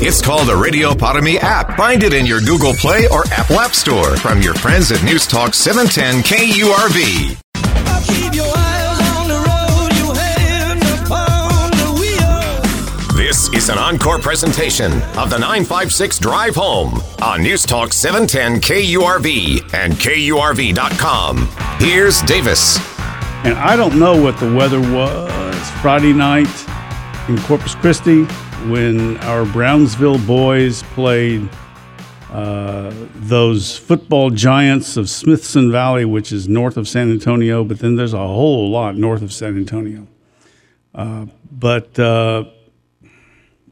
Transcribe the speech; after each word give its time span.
It's 0.00 0.22
called 0.22 0.46
the 0.46 0.54
Radio 0.54 0.94
Para 0.94 1.20
app. 1.40 1.76
Find 1.76 2.04
it 2.04 2.14
in 2.14 2.24
your 2.24 2.40
Google 2.40 2.72
Play 2.72 3.08
or 3.08 3.24
Apple 3.32 3.58
App 3.58 3.72
Store 3.72 4.16
from 4.18 4.40
your 4.40 4.54
friends 4.54 4.92
at 4.92 5.02
News 5.02 5.26
Talk 5.26 5.54
710 5.54 6.22
KURV. 6.22 7.36
This 13.16 13.52
is 13.52 13.68
an 13.70 13.78
encore 13.78 14.20
presentation 14.20 14.92
of 15.18 15.30
the 15.30 15.38
956 15.38 16.20
Drive 16.20 16.54
Home 16.54 17.00
on 17.20 17.42
News 17.42 17.66
Talk 17.66 17.92
710 17.92 18.60
KURV 18.60 19.74
and 19.74 19.94
KURV.com. 19.94 21.48
Here's 21.80 22.22
Davis. 22.22 22.78
And 23.44 23.54
I 23.58 23.74
don't 23.74 23.98
know 23.98 24.20
what 24.22 24.38
the 24.38 24.54
weather 24.54 24.80
was 24.80 25.70
Friday 25.82 26.12
night 26.12 26.48
in 27.28 27.36
Corpus 27.42 27.74
Christi 27.74 28.28
when 28.70 29.16
our 29.18 29.44
Brownsville 29.44 30.18
boys 30.26 30.82
played 30.94 31.48
uh, 32.30 32.92
those 33.14 33.76
football 33.76 34.30
giants 34.30 34.96
of 34.96 35.08
Smithson 35.08 35.72
Valley, 35.72 36.04
which 36.04 36.30
is 36.32 36.48
north 36.48 36.76
of 36.76 36.86
San 36.86 37.10
Antonio, 37.10 37.64
but 37.64 37.78
then 37.78 37.96
there's 37.96 38.12
a 38.12 38.18
whole 38.18 38.70
lot 38.70 38.96
north 38.96 39.22
of 39.22 39.32
San 39.32 39.56
Antonio. 39.56 40.06
Uh, 40.94 41.26
but 41.50 41.98
uh, 41.98 42.44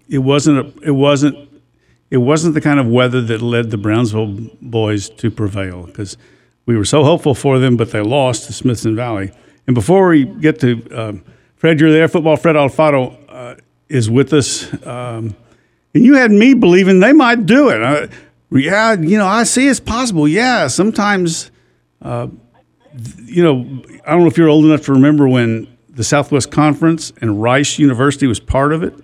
it 0.08 0.18
wasn't 0.18 0.58
a, 0.58 0.82
it 0.82 0.92
wasn't 0.92 1.48
it 2.10 2.18
wasn't 2.18 2.54
the 2.54 2.60
kind 2.60 2.78
of 2.78 2.86
weather 2.86 3.20
that 3.20 3.42
led 3.42 3.70
the 3.70 3.76
Brownsville 3.76 4.50
boys 4.62 5.10
to 5.10 5.30
prevail 5.30 5.86
because 5.86 6.16
we 6.64 6.76
were 6.76 6.84
so 6.84 7.04
hopeful 7.04 7.34
for 7.34 7.58
them, 7.58 7.76
but 7.76 7.90
they 7.90 8.00
lost 8.00 8.46
to 8.46 8.52
Smithson 8.52 8.94
Valley. 8.94 9.32
And 9.66 9.74
before 9.74 10.08
we 10.08 10.24
get 10.24 10.60
to 10.60 10.88
uh, 10.92 11.12
Fred, 11.56 11.80
you're 11.80 11.90
there, 11.90 12.06
football 12.06 12.36
Fred 12.36 12.54
Alfaro 12.54 13.18
is 13.88 14.10
with 14.10 14.32
us. 14.32 14.72
Um, 14.86 15.36
and 15.94 16.04
you 16.04 16.14
had 16.14 16.30
me 16.30 16.54
believing 16.54 17.00
they 17.00 17.12
might 17.12 17.46
do 17.46 17.68
it. 17.70 17.82
Uh, 17.82 18.06
yeah, 18.50 18.94
you 18.94 19.18
know, 19.18 19.26
I 19.26 19.44
see 19.44 19.66
it's 19.68 19.80
possible. 19.80 20.28
Yeah, 20.28 20.66
sometimes, 20.68 21.50
uh, 22.02 22.28
you 23.24 23.42
know, 23.42 23.82
I 24.06 24.12
don't 24.12 24.20
know 24.20 24.26
if 24.26 24.38
you're 24.38 24.48
old 24.48 24.64
enough 24.64 24.84
to 24.86 24.92
remember 24.92 25.26
when 25.28 25.66
the 25.88 26.04
Southwest 26.04 26.50
Conference 26.50 27.12
and 27.20 27.42
Rice 27.42 27.78
University 27.78 28.26
was 28.26 28.38
part 28.38 28.72
of 28.72 28.82
it. 28.82 28.94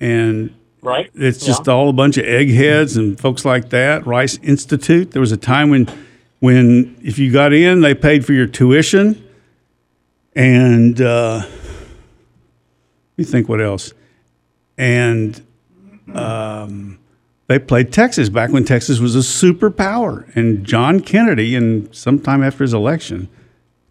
And 0.00 0.54
right. 0.80 1.10
it's 1.14 1.44
just 1.44 1.66
yeah. 1.66 1.72
all 1.72 1.88
a 1.88 1.92
bunch 1.92 2.16
of 2.16 2.24
eggheads 2.24 2.96
and 2.96 3.18
folks 3.18 3.44
like 3.44 3.70
that. 3.70 4.06
Rice 4.06 4.38
Institute. 4.42 5.10
There 5.10 5.20
was 5.20 5.32
a 5.32 5.36
time 5.36 5.70
when, 5.70 5.88
when 6.40 6.96
if 7.02 7.18
you 7.18 7.30
got 7.30 7.52
in, 7.52 7.80
they 7.80 7.94
paid 7.94 8.24
for 8.24 8.32
your 8.32 8.46
tuition. 8.46 9.22
And, 10.34 11.00
uh, 11.00 11.42
me 13.18 13.24
think 13.24 13.48
what 13.48 13.60
else. 13.60 13.92
And 14.78 15.44
um, 16.14 16.98
they 17.48 17.58
played 17.58 17.92
Texas 17.92 18.28
back 18.28 18.50
when 18.50 18.64
Texas 18.64 19.00
was 19.00 19.16
a 19.16 19.20
superpower. 19.20 20.34
And 20.36 20.64
John 20.64 21.00
Kennedy, 21.00 21.54
and 21.54 21.94
sometime 21.94 22.42
after 22.42 22.64
his 22.64 22.72
election, 22.72 23.28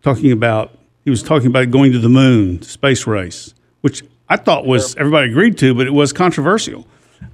talking 0.02 0.32
about 0.32 0.72
he 1.04 1.10
was 1.10 1.24
talking 1.24 1.48
about 1.48 1.72
going 1.72 1.92
to 1.94 2.00
the 2.00 2.10
moon, 2.10 2.62
space 2.62 3.08
race, 3.08 3.54
which 3.82 4.04
I 4.30 4.36
thought 4.36 4.66
was 4.66 4.96
everybody 4.98 5.30
agreed 5.30 5.58
to, 5.60 5.74
but 5.74 5.88
it 5.88 5.94
was 5.94 6.12
controversial. 6.12 6.86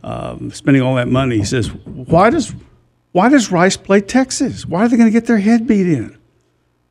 Um, 0.04 0.52
spending 0.52 0.82
all 0.82 0.96
that 0.96 1.08
money, 1.08 1.38
he 1.38 1.44
says, 1.44 1.68
why 1.86 2.30
does 2.30 2.54
why 3.12 3.30
does 3.30 3.52
Rice 3.52 3.78
play 3.78 4.02
Texas? 4.02 4.66
Why 4.66 4.86
are 4.86 4.88
they 4.88 4.98
going 4.98 5.08
to 5.08 5.12
get 5.12 5.26
their 5.26 5.40
head 5.40 5.68
beat 5.68 5.88
in? 5.88 6.18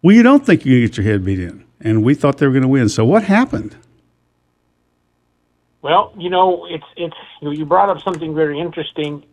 Well, 0.02 0.14
you 0.14 0.22
don't 0.22 0.44
think 0.44 0.64
you're 0.64 0.74
going 0.76 0.82
to 0.82 0.88
get 0.88 0.96
your 0.98 1.12
head 1.12 1.24
beat 1.24 1.40
in, 1.40 1.64
and 1.80 2.04
we 2.04 2.14
thought 2.14 2.38
they 2.38 2.46
were 2.46 2.52
going 2.52 2.62
to 2.62 2.68
win. 2.68 2.88
So 2.88 3.04
what 3.04 3.24
happened? 3.24 3.76
Well, 5.82 6.14
you 6.16 6.30
know, 6.30 6.66
it's 6.70 6.84
it's 6.96 7.16
you 7.40 7.66
brought 7.66 7.90
up 7.90 8.00
something 8.02 8.34
very 8.34 8.60
interesting. 8.60 9.24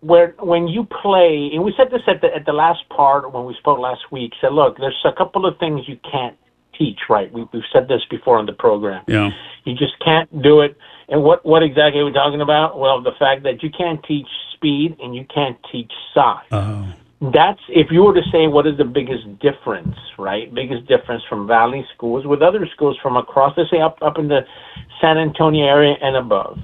Where 0.00 0.34
when 0.38 0.68
you 0.68 0.84
play, 1.02 1.50
and 1.52 1.62
we 1.62 1.74
said 1.76 1.90
this 1.90 2.00
at 2.06 2.22
the 2.22 2.34
at 2.34 2.46
the 2.46 2.52
last 2.52 2.88
part 2.88 3.30
when 3.32 3.44
we 3.44 3.54
spoke 3.54 3.78
last 3.78 4.10
week. 4.10 4.32
Said, 4.40 4.52
look, 4.52 4.78
there's 4.78 5.04
a 5.04 5.12
couple 5.12 5.44
of 5.44 5.58
things 5.58 5.82
you 5.86 5.98
can't 6.10 6.36
teach. 6.78 6.98
Right? 7.10 7.30
We, 7.30 7.46
we've 7.52 7.62
said 7.72 7.88
this 7.88 8.00
before 8.10 8.38
on 8.38 8.46
the 8.46 8.54
program. 8.54 9.04
Yeah. 9.06 9.30
You 9.64 9.74
just 9.74 9.98
can't 10.02 10.42
do 10.42 10.62
it. 10.62 10.78
And 11.10 11.22
what 11.22 11.44
what 11.44 11.62
exactly 11.62 12.00
are 12.00 12.06
we 12.06 12.12
talking 12.12 12.40
about? 12.40 12.78
Well, 12.78 13.02
the 13.02 13.12
fact 13.18 13.42
that 13.42 13.62
you 13.62 13.68
can't 13.70 14.02
teach 14.04 14.28
speed 14.54 14.96
and 15.00 15.14
you 15.14 15.26
can't 15.32 15.58
teach 15.70 15.92
size. 16.14 16.46
Oh 16.52 16.90
that's 17.20 17.60
if 17.68 17.88
you 17.90 18.02
were 18.02 18.14
to 18.14 18.22
say 18.32 18.46
what 18.46 18.66
is 18.66 18.78
the 18.78 18.84
biggest 18.84 19.38
difference, 19.40 19.94
right? 20.18 20.52
Biggest 20.54 20.86
difference 20.86 21.22
from 21.28 21.46
Valley 21.46 21.84
schools 21.94 22.26
with 22.26 22.40
other 22.40 22.66
schools 22.74 22.98
from 23.02 23.16
across, 23.16 23.52
let's 23.56 23.70
say 23.70 23.80
up 23.80 23.98
up 24.00 24.18
in 24.18 24.28
the 24.28 24.40
San 25.00 25.18
Antonio 25.18 25.66
area 25.66 25.96
and 26.00 26.16
above, 26.16 26.58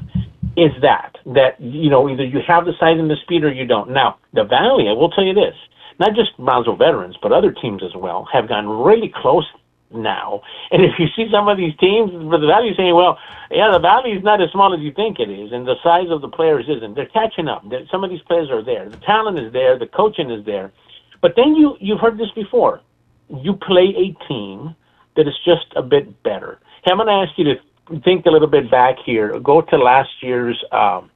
is 0.56 0.72
that 0.80 1.12
that 1.26 1.60
you 1.60 1.90
know 1.90 2.08
either 2.08 2.24
you 2.24 2.40
have 2.46 2.64
the 2.64 2.72
size 2.80 2.98
and 2.98 3.10
the 3.10 3.16
speed 3.22 3.44
or 3.44 3.52
you 3.52 3.66
don't. 3.66 3.90
Now 3.90 4.16
the 4.32 4.44
Valley, 4.44 4.88
I 4.88 4.92
will 4.92 5.10
tell 5.10 5.24
you 5.24 5.34
this, 5.34 5.54
not 6.00 6.14
just 6.14 6.36
Brownsville 6.38 6.76
veterans, 6.76 7.16
but 7.20 7.32
other 7.32 7.52
teams 7.52 7.82
as 7.84 7.94
well 7.94 8.26
have 8.32 8.48
gotten 8.48 8.70
really 8.70 9.12
close 9.14 9.44
now. 9.90 10.42
And 10.70 10.84
if 10.84 10.92
you 10.98 11.06
see 11.14 11.28
some 11.30 11.48
of 11.48 11.56
these 11.56 11.76
teams 11.78 12.10
for 12.10 12.38
the 12.38 12.46
Valley 12.46 12.72
saying, 12.76 12.94
well, 12.94 13.18
yeah, 13.50 13.70
the 13.72 13.78
Valley 13.78 14.12
is 14.12 14.24
not 14.24 14.42
as 14.42 14.50
small 14.50 14.74
as 14.74 14.80
you 14.80 14.92
think 14.92 15.18
it 15.20 15.30
is, 15.30 15.52
and 15.52 15.66
the 15.66 15.76
size 15.82 16.10
of 16.10 16.20
the 16.20 16.28
players 16.28 16.66
isn't. 16.68 16.94
They're 16.94 17.06
catching 17.06 17.48
up. 17.48 17.64
Some 17.90 18.04
of 18.04 18.10
these 18.10 18.22
players 18.22 18.50
are 18.50 18.62
there. 18.62 18.88
The 18.88 18.96
talent 18.98 19.38
is 19.38 19.52
there. 19.52 19.78
The 19.78 19.86
coaching 19.86 20.30
is 20.30 20.44
there. 20.44 20.72
But 21.20 21.34
then 21.36 21.54
you 21.54 21.76
you've 21.80 22.00
heard 22.00 22.18
this 22.18 22.30
before. 22.34 22.80
You 23.28 23.54
play 23.54 23.94
a 23.96 24.28
team 24.28 24.74
that 25.16 25.26
is 25.26 25.34
just 25.44 25.66
a 25.74 25.82
bit 25.82 26.22
better. 26.22 26.58
Hey, 26.84 26.92
I'm 26.92 26.98
going 26.98 27.08
to 27.08 27.12
ask 27.14 27.36
you 27.38 27.44
to 27.44 28.00
think 28.00 28.26
a 28.26 28.30
little 28.30 28.48
bit 28.48 28.70
back 28.70 28.96
here. 29.04 29.38
Go 29.40 29.60
to 29.60 29.76
last 29.76 30.10
year's 30.22 30.62
um, 30.72 31.10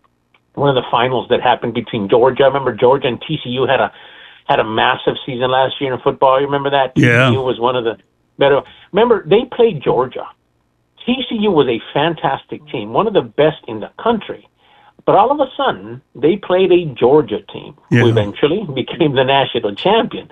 one 0.55 0.69
of 0.69 0.75
the 0.75 0.89
finals 0.91 1.29
that 1.31 1.41
happened 1.41 1.75
between 1.75 2.09
Georgia. 2.09 2.45
I 2.45 2.47
remember 2.47 2.75
Georgia 2.75 3.09
and 3.09 3.21
TCU 3.23 3.69
had 3.69 3.81
a 3.81 3.93
had 4.49 4.59
a 4.59 4.65
massive 4.65 5.15
season 5.25 5.51
last 5.51 5.75
year 5.81 5.95
in 5.95 6.01
football. 6.01 6.41
You 6.41 6.47
remember 6.47 6.71
that? 6.71 6.93
Yeah. 6.97 7.31
TCU 7.31 7.45
was 7.45 7.61
one 7.61 7.77
of 7.77 7.85
the 7.85 7.99
better. 8.41 8.63
Remember, 8.91 9.25
they 9.25 9.45
played 9.55 9.81
Georgia. 9.81 10.27
TCU 11.07 11.53
was 11.53 11.69
a 11.69 11.81
fantastic 11.95 12.67
team, 12.67 12.93
one 12.93 13.07
of 13.07 13.15
the 13.15 13.23
best 13.23 13.63
in 13.69 13.79
the 13.79 13.91
country. 14.03 14.49
But 15.07 15.15
all 15.15 15.31
of 15.31 15.39
a 15.41 15.51
sudden, 15.57 16.03
they 16.15 16.37
played 16.37 16.73
a 16.73 16.85
Georgia 16.95 17.41
team 17.53 17.77
yeah. 17.91 18.01
who 18.01 18.09
eventually 18.09 18.67
became 18.75 19.15
the 19.15 19.25
national 19.25 19.75
champion. 19.77 20.31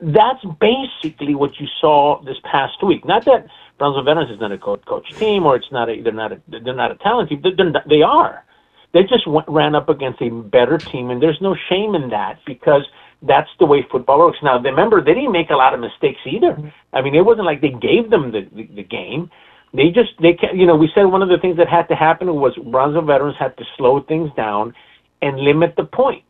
That's 0.00 0.44
basically 0.60 1.34
what 1.36 1.60
you 1.60 1.68
saw 1.80 2.20
this 2.24 2.36
past 2.42 2.82
week. 2.82 3.04
Not 3.04 3.24
that 3.26 3.46
Brownsville 3.78 4.04
Veterans 4.04 4.30
is 4.32 4.40
not 4.40 4.50
a 4.50 4.58
coach, 4.58 4.84
coach 4.84 5.08
team 5.14 5.46
or 5.46 5.54
it's 5.56 5.70
not 5.70 5.88
a 5.88 6.02
they're 6.02 6.12
not 6.12 6.32
a 6.32 6.42
they're 6.48 6.74
not 6.74 6.90
a 6.90 6.96
talent 6.96 7.28
team. 7.28 7.40
They're, 7.42 7.72
they 7.88 8.02
are. 8.02 8.44
They 8.92 9.04
just 9.04 9.26
went, 9.26 9.48
ran 9.48 9.74
up 9.74 9.88
against 9.88 10.20
a 10.20 10.28
better 10.28 10.76
team, 10.76 11.10
and 11.10 11.22
there's 11.22 11.40
no 11.40 11.56
shame 11.68 11.94
in 11.94 12.10
that 12.10 12.40
because– 12.44 12.84
that's 13.22 13.50
the 13.58 13.66
way 13.66 13.86
football 13.90 14.18
works. 14.18 14.38
Now, 14.42 14.60
remember, 14.60 15.02
they 15.02 15.14
didn't 15.14 15.32
make 15.32 15.50
a 15.50 15.56
lot 15.56 15.74
of 15.74 15.80
mistakes 15.80 16.20
either. 16.26 16.52
Mm-hmm. 16.52 16.68
I 16.92 17.02
mean, 17.02 17.14
it 17.14 17.24
wasn't 17.24 17.46
like 17.46 17.60
they 17.60 17.70
gave 17.70 18.10
them 18.10 18.32
the, 18.32 18.48
the, 18.52 18.66
the 18.74 18.82
game. 18.82 19.30
They 19.74 19.88
just, 19.88 20.10
they, 20.20 20.36
you 20.52 20.66
know, 20.66 20.76
we 20.76 20.90
said 20.94 21.04
one 21.04 21.22
of 21.22 21.28
the 21.28 21.38
things 21.38 21.56
that 21.56 21.68
had 21.68 21.88
to 21.88 21.94
happen 21.94 22.34
was 22.34 22.52
Brownsville 22.56 23.02
veterans 23.02 23.36
had 23.38 23.56
to 23.56 23.64
slow 23.76 24.00
things 24.00 24.30
down 24.36 24.74
and 25.22 25.38
limit 25.38 25.74
the 25.76 25.84
points. 25.84 26.26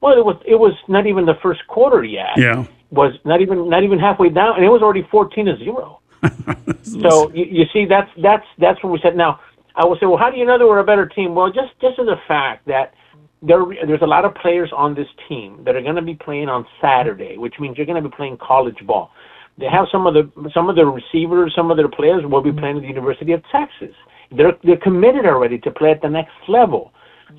Well, 0.00 0.16
it 0.16 0.24
was, 0.24 0.40
it 0.46 0.54
was 0.54 0.74
not 0.86 1.06
even 1.06 1.26
the 1.26 1.34
first 1.42 1.66
quarter 1.66 2.04
yet. 2.04 2.36
Yeah. 2.36 2.66
Was 2.90 3.14
not 3.24 3.40
even, 3.40 3.68
not 3.68 3.82
even 3.82 3.98
halfway 3.98 4.28
down, 4.28 4.56
and 4.56 4.64
it 4.64 4.68
was 4.68 4.80
already 4.80 5.06
14 5.10 5.46
to 5.46 5.56
zero. 5.56 6.00
so 6.82 7.30
you, 7.32 7.44
you 7.44 7.64
see, 7.72 7.84
that's, 7.84 8.10
that's, 8.22 8.46
that's 8.58 8.82
what 8.82 8.92
we 8.92 9.00
said. 9.02 9.16
Now, 9.16 9.40
I 9.74 9.84
will 9.84 9.96
say, 9.98 10.06
well, 10.06 10.16
how 10.16 10.30
do 10.30 10.36
you 10.36 10.46
know 10.46 10.58
they 10.58 10.64
were 10.64 10.78
a 10.78 10.84
better 10.84 11.06
team? 11.06 11.34
Well, 11.34 11.48
just, 11.48 11.78
just 11.80 11.98
as 11.98 12.06
a 12.06 12.20
fact 12.28 12.66
that 12.66 12.94
there, 13.42 13.64
there's 13.86 14.02
a 14.02 14.06
lot 14.06 14.24
of 14.24 14.34
players 14.34 14.70
on 14.74 14.94
this 14.94 15.08
team 15.28 15.62
that 15.64 15.76
are 15.76 15.82
going 15.82 15.96
to 15.96 16.02
be 16.02 16.14
playing 16.14 16.48
on 16.48 16.66
Saturday, 16.80 17.38
which 17.38 17.54
means 17.60 17.76
you're 17.76 17.86
going 17.86 18.02
to 18.02 18.08
be 18.08 18.14
playing 18.14 18.36
college 18.38 18.78
ball. 18.86 19.10
They 19.58 19.66
have 19.66 19.86
some 19.90 20.06
of 20.06 20.14
the 20.14 20.30
some 20.54 20.68
of 20.68 20.76
the 20.76 20.86
receivers, 20.86 21.52
some 21.54 21.70
of 21.70 21.76
their 21.76 21.88
players 21.88 22.24
will 22.24 22.42
be 22.42 22.52
playing 22.52 22.76
at 22.76 22.82
the 22.82 22.88
University 22.88 23.32
of 23.32 23.42
Texas. 23.50 23.94
They're 24.30 24.56
they're 24.62 24.76
committed 24.76 25.26
already 25.26 25.58
to 25.58 25.70
play 25.70 25.90
at 25.90 26.00
the 26.00 26.08
next 26.08 26.34
level. 26.46 26.92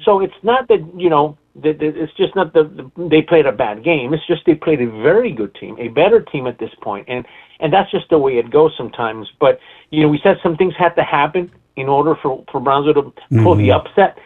So 0.03 0.19
it's 0.19 0.33
not 0.43 0.67
that 0.67 0.79
you 0.97 1.09
know 1.09 1.37
that 1.55 1.81
it's 1.81 2.13
just 2.13 2.35
not 2.35 2.53
the, 2.53 2.63
the 2.63 3.09
they 3.09 3.21
played 3.21 3.45
a 3.45 3.51
bad 3.51 3.83
game. 3.83 4.13
It's 4.13 4.25
just 4.27 4.45
they 4.45 4.55
played 4.55 4.81
a 4.81 4.89
very 5.01 5.31
good 5.31 5.55
team, 5.55 5.77
a 5.79 5.87
better 5.87 6.21
team 6.21 6.45
at 6.45 6.59
this 6.59 6.71
point, 6.81 7.05
and 7.07 7.25
and 7.61 7.71
that's 7.71 7.89
just 7.89 8.09
the 8.09 8.17
way 8.17 8.37
it 8.37 8.49
goes 8.51 8.73
sometimes. 8.77 9.27
But 9.39 9.59
you 9.89 10.03
know, 10.03 10.09
we 10.09 10.19
said 10.21 10.37
some 10.43 10.57
things 10.57 10.73
had 10.77 10.95
to 10.95 11.03
happen 11.03 11.51
in 11.77 11.87
order 11.87 12.15
for 12.21 12.43
for 12.51 12.59
Brownsville 12.59 12.93
to 12.95 13.01
pull 13.01 13.55
mm-hmm. 13.55 13.61
the 13.61 13.71
upset. 13.71 14.17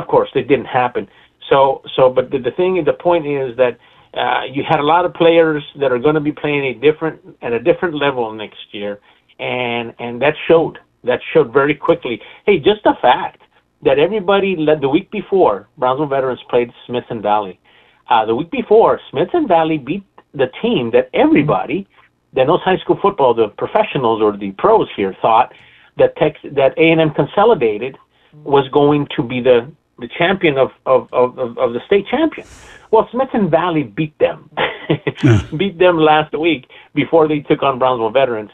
Of 0.00 0.06
course, 0.08 0.30
it 0.34 0.48
didn't 0.48 0.70
happen. 0.82 1.08
So, 1.50 1.82
so, 1.94 2.02
but 2.10 2.30
the, 2.30 2.38
the 2.38 2.52
thing, 2.52 2.82
the 2.84 2.98
point 3.08 3.26
is 3.26 3.56
that 3.56 3.74
Uh, 4.14 4.44
you 4.56 4.62
had 4.72 4.80
a 4.86 4.88
lot 4.94 5.02
of 5.06 5.12
players 5.24 5.62
that 5.80 5.90
are 5.94 6.02
going 6.06 6.18
to 6.20 6.26
be 6.30 6.34
playing 6.42 6.64
a 6.72 6.74
different 6.86 7.16
at 7.46 7.52
a 7.58 7.60
different 7.68 7.94
level 8.06 8.24
next 8.44 8.64
year, 8.78 8.92
and 9.38 9.86
and 10.04 10.12
that 10.24 10.34
showed. 10.46 10.74
That 11.08 11.20
showed 11.32 11.48
very 11.60 11.76
quickly. 11.88 12.16
Hey, 12.46 12.56
just 12.70 12.82
the 12.90 12.96
fact 13.08 13.40
that 13.86 13.96
everybody 14.06 14.50
led 14.68 14.78
the 14.84 14.92
week 14.96 15.08
before 15.20 15.56
Brownsville 15.80 16.12
veterans 16.16 16.42
played 16.52 16.70
Smithson 16.84 17.20
Valley. 17.30 17.56
Uh, 18.12 18.22
the 18.30 18.36
week 18.40 18.50
before, 18.60 18.92
Smithson 19.10 19.44
Valley 19.56 19.78
beat 19.88 20.04
the 20.42 20.48
team 20.62 20.82
that 20.96 21.06
everybody 21.24 21.78
that 22.34 22.44
knows 22.48 22.62
high 22.70 22.80
school 22.82 22.98
football, 23.04 23.32
the 23.42 23.48
professionals 23.64 24.18
or 24.24 24.32
the 24.44 24.50
pros 24.62 24.88
here, 24.98 25.12
thought 25.24 25.48
that 25.98 26.10
Tex, 26.20 26.34
that 26.58 26.72
A 26.84 26.86
and 26.92 27.00
M 27.00 27.12
Consolidated 27.20 27.94
was 28.54 28.64
going 28.80 29.02
to 29.16 29.20
be 29.32 29.38
the 29.48 29.58
the 30.02 30.08
champion 30.18 30.58
of 30.58 30.70
of, 30.86 31.08
of, 31.12 31.38
of 31.38 31.72
the 31.72 31.80
state 31.86 32.06
champion. 32.10 32.46
Well, 32.90 33.08
Smithson 33.10 33.48
Valley 33.48 33.84
beat 33.84 34.18
them, 34.18 34.50
beat 35.56 35.78
them 35.78 35.96
last 35.96 36.38
week 36.38 36.66
before 36.94 37.26
they 37.26 37.40
took 37.40 37.62
on 37.62 37.78
Brownsville 37.78 38.10
veterans. 38.10 38.50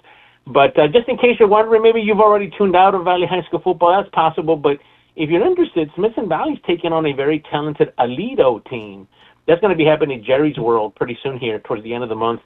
But 0.47 0.79
uh, 0.79 0.87
just 0.89 1.09
in 1.09 1.19
case 1.19 1.37
you're 1.39 1.49
wondering, 1.49 1.83
maybe 1.83 2.01
you've 2.01 2.21
already 2.21 2.51
tuned 2.57 2.77
out 2.77 2.95
of 2.95 3.05
Valley 3.05 3.27
High 3.27 3.43
School 3.43 3.61
football. 3.63 4.01
That's 4.01 4.15
possible. 4.15 4.57
But 4.57 4.79
if 5.17 5.29
you're 5.29 5.45
interested, 5.45 5.91
Smithson 5.97 6.29
Valley's 6.29 6.59
taking 6.67 6.93
on 6.93 7.05
a 7.05 7.13
very 7.13 7.43
talented 7.51 7.93
Aledo 7.99 8.65
team. 8.71 9.09
That's 9.47 9.61
going 9.61 9.73
to 9.73 9.77
be 9.77 9.85
happening 9.85 10.21
in 10.21 10.25
Jerry's 10.25 10.57
World 10.57 10.95
pretty 10.95 11.19
soon 11.23 11.39
here, 11.39 11.59
towards 11.59 11.83
the 11.83 11.93
end 11.93 12.05
of 12.05 12.09
the 12.09 12.15
month. 12.15 12.41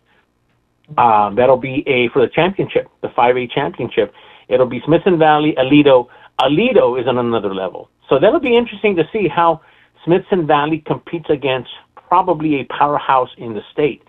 Um, 0.97 1.37
that'll 1.37 1.57
be 1.57 1.85
a 1.87 2.09
for 2.09 2.23
the 2.23 2.33
championship, 2.33 2.89
the 3.03 3.09
5A 3.09 3.53
championship. 3.53 4.13
It'll 4.49 4.67
be 4.67 4.81
Smithson 4.85 5.19
Valley, 5.19 5.55
Aledo. 5.59 6.09
Aledo 6.47 7.01
is 7.01 7.07
on 7.07 7.19
another 7.19 7.55
level. 7.55 7.89
So 8.09 8.19
that'll 8.19 8.41
be 8.41 8.57
interesting 8.57 8.97
to 8.97 9.05
see 9.13 9.29
how 9.29 9.61
Smithson 10.05 10.47
Valley 10.47 10.83
competes 10.85 11.31
against 11.31 11.71
probably 11.95 12.61
a 12.61 12.65
powerhouse 12.65 13.31
in 13.39 13.55
the 13.55 13.63
state 13.73 14.03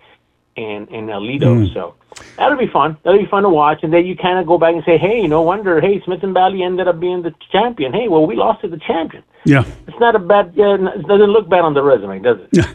and 0.56 0.88
in 0.88 1.06
Aledo. 1.06 1.66
Mm. 1.66 1.74
So 1.74 1.94
that'll 2.36 2.58
be 2.58 2.66
fun. 2.66 2.96
That'll 3.02 3.18
be 3.18 3.26
fun 3.26 3.42
to 3.44 3.48
watch. 3.48 3.80
And 3.82 3.92
then 3.92 4.04
you 4.06 4.16
kind 4.16 4.38
of 4.38 4.46
go 4.46 4.58
back 4.58 4.74
and 4.74 4.84
say, 4.84 4.98
hey, 4.98 5.26
no 5.26 5.42
wonder, 5.42 5.80
hey, 5.80 6.02
Smithson 6.04 6.34
Valley 6.34 6.62
ended 6.62 6.86
up 6.88 7.00
being 7.00 7.22
the 7.22 7.34
champion. 7.50 7.92
Hey, 7.92 8.08
well, 8.08 8.26
we 8.26 8.36
lost 8.36 8.60
to 8.62 8.68
the 8.68 8.78
champion. 8.78 9.22
Yeah. 9.44 9.64
It's 9.88 9.98
not 10.00 10.14
a 10.14 10.18
bad, 10.18 10.46
uh, 10.58 10.74
it 10.74 11.06
doesn't 11.06 11.32
look 11.36 11.48
bad 11.48 11.60
on 11.60 11.74
the 11.74 11.82
resume, 11.82 12.20
does 12.20 12.38
it? 12.40 12.48
Yeah. 12.52 12.72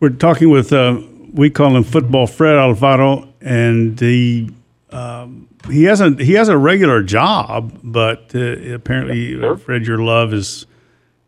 We're 0.00 0.10
talking 0.10 0.50
with, 0.50 0.72
uh, 0.72 1.00
we 1.32 1.50
call 1.50 1.76
him 1.76 1.84
Football 1.84 2.26
Fred 2.26 2.56
Alfaro, 2.56 3.32
and 3.40 3.98
the 3.98 4.50
um, 4.92 5.48
he 5.68 5.84
has 5.84 6.00
a 6.00 6.10
he 6.10 6.34
has 6.34 6.48
a 6.48 6.56
regular 6.56 7.02
job, 7.02 7.78
but 7.82 8.32
uh, 8.34 8.74
apparently, 8.74 9.42
uh, 9.42 9.56
Fred, 9.56 9.86
your 9.86 9.98
love 9.98 10.32
is 10.32 10.66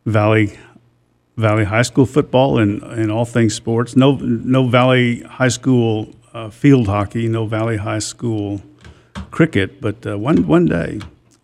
Valley 0.07 0.59
Valley 1.37 1.65
High 1.65 1.83
School 1.83 2.07
football 2.07 2.59
and, 2.59 2.83
and 2.83 3.11
all 3.11 3.25
things 3.25 3.55
sports. 3.55 3.97
No 3.97 4.17
no 4.17 4.67
Valley 4.67 5.23
High 5.23 5.49
School 5.49 6.15
uh, 6.33 6.51
field 6.51 6.89
hockey, 6.89 7.29
no 7.29 7.47
Valley 7.47 7.77
High 7.77 8.01
School 8.01 8.61
cricket, 9.31 9.81
but 9.81 10.07
uh, 10.07 10.19
one 10.19 10.47
one 10.47 10.67
day. 10.67 11.01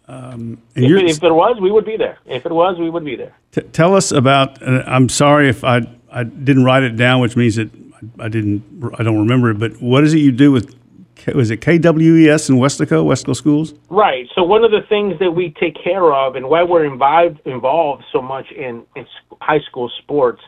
Um, 0.08 0.62
if, 0.74 0.84
it, 0.84 1.10
if 1.10 1.22
it 1.22 1.32
was, 1.32 1.60
we 1.60 1.70
would 1.70 1.84
be 1.84 1.98
there. 1.98 2.18
If 2.24 2.46
it 2.46 2.52
was, 2.52 2.78
we 2.78 2.88
would 2.88 3.04
be 3.04 3.14
there. 3.14 3.36
T- 3.52 3.60
tell 3.60 3.94
us 3.94 4.10
about. 4.10 4.66
I'm 4.66 5.08
sorry 5.08 5.48
if 5.48 5.64
I 5.64 5.82
I 6.10 6.24
didn't 6.24 6.64
write 6.64 6.82
it 6.82 6.96
down, 6.96 7.20
which 7.20 7.36
means 7.36 7.56
that 7.56 7.70
I 8.18 8.28
didn't 8.28 8.62
I 8.98 9.02
don't 9.02 9.18
remember 9.18 9.50
it. 9.50 9.58
But 9.58 9.80
what 9.82 10.04
is 10.04 10.14
it 10.14 10.18
you 10.18 10.32
do 10.32 10.52
with 10.52 10.77
was 11.34 11.50
it 11.50 11.60
KWES 11.60 12.50
in 12.50 12.56
Weslaco, 12.56 13.04
Weslaco 13.04 13.34
Schools? 13.34 13.74
Right. 13.88 14.26
So 14.34 14.42
one 14.42 14.64
of 14.64 14.70
the 14.70 14.82
things 14.88 15.18
that 15.20 15.32
we 15.32 15.54
take 15.60 15.76
care 15.82 16.12
of, 16.12 16.36
and 16.36 16.48
why 16.48 16.62
we're 16.62 16.84
involved 16.84 17.40
involved 17.44 18.04
so 18.12 18.20
much 18.20 18.50
in, 18.52 18.84
in 18.96 19.06
high 19.40 19.60
school 19.60 19.90
sports, 19.98 20.42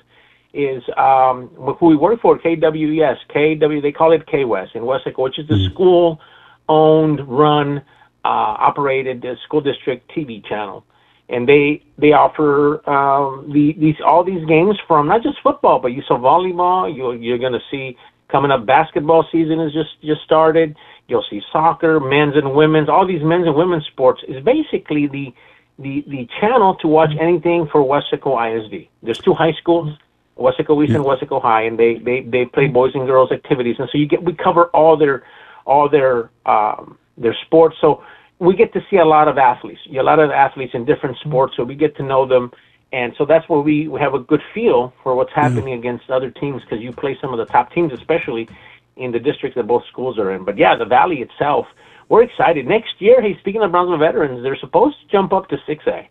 is 0.53 0.83
um, 0.97 1.49
who 1.79 1.87
we 1.87 1.97
work 1.97 2.21
for, 2.21 2.39
KWES, 2.39 3.17
KW. 3.35 3.83
They 3.83 3.93
call 3.93 4.13
it 4.13 4.27
KWES 4.27 4.75
in 4.75 4.83
Weslaco, 4.83 5.19
which 5.19 5.39
is 5.39 5.47
the 5.49 5.55
mm. 5.55 5.71
school-owned, 5.73 7.21
run, 7.29 7.79
uh, 8.25 8.29
operated 8.69 9.25
uh, 9.25 9.35
school 9.45 9.61
district 9.61 10.11
TV 10.11 10.45
channel, 10.45 10.85
and 11.29 11.49
they 11.49 11.83
they 11.97 12.13
offer 12.13 12.89
um, 12.89 13.51
the, 13.53 13.75
these 13.79 13.97
all 14.05 14.25
these 14.25 14.45
games 14.47 14.77
from 14.87 15.09
not 15.09 15.23
just 15.23 15.39
football, 15.43 15.79
but 15.79 15.89
you 15.89 16.03
saw 16.03 16.19
volleyball. 16.19 16.95
You 16.95 17.13
you're 17.13 17.39
going 17.39 17.53
to 17.53 17.63
see 17.71 17.97
Coming 18.31 18.51
up, 18.51 18.65
basketball 18.65 19.27
season 19.33 19.59
has 19.59 19.73
just 19.73 20.01
just 20.03 20.23
started. 20.23 20.77
You'll 21.09 21.25
see 21.29 21.41
soccer, 21.53 21.99
men's 21.99 22.37
and 22.37 22.55
women's. 22.55 22.89
All 22.89 23.07
these 23.07 23.23
men's 23.23 23.47
and 23.47 23.57
women's 23.57 23.87
sports 23.87 24.23
is 24.29 24.43
basically 24.45 25.09
the 25.09 25.35
the 25.79 26.05
the 26.07 26.29
channel 26.41 26.77
to 26.77 26.89
watch 26.89 27.11
anything 27.21 27.67
for 27.73 27.83
Weslaco 27.83 28.39
ISD. 28.39 28.89
There's 29.03 29.19
two 29.19 29.35
high 29.35 29.53
schools, 29.61 29.97
Weslaco 30.39 30.85
East 30.85 30.95
and 30.95 31.05
Weslaco 31.05 31.43
High, 31.43 31.63
and 31.63 31.79
they 31.79 31.95
they 31.99 32.21
they 32.21 32.45
play 32.45 32.69
boys 32.69 32.93
and 32.95 33.07
girls 33.07 33.33
activities, 33.33 33.77
and 33.79 33.89
so 33.91 33.99
you 33.99 34.07
get 34.07 34.23
we 34.23 34.33
cover 34.33 34.67
all 34.67 34.97
their 34.97 35.25
all 35.65 35.89
their 35.89 36.31
um, 36.47 36.99
their 37.19 37.37
sports. 37.47 37.77
So 37.81 38.03
we 38.39 38.55
get 38.55 38.73
to 38.75 38.81
see 38.91 38.97
a 38.97 39.05
lot 39.05 39.29
of 39.29 39.39
athletes, 39.39 39.81
a 39.91 40.03
lot 40.03 40.19
of 40.19 40.31
athletes 40.31 40.73
in 40.75 40.85
different 40.85 41.17
sports. 41.19 41.55
So 41.57 41.65
we 41.65 41.75
get 41.75 41.97
to 41.97 42.03
know 42.03 42.27
them 42.27 42.53
and 42.93 43.13
so 43.17 43.25
that's 43.25 43.49
where 43.49 43.61
we, 43.61 43.87
we 43.89 44.01
have 44.01 44.15
a 44.15 44.19
good 44.19 44.43
feel 44.53 44.93
for 45.03 45.15
what's 45.15 45.31
mm-hmm. 45.31 45.41
happening 45.41 45.77
mm. 45.77 45.79
against 45.79 46.11
other 46.11 46.31
teams 46.31 46.63
because 46.63 46.81
you 46.81 46.93
play 46.93 47.17
some 47.21 47.33
of 47.33 47.39
the 47.39 47.45
top 47.47 47.73
teams, 47.73 47.93
especially 47.93 48.49
in 48.97 49.13
the 49.13 49.19
district 49.19 49.57
that 49.57 49.67
both 49.67 49.85
schools 49.91 50.19
are 50.19 50.33
in. 50.33 50.45
But 50.45 50.59
yeah, 50.59 50.77
the 50.77 50.85
Valley 50.85 51.21
itself, 51.21 51.67
we're 52.09 52.23
excited. 52.23 52.67
Next 52.67 53.01
year, 53.01 53.23
hey, 53.23 53.39
speaking 53.39 53.63
of 53.63 53.71
Brownsville 53.71 53.99
veterans, 53.99 54.43
they're 54.43 54.57
supposed 54.57 54.97
to 55.01 55.07
jump 55.09 55.33
up 55.33 55.49
to 55.49 55.57
6A. 55.69 56.09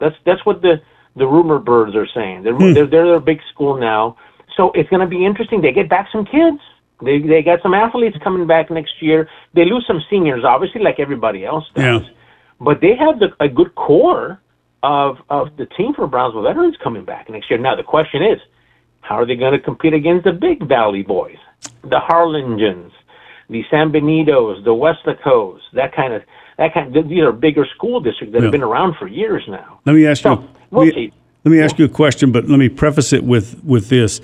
That's 0.00 0.14
that's 0.24 0.44
what 0.46 0.62
the 0.62 0.80
the 1.16 1.26
rumor 1.26 1.58
birds 1.58 1.96
are 1.96 2.06
saying. 2.14 2.44
They're 2.44 2.54
mm. 2.54 2.74
they're, 2.74 2.86
they're 2.86 3.14
a 3.14 3.20
big 3.20 3.40
school 3.52 3.76
now, 3.76 4.16
so 4.56 4.70
it's 4.72 4.88
going 4.90 5.00
to 5.00 5.08
be 5.08 5.24
interesting. 5.24 5.60
They 5.60 5.72
get 5.72 5.88
back 5.88 6.08
some 6.12 6.24
kids. 6.24 6.58
They 7.02 7.18
they 7.18 7.42
got 7.42 7.62
some 7.62 7.74
athletes 7.74 8.16
coming 8.22 8.46
back 8.46 8.70
next 8.70 9.02
year. 9.02 9.28
They 9.54 9.64
lose 9.64 9.84
some 9.86 10.00
seniors, 10.08 10.44
obviously, 10.44 10.82
like 10.82 11.00
everybody 11.00 11.44
else 11.44 11.64
does. 11.74 12.02
Yeah. 12.02 12.08
But 12.60 12.80
they 12.80 12.94
have 12.96 13.18
the, 13.18 13.34
a 13.40 13.48
good 13.48 13.74
core 13.74 14.40
of 14.82 15.16
of 15.28 15.56
the 15.56 15.66
team 15.66 15.92
for 15.94 16.06
Brownsville 16.06 16.42
veterans 16.42 16.76
coming 16.82 17.04
back 17.04 17.28
next 17.28 17.50
year. 17.50 17.58
Now 17.58 17.76
the 17.76 17.82
question 17.82 18.22
is, 18.22 18.38
how 19.00 19.16
are 19.16 19.26
they 19.26 19.36
going 19.36 19.52
to 19.52 19.58
compete 19.58 19.94
against 19.94 20.24
the 20.24 20.32
big 20.32 20.66
Valley 20.66 21.02
boys, 21.02 21.38
the 21.82 22.00
Harlingens, 22.08 22.92
the 23.50 23.64
San 23.70 23.90
Benitos, 23.90 24.64
the 24.64 24.70
Weslacos, 24.70 25.60
that 25.72 25.94
kind 25.94 26.12
of 26.12 26.22
that 26.58 26.74
kind. 26.74 26.94
Of, 26.96 27.08
these 27.08 27.22
are 27.22 27.32
bigger 27.32 27.66
school 27.74 28.00
districts 28.00 28.32
that 28.32 28.38
yeah. 28.38 28.44
have 28.44 28.52
been 28.52 28.62
around 28.62 28.96
for 28.98 29.08
years 29.08 29.42
now. 29.48 29.80
Let 29.86 29.94
me 29.94 30.06
ask 30.06 30.22
so, 30.22 30.32
you. 30.32 30.48
We'll 30.70 30.86
let, 30.86 30.94
me, 30.94 31.12
let 31.44 31.50
me 31.52 31.60
ask 31.60 31.78
you 31.78 31.84
a 31.84 31.88
question, 31.88 32.32
but 32.32 32.48
let 32.48 32.58
me 32.58 32.68
preface 32.68 33.12
it 33.12 33.24
with 33.24 33.62
with 33.64 33.88
this. 33.88 34.20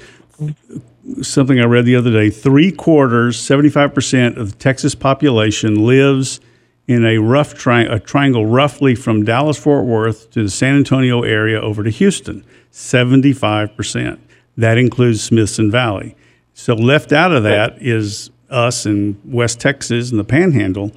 Something 1.22 1.60
I 1.60 1.64
read 1.64 1.84
the 1.84 1.96
other 1.96 2.10
day: 2.10 2.30
three 2.30 2.70
quarters, 2.70 3.40
seventy-five 3.40 3.94
percent 3.94 4.38
of 4.38 4.52
the 4.52 4.58
Texas 4.58 4.94
population 4.94 5.86
lives 5.86 6.40
in 6.86 7.04
a 7.04 7.18
rough 7.18 7.54
tri- 7.54 7.82
a 7.82 7.98
triangle 7.98 8.46
roughly 8.46 8.94
from 8.94 9.24
Dallas 9.24 9.56
Fort 9.56 9.86
Worth 9.86 10.30
to 10.32 10.42
the 10.42 10.50
San 10.50 10.76
Antonio 10.76 11.22
area 11.22 11.60
over 11.60 11.82
to 11.82 11.90
Houston, 11.90 12.44
75%. 12.72 14.18
That 14.56 14.78
includes 14.78 15.22
Smithson 15.22 15.70
Valley. 15.70 16.14
So 16.52 16.74
left 16.74 17.12
out 17.12 17.32
of 17.32 17.42
that 17.44 17.80
is 17.80 18.30
us 18.50 18.86
in 18.86 19.20
West 19.24 19.60
Texas 19.60 20.10
and 20.10 20.20
the 20.20 20.24
Panhandle. 20.24 20.92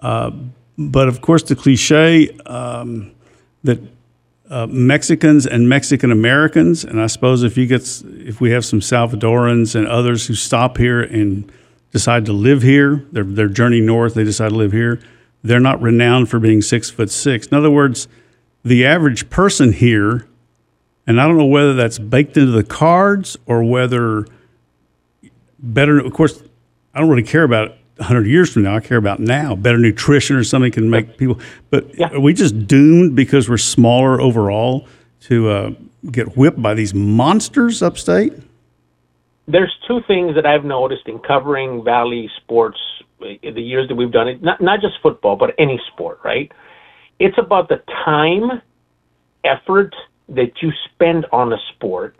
Uh, 0.00 0.30
but 0.78 1.08
of 1.08 1.20
course, 1.20 1.42
the 1.42 1.56
cliche 1.56 2.30
um, 2.46 3.12
that 3.64 3.80
uh, 4.48 4.66
Mexicans 4.68 5.46
and 5.46 5.68
Mexican 5.68 6.12
Americans, 6.12 6.84
and 6.84 7.00
I 7.00 7.08
suppose 7.08 7.42
if 7.42 7.58
you 7.58 7.66
get 7.66 7.82
if 8.04 8.40
we 8.40 8.52
have 8.52 8.64
some 8.64 8.80
Salvadorans 8.80 9.74
and 9.74 9.86
others 9.88 10.26
who 10.26 10.34
stop 10.34 10.78
here 10.78 11.02
and 11.02 11.50
decide 11.90 12.24
to 12.26 12.32
live 12.32 12.62
here, 12.62 13.04
their 13.10 13.24
their 13.24 13.48
journey 13.48 13.80
north, 13.80 14.14
they 14.14 14.24
decide 14.24 14.50
to 14.50 14.54
live 14.54 14.72
here 14.72 15.00
they're 15.46 15.60
not 15.60 15.80
renowned 15.80 16.28
for 16.28 16.38
being 16.38 16.62
six 16.62 16.90
foot 16.90 17.10
six. 17.10 17.46
In 17.46 17.56
other 17.56 17.70
words, 17.70 18.08
the 18.64 18.84
average 18.84 19.30
person 19.30 19.72
here, 19.72 20.26
and 21.06 21.20
I 21.20 21.26
don't 21.26 21.38
know 21.38 21.46
whether 21.46 21.74
that's 21.74 21.98
baked 21.98 22.36
into 22.36 22.52
the 22.52 22.64
cards 22.64 23.36
or 23.46 23.62
whether 23.62 24.26
better, 25.58 25.98
of 25.98 26.12
course, 26.12 26.42
I 26.94 27.00
don't 27.00 27.08
really 27.08 27.22
care 27.22 27.44
about 27.44 27.76
100 27.98 28.26
years 28.26 28.52
from 28.52 28.62
now. 28.62 28.76
I 28.76 28.80
care 28.80 28.98
about 28.98 29.20
now. 29.20 29.54
Better 29.54 29.78
nutrition 29.78 30.36
or 30.36 30.44
something 30.44 30.72
can 30.72 30.90
make 30.90 31.16
people, 31.16 31.38
but 31.70 31.96
yeah. 31.98 32.08
are 32.12 32.20
we 32.20 32.34
just 32.34 32.66
doomed 32.66 33.16
because 33.16 33.48
we're 33.48 33.56
smaller 33.56 34.20
overall 34.20 34.86
to 35.20 35.48
uh, 35.48 35.70
get 36.10 36.36
whipped 36.36 36.60
by 36.60 36.74
these 36.74 36.92
monsters 36.92 37.82
upstate? 37.82 38.32
There's 39.48 39.74
two 39.86 40.00
things 40.08 40.34
that 40.34 40.44
I've 40.44 40.64
noticed 40.64 41.06
in 41.06 41.20
covering 41.20 41.84
Valley 41.84 42.28
sports 42.36 42.78
the 43.20 43.62
years 43.62 43.88
that 43.88 43.94
we've 43.94 44.12
done 44.12 44.28
it, 44.28 44.42
not 44.42 44.60
not 44.60 44.80
just 44.80 44.94
football, 45.02 45.36
but 45.36 45.54
any 45.58 45.80
sport, 45.92 46.20
right? 46.24 46.50
It's 47.18 47.38
about 47.38 47.68
the 47.68 47.82
time, 48.04 48.62
effort 49.44 49.94
that 50.28 50.52
you 50.60 50.70
spend 50.92 51.26
on 51.32 51.52
a 51.52 51.56
sport. 51.74 52.16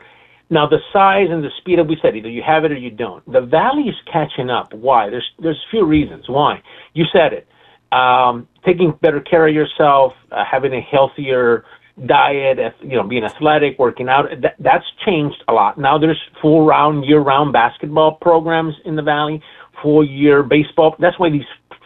Now 0.48 0.66
the 0.66 0.78
size 0.92 1.26
and 1.30 1.42
the 1.42 1.50
speed 1.58 1.78
of 1.78 1.88
we 1.88 1.98
said 2.00 2.16
either 2.16 2.28
you 2.28 2.42
have 2.42 2.64
it 2.64 2.72
or 2.72 2.76
you 2.76 2.90
don't. 2.90 3.24
The 3.30 3.40
valley 3.40 3.84
is 3.84 3.96
catching 4.10 4.48
up. 4.48 4.72
Why? 4.72 5.10
There's 5.10 5.28
there's 5.40 5.56
a 5.56 5.70
few 5.70 5.84
reasons 5.84 6.28
why. 6.28 6.62
You 6.94 7.04
said 7.12 7.32
it. 7.32 7.48
Um, 7.92 8.48
taking 8.64 8.92
better 9.00 9.20
care 9.20 9.46
of 9.46 9.54
yourself, 9.54 10.12
uh, 10.32 10.44
having 10.44 10.72
a 10.74 10.80
healthier 10.80 11.64
diet, 12.04 12.58
you 12.82 12.96
know, 12.96 13.04
being 13.04 13.24
athletic, 13.24 13.78
working 13.78 14.08
out. 14.08 14.26
That, 14.42 14.56
that's 14.58 14.84
changed 15.04 15.42
a 15.48 15.52
lot. 15.52 15.78
Now 15.78 15.98
there's 15.98 16.20
full 16.42 16.66
round, 16.66 17.04
year 17.06 17.20
round 17.20 17.52
basketball 17.52 18.16
programs 18.20 18.74
in 18.84 18.96
the 18.96 19.02
valley, 19.02 19.42
full 19.82 20.06
year 20.06 20.42
baseball. 20.42 20.96
That's 20.98 21.18
why 21.18 21.30
these 21.30 21.44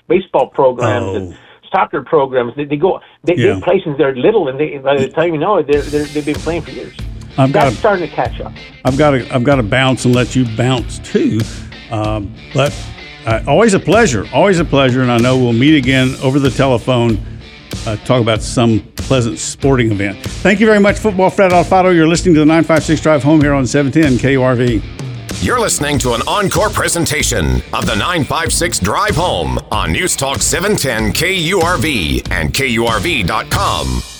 baseball 0.08 0.48
programs 0.48 1.06
oh. 1.06 1.16
and 1.16 1.38
soccer 1.72 2.02
programs 2.02 2.54
they, 2.56 2.64
they 2.64 2.76
go 2.76 3.00
they, 3.22 3.36
yeah. 3.36 3.54
they 3.54 3.60
play 3.60 3.80
since 3.82 3.96
they're 3.96 4.14
little, 4.14 4.48
and 4.48 4.58
they 4.58 4.78
by 4.78 4.96
the 4.96 5.08
time 5.08 5.32
you 5.32 5.38
know 5.38 5.58
it, 5.58 5.66
they're, 5.66 5.82
they 5.82 6.04
have 6.04 6.26
been 6.26 6.34
playing 6.34 6.62
for 6.62 6.70
years. 6.70 6.96
I've 7.38 7.52
That's 7.52 7.74
got 7.74 7.78
starting 7.78 8.08
to 8.08 8.14
catch 8.14 8.40
up. 8.40 8.52
I've 8.84 8.98
got 8.98 9.12
to 9.12 9.34
I've 9.34 9.44
got 9.44 9.56
to 9.56 9.62
bounce 9.62 10.04
and 10.04 10.14
let 10.14 10.34
you 10.34 10.44
bounce 10.56 10.98
too, 10.98 11.40
um, 11.90 12.34
but 12.52 12.76
uh, 13.26 13.42
always 13.46 13.74
a 13.74 13.80
pleasure, 13.80 14.26
always 14.32 14.58
a 14.58 14.64
pleasure, 14.64 15.02
and 15.02 15.10
I 15.10 15.18
know 15.18 15.38
we'll 15.38 15.52
meet 15.52 15.76
again 15.76 16.14
over 16.22 16.38
the 16.38 16.50
telephone. 16.50 17.18
Uh, 17.86 17.96
talk 17.98 18.20
about 18.20 18.42
some 18.42 18.80
pleasant 18.96 19.38
sporting 19.38 19.90
event. 19.90 20.18
Thank 20.18 20.60
you 20.60 20.66
very 20.66 20.80
much, 20.80 20.98
Football 20.98 21.30
Fred 21.30 21.52
Alfaro. 21.52 21.94
You're 21.94 22.08
listening 22.08 22.34
to 22.34 22.40
the 22.40 22.46
956 22.46 23.00
Drive 23.00 23.22
Home 23.22 23.40
here 23.40 23.54
on 23.54 23.66
710 23.66 24.18
KURV. 24.18 24.99
You're 25.42 25.58
listening 25.58 25.98
to 26.00 26.12
an 26.12 26.20
encore 26.26 26.68
presentation 26.68 27.62
of 27.72 27.86
the 27.86 27.94
956 27.94 28.78
Drive 28.80 29.16
Home 29.16 29.58
on 29.72 29.90
News 29.90 30.14
Talk 30.14 30.42
710 30.42 31.14
KURV 31.14 32.30
and 32.30 32.52
KURV.com. 32.52 34.19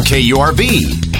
KURV. 0.00 1.18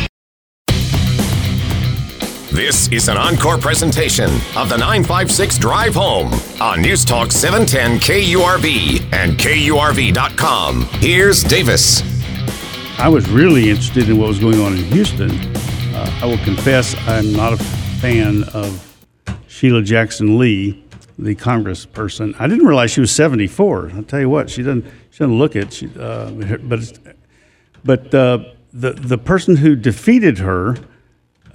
This 2.58 2.88
is 2.88 3.08
an 3.08 3.16
encore 3.16 3.56
presentation 3.56 4.30
of 4.56 4.68
the 4.68 4.76
956 4.76 5.58
Drive 5.58 5.94
Home 5.94 6.32
on 6.60 6.82
News 6.82 7.04
Talk 7.04 7.30
710 7.30 7.98
KURV 8.00 9.12
and 9.12 9.38
KURV.com. 9.38 10.82
Here's 11.00 11.44
Davis. 11.44 12.02
I 12.98 13.08
was 13.08 13.30
really 13.30 13.70
interested 13.70 14.08
in 14.08 14.18
what 14.18 14.26
was 14.26 14.40
going 14.40 14.58
on 14.60 14.72
in 14.72 14.82
Houston. 14.86 15.30
Uh, 15.94 16.20
I 16.20 16.26
will 16.26 16.38
confess 16.38 16.96
I'm 17.06 17.32
not 17.32 17.52
a 17.52 17.58
fan 18.00 18.42
of 18.54 19.06
Sheila 19.46 19.82
Jackson 19.82 20.36
Lee, 20.36 20.84
the 21.16 21.36
congressperson. 21.36 22.34
I 22.40 22.48
didn't 22.48 22.66
realize 22.66 22.90
she 22.90 23.00
was 23.00 23.12
74. 23.12 23.92
I'll 23.94 24.02
tell 24.02 24.18
you 24.18 24.28
what, 24.28 24.50
she 24.50 24.62
doesn't 24.62 24.84
she 25.10 25.18
doesn't 25.18 25.38
look 25.38 25.54
it. 25.54 25.72
She, 25.72 25.88
uh, 25.96 26.30
but 26.62 26.98
but 27.84 28.14
uh, 28.14 28.44
the 28.78 28.92
the 28.92 29.18
person 29.18 29.56
who 29.56 29.74
defeated 29.74 30.38
her, 30.38 30.76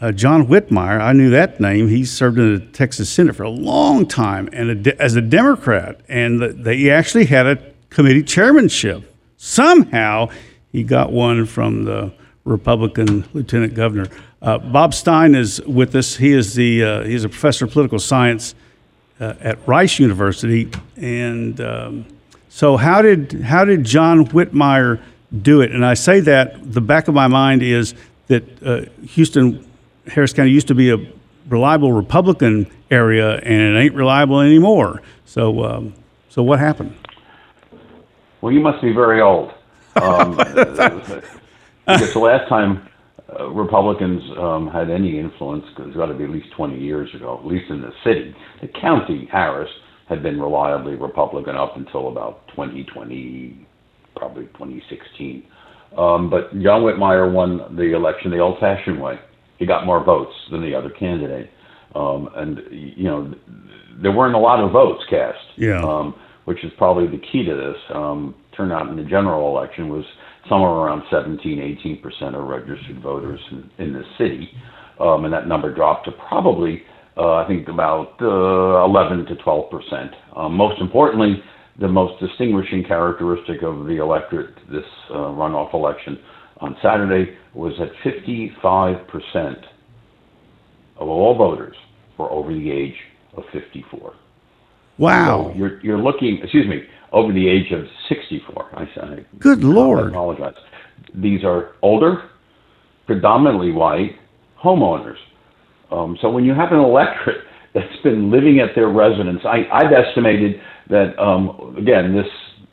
uh, 0.01 0.11
John 0.11 0.47
Whitmire, 0.47 0.99
I 0.99 1.13
knew 1.13 1.29
that 1.29 1.59
name. 1.59 1.87
He 1.87 2.03
served 2.03 2.37
in 2.37 2.55
the 2.55 2.59
Texas 2.59 3.09
Senate 3.09 3.35
for 3.35 3.43
a 3.43 3.49
long 3.49 4.05
time, 4.05 4.49
and 4.51 4.85
a, 4.87 5.01
as 5.01 5.15
a 5.15 5.21
Democrat, 5.21 6.01
and 6.09 6.41
the, 6.41 6.91
actually 6.91 7.25
had 7.25 7.47
a 7.47 7.57
committee 7.89 8.23
chairmanship. 8.23 9.09
Somehow, 9.37 10.29
he 10.71 10.83
got 10.83 11.11
one 11.11 11.45
from 11.45 11.85
the 11.85 12.13
Republican 12.43 13.25
lieutenant 13.33 13.73
governor. 13.73 14.07
Uh, 14.41 14.57
Bob 14.57 14.93
Stein 14.93 15.35
is 15.35 15.61
with 15.61 15.95
us. 15.95 16.17
He 16.17 16.33
is 16.33 16.55
the 16.55 16.83
uh, 16.83 17.03
a 17.03 17.29
professor 17.29 17.65
of 17.65 17.71
political 17.71 17.99
science 17.99 18.55
uh, 19.21 19.35
at 19.39 19.65
Rice 19.65 19.99
University, 19.99 20.69
and 20.97 21.61
um, 21.61 22.05
so 22.49 22.75
how 22.75 23.01
did 23.01 23.41
how 23.43 23.63
did 23.63 23.85
John 23.85 24.27
Whitmire 24.27 25.01
do 25.41 25.61
it. 25.61 25.71
And 25.71 25.85
I 25.85 25.93
say 25.93 26.19
that 26.21 26.73
the 26.73 26.81
back 26.81 27.07
of 27.07 27.13
my 27.13 27.27
mind 27.27 27.63
is 27.63 27.95
that 28.27 28.43
uh, 28.63 28.81
Houston, 29.07 29.65
Harris 30.07 30.33
County 30.33 30.51
used 30.51 30.67
to 30.67 30.75
be 30.75 30.91
a 30.91 30.97
reliable 31.49 31.91
Republican 31.91 32.69
area, 32.91 33.37
and 33.37 33.75
it 33.75 33.79
ain't 33.79 33.95
reliable 33.95 34.39
anymore. 34.39 35.01
So, 35.25 35.63
um, 35.63 35.93
so 36.29 36.43
what 36.43 36.59
happened? 36.59 36.95
Well, 38.41 38.51
you 38.51 38.59
must 38.59 38.81
be 38.81 38.93
very 38.93 39.21
old. 39.21 39.51
Um, 39.95 40.35
because 41.85 42.13
the 42.13 42.19
last 42.19 42.47
time 42.49 42.87
uh, 43.39 43.47
Republicans 43.49 44.21
um, 44.37 44.67
had 44.67 44.89
any 44.89 45.19
influence, 45.19 45.65
it's 45.77 45.95
got 45.95 46.07
to 46.07 46.13
be 46.13 46.23
at 46.23 46.29
least 46.29 46.51
20 46.55 46.79
years 46.79 47.13
ago, 47.13 47.37
at 47.37 47.45
least 47.45 47.69
in 47.69 47.81
the 47.81 47.91
city. 48.03 48.35
The 48.61 48.67
county, 48.67 49.27
Harris, 49.31 49.69
had 50.07 50.21
been 50.21 50.39
reliably 50.39 50.95
Republican 50.95 51.55
up 51.55 51.77
until 51.77 52.09
about 52.09 52.47
2020 52.49 53.65
probably 54.15 54.45
2016. 54.45 55.43
Um, 55.97 56.29
but 56.29 56.51
John 56.53 56.81
Whitmire 56.81 57.31
won 57.31 57.75
the 57.75 57.95
election 57.95 58.31
the 58.31 58.39
old-fashioned 58.39 58.99
way. 58.99 59.19
He 59.57 59.65
got 59.65 59.85
more 59.85 60.03
votes 60.03 60.33
than 60.51 60.61
the 60.61 60.73
other 60.73 60.89
candidate, 60.89 61.49
um, 61.95 62.29
and 62.35 62.59
you 62.71 63.03
know 63.03 63.33
there 64.01 64.11
weren't 64.11 64.35
a 64.35 64.39
lot 64.39 64.59
of 64.59 64.71
votes 64.71 65.03
cast. 65.09 65.37
Yeah. 65.57 65.81
Um, 65.81 66.15
which 66.45 66.63
is 66.63 66.71
probably 66.77 67.07
the 67.07 67.23
key 67.31 67.45
to 67.45 67.55
this. 67.55 67.81
Um, 67.93 68.35
turnout 68.55 68.89
in 68.89 68.97
the 68.97 69.03
general 69.03 69.55
election 69.55 69.89
was 69.89 70.03
somewhere 70.49 70.71
around 70.71 71.03
17, 71.09 71.77
18 71.79 72.01
percent 72.01 72.35
of 72.35 72.43
registered 72.43 73.01
voters 73.01 73.39
in, 73.51 73.69
in 73.77 73.93
the 73.93 74.03
city, 74.17 74.49
um, 74.99 75.25
and 75.25 75.33
that 75.33 75.47
number 75.47 75.73
dropped 75.73 76.05
to 76.05 76.11
probably 76.11 76.83
uh, 77.15 77.35
I 77.35 77.47
think 77.47 77.67
about 77.67 78.15
uh, 78.21 78.83
11 78.85 79.25
to 79.27 79.35
12 79.35 79.71
percent. 79.71 80.11
Um, 80.35 80.55
most 80.55 80.81
importantly, 80.81 81.41
the 81.79 81.87
most 81.87 82.19
distinguishing 82.19 82.83
characteristic 82.83 83.63
of 83.63 83.85
the 83.85 84.01
electorate 84.01 84.55
this 84.71 84.85
uh, 85.09 85.15
runoff 85.15 85.73
election 85.73 86.19
on 86.57 86.75
Saturday 86.81 87.35
was 87.53 87.73
that 87.79 87.89
55% 88.05 89.55
of 90.97 91.07
all 91.07 91.35
voters 91.35 91.75
were 92.17 92.29
over 92.29 92.53
the 92.53 92.71
age 92.71 92.95
of 93.35 93.43
54. 93.51 94.13
Wow. 94.97 95.49
So 95.51 95.57
you're, 95.57 95.81
you're 95.81 95.97
looking, 95.97 96.39
excuse 96.43 96.67
me, 96.67 96.83
over 97.11 97.33
the 97.33 97.47
age 97.47 97.71
of 97.71 97.85
64. 98.09 98.69
I, 98.73 98.83
I, 99.01 99.25
Good 99.39 99.63
Lord. 99.63 100.05
I 100.05 100.09
apologize. 100.09 100.53
These 101.15 101.43
are 101.43 101.73
older, 101.81 102.29
predominantly 103.05 103.71
white 103.71 104.11
homeowners. 104.63 105.17
Um, 105.91 106.17
so 106.21 106.29
when 106.29 106.43
you 106.43 106.53
have 106.53 106.71
an 106.71 106.79
electorate 106.79 107.43
that's 107.73 108.01
been 108.03 108.31
living 108.31 108.59
at 108.59 108.75
their 108.75 108.89
residence, 108.89 109.41
I, 109.45 109.65
I've 109.71 109.91
estimated 109.91 110.61
that 110.89 111.17
um, 111.19 111.75
again, 111.77 112.13
this 112.13 112.27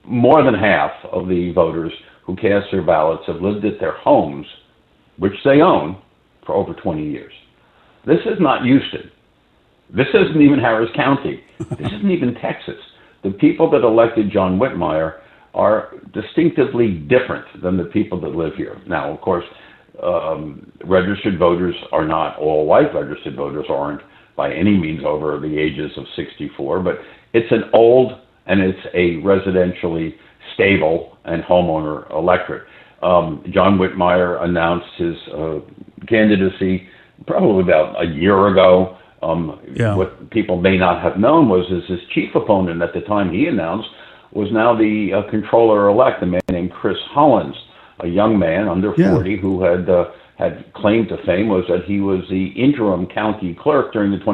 more 0.05 0.43
than 0.43 0.55
half 0.55 0.90
of 1.12 1.29
the 1.29 1.52
voters 1.52 1.93
who 2.25 2.35
cast 2.37 2.67
their 2.73 2.83
ballots 2.83 3.23
have 3.26 3.40
lived 3.40 3.64
at 3.64 3.79
their 3.81 3.97
homes, 3.99 4.47
which 5.19 5.35
they 5.45 5.61
own, 5.61 6.00
for 6.45 6.55
over 6.55 6.75
20 6.75 7.09
years. 7.09 7.33
This 8.07 8.21
is 8.26 8.40
not 8.40 8.64
Houston. 8.64 9.11
This 9.95 10.07
isn't 10.14 10.40
even 10.40 10.59
Harris 10.59 10.90
County. 10.95 11.43
This 11.79 11.93
isn't 11.93 12.11
even 12.11 12.35
Texas. 12.35 12.81
The 13.23 13.31
people 13.31 13.71
that 13.71 13.83
elected 13.83 14.31
John 14.33 14.59
Whitmire 14.59 15.21
are 15.55 15.95
distinctively 16.14 16.95
different 16.95 17.45
than 17.62 17.76
the 17.76 17.85
people 17.85 18.21
that 18.23 18.35
live 18.35 18.55
here. 18.57 18.81
Now, 18.87 19.12
of 19.12 19.21
course, 19.21 19.45
um, 20.02 20.73
registered 20.85 21.38
voters 21.38 21.75
are 21.93 22.07
not 22.07 22.38
all 22.38 22.67
white. 22.67 22.95
Registered 22.95 23.37
voters 23.37 23.67
aren't 23.69 24.00
by 24.37 24.52
any 24.52 24.76
means 24.76 25.02
over 25.05 25.38
the 25.38 25.59
ages 25.59 25.90
of 25.97 26.05
64, 26.17 26.81
but 26.81 26.99
it's 27.32 27.50
an 27.50 27.64
old 27.72 28.12
and 28.46 28.60
it's 28.60 28.87
a 28.94 29.22
residentially 29.22 30.14
stable 30.54 31.16
and 31.25 31.42
homeowner 31.42 32.10
electorate. 32.10 32.66
Um, 33.02 33.44
John 33.50 33.78
Whitmire 33.78 34.42
announced 34.42 34.88
his 34.99 35.16
uh, 35.32 35.60
candidacy 36.06 36.87
probably 37.26 37.62
about 37.62 38.02
a 38.02 38.06
year 38.06 38.49
ago. 38.49 38.99
Um, 39.22 39.60
yeah. 39.75 39.94
What 39.94 40.30
people 40.30 40.60
may 40.60 40.76
not 40.76 41.02
have 41.02 41.18
known 41.18 41.49
was 41.49 41.66
is 41.70 41.88
his 41.88 42.00
chief 42.14 42.34
opponent 42.34 42.82
at 42.82 42.92
the 42.94 43.00
time 43.02 43.32
he 43.32 43.46
announced 43.46 43.88
was 44.32 44.49
now 44.52 44.76
the 44.76 45.12
uh, 45.12 45.30
controller 45.30 45.88
elect, 45.88 46.22
a 46.22 46.26
man 46.26 46.40
named 46.50 46.72
Chris 46.72 46.96
Hollins, 47.10 47.56
a 48.00 48.06
young 48.06 48.38
man 48.38 48.68
under 48.68 48.94
40 48.94 49.30
yeah. 49.30 49.37
who 49.37 49.62
had 49.62 49.88
uh, 49.88 50.04
had 50.38 50.72
claimed 50.72 51.08
to 51.08 51.16
fame 51.26 51.49
was 51.49 51.64
that 51.68 51.84
he 51.84 52.00
was 52.00 52.25
the 52.30 52.46
interim 52.56 53.06
county 53.06 53.54
clerk 53.60 53.92
during 53.92 54.10
the 54.10 54.25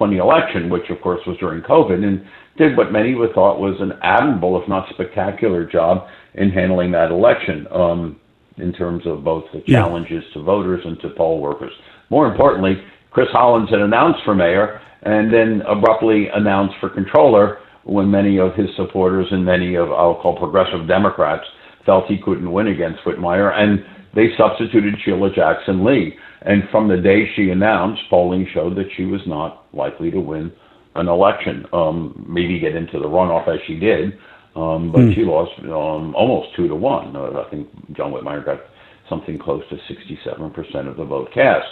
2020 0.00 0.16
election, 0.16 0.70
which 0.70 0.88
of 0.90 1.00
course 1.02 1.20
was 1.26 1.36
during 1.38 1.62
COVID, 1.62 2.02
and 2.02 2.24
did 2.56 2.76
what 2.76 2.92
many 2.92 3.14
would 3.14 3.34
thought 3.34 3.60
was 3.60 3.76
an 3.80 3.92
admirable, 4.02 4.60
if 4.60 4.68
not 4.68 4.88
spectacular, 4.90 5.64
job 5.64 6.06
in 6.34 6.50
handling 6.50 6.90
that 6.92 7.10
election 7.10 7.66
um, 7.72 8.18
in 8.56 8.72
terms 8.72 9.02
of 9.06 9.22
both 9.24 9.44
the 9.52 9.62
challenges 9.66 10.24
yeah. 10.28 10.34
to 10.34 10.42
voters 10.42 10.80
and 10.84 10.98
to 11.00 11.10
poll 11.16 11.40
workers. 11.40 11.72
More 12.08 12.30
importantly, 12.30 12.74
Chris 13.10 13.28
Hollins 13.32 13.70
had 13.70 13.80
announced 13.80 14.20
for 14.24 14.34
mayor 14.34 14.80
and 15.02 15.32
then 15.32 15.62
abruptly 15.66 16.28
announced 16.34 16.74
for 16.80 16.90
controller 16.90 17.58
when 17.84 18.10
many 18.10 18.38
of 18.38 18.54
his 18.54 18.68
supporters 18.76 19.26
and 19.30 19.44
many 19.44 19.74
of 19.74 19.90
I'll 19.90 20.20
call 20.20 20.36
progressive 20.38 20.86
Democrats 20.86 21.44
felt 21.86 22.06
he 22.06 22.18
couldn't 22.22 22.50
win 22.50 22.68
against 22.68 23.00
Whitmire, 23.04 23.52
and 23.54 23.80
they 24.14 24.28
substituted 24.36 24.94
Sheila 25.04 25.34
Jackson 25.34 25.84
Lee. 25.84 26.14
And 26.42 26.62
from 26.70 26.88
the 26.88 26.96
day 26.96 27.30
she 27.36 27.50
announced, 27.50 28.02
polling 28.08 28.46
showed 28.52 28.76
that 28.76 28.88
she 28.96 29.04
was 29.04 29.20
not 29.26 29.66
likely 29.74 30.10
to 30.10 30.20
win 30.20 30.52
an 30.94 31.08
election. 31.08 31.66
Um, 31.72 32.24
maybe 32.28 32.58
get 32.58 32.74
into 32.74 32.98
the 32.98 33.06
runoff 33.06 33.48
as 33.48 33.60
she 33.66 33.78
did, 33.78 34.18
um, 34.56 34.90
but 34.92 35.12
she 35.14 35.22
lost 35.22 35.52
um, 35.60 36.14
almost 36.14 36.56
two 36.56 36.66
to 36.68 36.74
one. 36.74 37.14
Uh, 37.14 37.42
I 37.46 37.50
think 37.50 37.68
John 37.96 38.12
Whitmire 38.12 38.44
got 38.44 38.60
something 39.08 39.38
close 39.38 39.62
to 39.68 39.76
67% 39.76 40.88
of 40.88 40.96
the 40.96 41.04
vote 41.04 41.28
cast. 41.34 41.66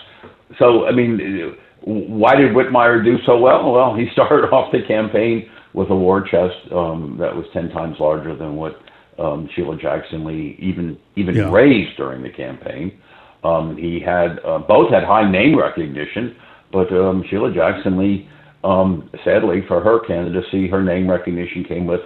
So, 0.58 0.86
I 0.86 0.92
mean, 0.92 1.56
why 1.82 2.34
did 2.36 2.52
Whitmire 2.52 3.02
do 3.04 3.16
so 3.24 3.38
well? 3.38 3.72
Well, 3.72 3.94
he 3.94 4.06
started 4.12 4.48
off 4.48 4.72
the 4.72 4.82
campaign 4.86 5.48
with 5.72 5.90
a 5.90 5.96
war 5.96 6.20
chest 6.22 6.56
um, 6.72 7.16
that 7.20 7.34
was 7.34 7.46
10 7.52 7.70
times 7.70 7.96
larger 8.00 8.36
than 8.36 8.56
what 8.56 8.80
um, 9.18 9.48
Sheila 9.54 9.76
Jackson 9.76 10.24
Lee 10.24 10.56
even 10.60 10.96
even 11.16 11.34
Yeah. 11.34 11.50
raised 11.50 11.96
during 11.96 12.22
the 12.22 12.30
campaign. 12.30 12.92
Um, 13.44 13.76
he 13.76 14.00
had 14.00 14.40
uh, 14.44 14.58
both 14.58 14.90
had 14.90 15.04
high 15.04 15.30
name 15.30 15.56
recognition, 15.58 16.36
but 16.72 16.92
um, 16.92 17.24
Sheila 17.30 17.52
Jackson 17.54 17.96
Lee, 17.98 18.28
um, 18.64 19.08
sadly 19.24 19.62
for 19.68 19.80
her 19.80 20.00
candidacy, 20.00 20.68
her 20.68 20.82
name 20.82 21.08
recognition 21.08 21.64
came 21.64 21.86
with 21.86 22.00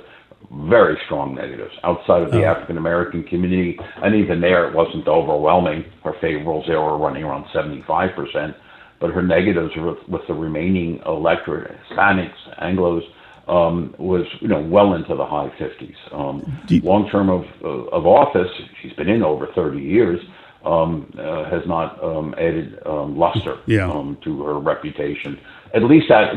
very 0.69 0.99
strong 1.07 1.35
negatives 1.35 1.73
outside 1.85 2.23
of 2.23 2.31
the 2.31 2.45
African 2.45 2.77
American 2.77 3.23
community, 3.25 3.79
and 4.03 4.15
even 4.15 4.41
there 4.41 4.69
it 4.69 4.75
wasn't 4.75 5.09
overwhelming. 5.09 5.85
Her 6.05 6.13
favorables 6.23 6.67
there 6.67 6.81
were 6.81 6.99
running 6.99 7.23
around 7.25 7.47
75 7.53 8.11
percent, 8.15 8.55
but 9.01 9.11
her 9.11 9.23
negatives 9.23 9.73
with, 9.77 9.99
with 10.09 10.23
the 10.29 10.35
remaining 10.35 11.01
electorate, 11.07 11.75
Hispanics, 11.89 12.35
Anglo's, 12.61 13.05
um, 13.49 13.95
was 13.99 14.27
you 14.41 14.49
know 14.49 14.61
well 14.61 14.93
into 14.95 15.15
the 15.17 15.25
high 15.25 15.51
50s. 15.59 15.97
Um, 16.15 16.61
you- 16.69 16.83
long 16.83 17.09
term 17.09 17.31
of 17.31 17.45
of 17.65 18.07
office, 18.07 18.51
she's 18.83 18.93
been 18.93 19.09
in 19.09 19.23
over 19.23 19.47
30 19.55 19.81
years. 19.81 20.21
Um, 20.65 21.13
uh, 21.19 21.51
has 21.51 21.63
not 21.67 22.01
um, 22.05 22.37
added 22.39 22.79
um, 22.87 23.19
luster 23.19 23.59
Yeah. 23.67 23.91
um, 23.91 24.17
to 24.23 24.45
her 24.45 24.61
reputation. 24.61 25.37
At 25.75 25.83
least 25.83 26.07
that, 26.09 26.35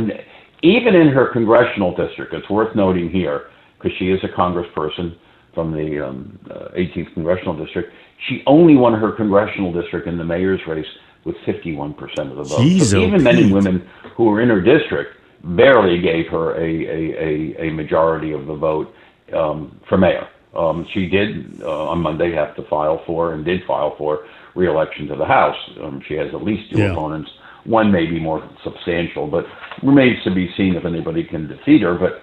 even 0.64 0.96
in 0.96 1.10
her 1.10 1.28
congressional 1.28 1.96
district, 1.96 2.34
it's 2.34 2.50
worth 2.50 2.76
noting 2.76 3.12
here 3.12 3.50
because 3.78 3.96
she 4.00 4.10
is 4.10 4.20
a 4.24 4.28
congressperson 4.28 5.16
from 5.54 5.72
the 5.72 6.08
um, 6.08 6.40
uh, 6.50 6.70
18th 6.76 7.14
congressional 7.14 7.56
district. 7.56 7.94
She 8.28 8.42
only 8.48 8.76
won 8.76 9.00
her 9.00 9.12
congressional 9.12 9.72
district 9.72 10.08
in 10.08 10.18
the 10.18 10.24
mayor's 10.24 10.62
race 10.68 10.88
with 11.24 11.36
51% 11.48 11.96
of 12.32 12.38
the 12.38 12.44
vote. 12.44 12.60
Jeez, 12.60 12.84
so 12.86 13.00
oh, 13.00 13.08
even 13.08 13.24
men 13.24 13.38
and 13.38 13.54
women 13.54 13.88
who 14.16 14.26
were 14.26 14.42
in 14.42 14.50
her 14.50 14.62
district 14.62 15.18
barely 15.44 16.02
gave 16.02 16.28
her 16.28 16.56
a, 16.56 16.62
a, 16.64 17.64
a, 17.64 17.68
a 17.68 17.74
majority 17.74 18.32
of 18.32 18.48
the 18.48 18.56
vote 18.56 18.94
um, 19.34 19.80
for 19.88 19.98
mayor. 19.98 20.28
Um, 20.56 20.86
she 20.94 21.08
did 21.08 21.62
uh, 21.62 21.90
on 21.90 22.02
Monday 22.02 22.34
have 22.34 22.56
to 22.56 22.64
file 22.70 23.02
for 23.06 23.34
and 23.34 23.44
did 23.44 23.62
file 23.68 23.96
for 23.98 24.26
reelection 24.56 25.08
to 25.08 25.16
the 25.16 25.26
House. 25.26 25.58
Um, 25.84 26.02
she 26.08 26.14
has 26.16 26.28
at 26.34 26.44
least 26.44 26.72
two 26.72 26.80
Yeah. 26.80 26.92
opponents. 26.92 27.30
One 27.66 27.92
may 27.92 28.06
be 28.06 28.20
more 28.20 28.48
substantial, 28.64 29.28
but 29.28 29.46
remains 29.84 30.24
to 30.24 30.34
be 30.34 30.54
seen 30.56 30.76
if 30.76 30.86
anybody 30.86 31.24
can 31.24 31.48
defeat 31.48 31.82
her. 31.82 31.96
But 31.96 32.22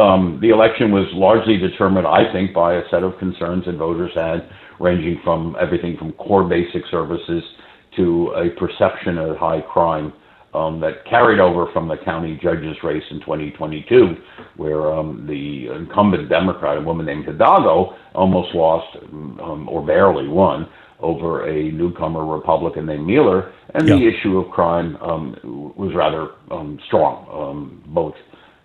um, 0.00 0.38
the 0.40 0.50
election 0.50 0.92
was 0.92 1.06
largely 1.12 1.58
determined, 1.58 2.06
I 2.06 2.32
think, 2.32 2.54
by 2.54 2.74
a 2.74 2.82
set 2.90 3.02
of 3.02 3.18
concerns 3.18 3.66
that 3.66 3.76
voters 3.76 4.12
had, 4.14 4.48
ranging 4.80 5.20
from 5.22 5.56
everything 5.60 5.96
from 5.96 6.12
core 6.12 6.44
basic 6.44 6.82
services 6.90 7.42
to 7.96 8.32
a 8.36 8.50
perception 8.58 9.18
of 9.18 9.36
high 9.36 9.60
crime 9.60 10.12
um, 10.54 10.80
that 10.80 11.04
carried 11.08 11.40
over 11.40 11.66
from 11.72 11.88
the 11.88 11.96
county 12.04 12.38
judge's 12.42 12.76
race 12.82 13.02
in 13.10 13.20
2022, 13.20 14.16
where 14.56 14.92
um, 14.92 15.26
the 15.26 15.66
incumbent 15.74 16.28
Democrat, 16.28 16.78
a 16.78 16.80
woman 16.80 17.06
named 17.06 17.26
Hidalgo, 17.26 17.96
almost 18.14 18.54
lost 18.54 18.96
um, 19.02 19.68
or 19.68 19.84
barely 19.84 20.28
won 20.28 20.68
over 21.00 21.48
a 21.48 21.72
newcomer 21.72 22.24
Republican 22.24 22.86
named 22.86 23.06
Mealer, 23.06 23.52
and 23.74 23.86
the 23.86 24.08
issue 24.08 24.38
of 24.38 24.50
crime 24.52 24.96
um, 24.96 25.36
was 25.76 25.92
rather 25.94 26.30
um, 26.50 26.78
strong, 26.86 27.26
um, 27.32 27.82
both 27.88 28.14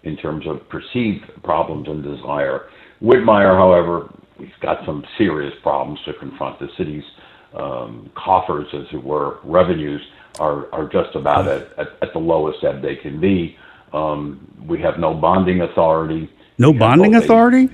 in 0.04 0.16
terms 0.16 0.46
of 0.48 0.58
perceived 0.70 1.26
problems 1.44 1.88
and 1.88 2.04
desire. 2.04 2.70
Whitmire, 3.02 3.58
however, 3.58 4.14
he's 4.38 4.48
got 4.62 4.86
some 4.86 5.04
serious 5.18 5.54
problems 5.64 6.00
to 6.06 6.14
confront. 6.14 6.60
The 6.60 6.68
city's 6.78 7.04
um, 7.58 8.12
coffers, 8.16 8.68
as 8.74 8.86
it 8.94 9.04
were, 9.04 9.40
revenues 9.44 10.02
are, 10.38 10.72
are 10.74 10.88
just 10.88 11.16
about 11.16 11.48
at, 11.48 11.72
at, 11.78 11.88
at 12.02 12.14
the 12.14 12.20
lowest 12.20 12.64
ebb 12.64 12.82
they 12.82 12.96
can 12.96 13.20
be. 13.20 13.58
Um, 13.94 14.48
we 14.68 14.80
have 14.82 15.00
no 15.00 15.14
bonding 15.14 15.62
authority. 15.62 16.30
No 16.58 16.74
bonding 16.74 17.16
a- 17.16 17.20
authority? 17.20 17.70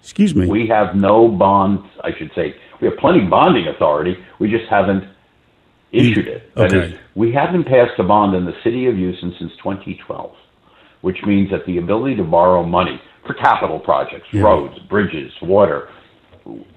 Excuse 0.00 0.34
me. 0.34 0.46
we 0.46 0.66
have 0.68 0.94
no 0.94 1.28
bond, 1.28 1.80
I 2.02 2.12
should 2.16 2.30
say, 2.34 2.54
we 2.80 2.88
have 2.88 2.96
plenty 2.96 3.24
of 3.24 3.28
bonding 3.30 3.66
authority, 3.66 4.16
we 4.38 4.50
just 4.50 4.64
haven't 4.70 5.04
issued 5.92 6.28
it. 6.28 6.54
That 6.54 6.72
is, 6.72 6.92
Okay. 6.92 6.98
we 7.14 7.32
haven't 7.32 7.64
passed 7.64 7.98
a 7.98 8.04
bond 8.04 8.34
in 8.34 8.46
the 8.46 8.54
city 8.64 8.86
of 8.86 8.96
Houston 8.96 9.34
since 9.38 9.52
2012, 9.56 10.32
which 11.02 11.18
means 11.26 11.50
that 11.50 11.66
the 11.66 11.76
ability 11.78 12.16
to 12.16 12.24
borrow 12.24 12.62
money 12.62 13.00
for 13.26 13.34
capital 13.34 13.78
projects, 13.78 14.32
roads, 14.32 14.78
bridges, 14.88 15.30
water, 15.42 15.88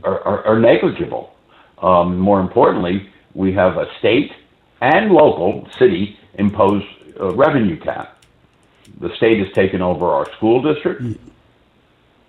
are, 0.04 0.20
are, 0.24 0.44
are 0.46 0.60
negligible. 0.60 1.34
Um, 1.82 2.18
more 2.18 2.42
importantly, 2.42 3.10
we 3.34 3.54
have 3.54 3.78
a 3.78 3.86
state 4.00 4.32
and 4.82 5.12
local 5.12 5.68
city 5.78 6.18
imposed 6.36 6.86
uh, 7.20 7.34
revenue 7.36 7.80
cap. 7.80 8.18
The 9.00 9.16
state 9.16 9.40
has 9.40 9.54
taken 9.54 9.82
over 9.82 10.08
our 10.08 10.32
school 10.34 10.62
district, 10.62 11.04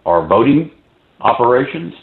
our 0.06 0.26
voting 0.26 0.70
operations, 1.20 1.94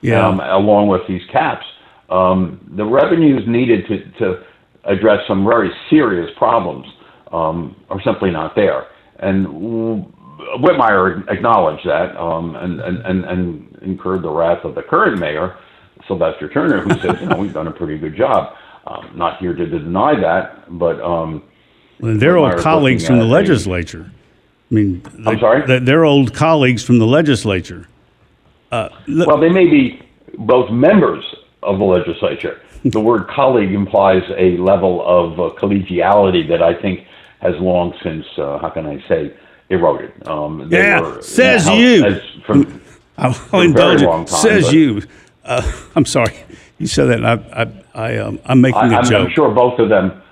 yeah. 0.00 0.26
um, 0.26 0.40
along 0.40 0.88
with 0.88 1.02
these 1.08 1.22
caps. 1.30 1.66
Um, 2.08 2.60
the 2.76 2.84
revenues 2.84 3.46
needed 3.46 3.86
to, 3.88 4.10
to 4.18 4.44
address 4.84 5.26
some 5.26 5.44
very 5.44 5.70
serious 5.90 6.30
problems 6.36 6.86
um, 7.32 7.76
are 7.90 8.00
simply 8.02 8.30
not 8.30 8.54
there. 8.54 8.88
And 9.18 9.46
Whitmire 10.58 11.28
acknowledged 11.28 11.86
that 11.86 12.16
um, 12.16 12.54
and, 12.56 12.80
and, 12.80 12.98
and, 12.98 13.24
and 13.24 13.78
incurred 13.82 14.22
the 14.22 14.30
wrath 14.30 14.64
of 14.64 14.74
the 14.74 14.82
current 14.82 15.18
mayor, 15.18 15.56
Sylvester 16.06 16.48
Turner, 16.48 16.82
who 16.82 16.90
said, 17.00 17.20
you 17.20 17.26
know, 17.26 17.36
we've 17.36 17.54
done 17.54 17.66
a 17.66 17.72
pretty 17.72 17.98
good 17.98 18.16
job. 18.16 18.54
Um, 18.86 19.10
not 19.14 19.38
here 19.38 19.52
to 19.54 19.66
deny 19.66 20.14
that, 20.20 20.78
but 20.78 21.00
um, 21.00 21.42
Well, 22.00 22.16
they're 22.16 22.36
old 22.36 22.58
colleagues 22.58 23.04
from 23.06 23.18
the 23.18 23.24
legislature. 23.24 24.10
I 24.70 24.74
mean, 24.74 25.02
they, 25.18 25.38
sorry? 25.40 25.66
they- 25.66 25.78
They're 25.80 26.04
old 26.04 26.34
colleagues 26.34 26.82
from 26.84 26.98
the 26.98 27.06
legislature. 27.06 27.86
Well, 28.70 29.38
they 29.40 29.48
may 29.48 29.66
be 29.68 30.02
both 30.38 30.70
members 30.70 31.24
of 31.62 31.78
the 31.78 31.84
legislature. 31.84 32.60
The 32.84 33.00
word 33.00 33.26
colleague 33.26 33.72
implies 33.72 34.22
a 34.36 34.56
level 34.58 35.02
of 35.04 35.40
uh, 35.40 35.54
collegiality 35.58 36.46
that 36.50 36.62
I 36.62 36.72
think 36.80 37.04
has 37.40 37.56
long 37.58 37.92
since, 38.00 38.24
uh, 38.38 38.58
how 38.58 38.68
can 38.68 38.86
I 38.86 39.02
say, 39.08 39.34
eroded. 39.70 40.12
Um, 40.28 40.68
Yeah, 40.70 41.00
were 41.00 41.20
says 41.20 41.68
you. 41.68 42.04
as- 42.04 42.22
from- 42.46 42.80
I'll 43.18 43.60
indulge 43.62 44.02
it. 44.02 44.06
time, 44.06 44.26
Says 44.28 44.66
but- 44.66 44.74
you. 44.74 45.02
Uh, 45.44 45.62
I'm 45.96 46.04
sorry. 46.04 46.36
You 46.78 46.86
said 46.86 47.06
that. 47.06 47.18
And 47.18 47.26
I, 47.26 47.62
I, 47.62 47.66
I, 47.96 48.18
um, 48.18 48.38
I'm 48.44 48.60
making 48.60 48.78
I, 48.78 48.88
a 48.94 48.96
I'm, 48.98 49.04
joke. 49.04 49.28
I'm 49.28 49.34
sure 49.34 49.54
both 49.54 49.78
of 49.80 49.88
them, 49.88 50.22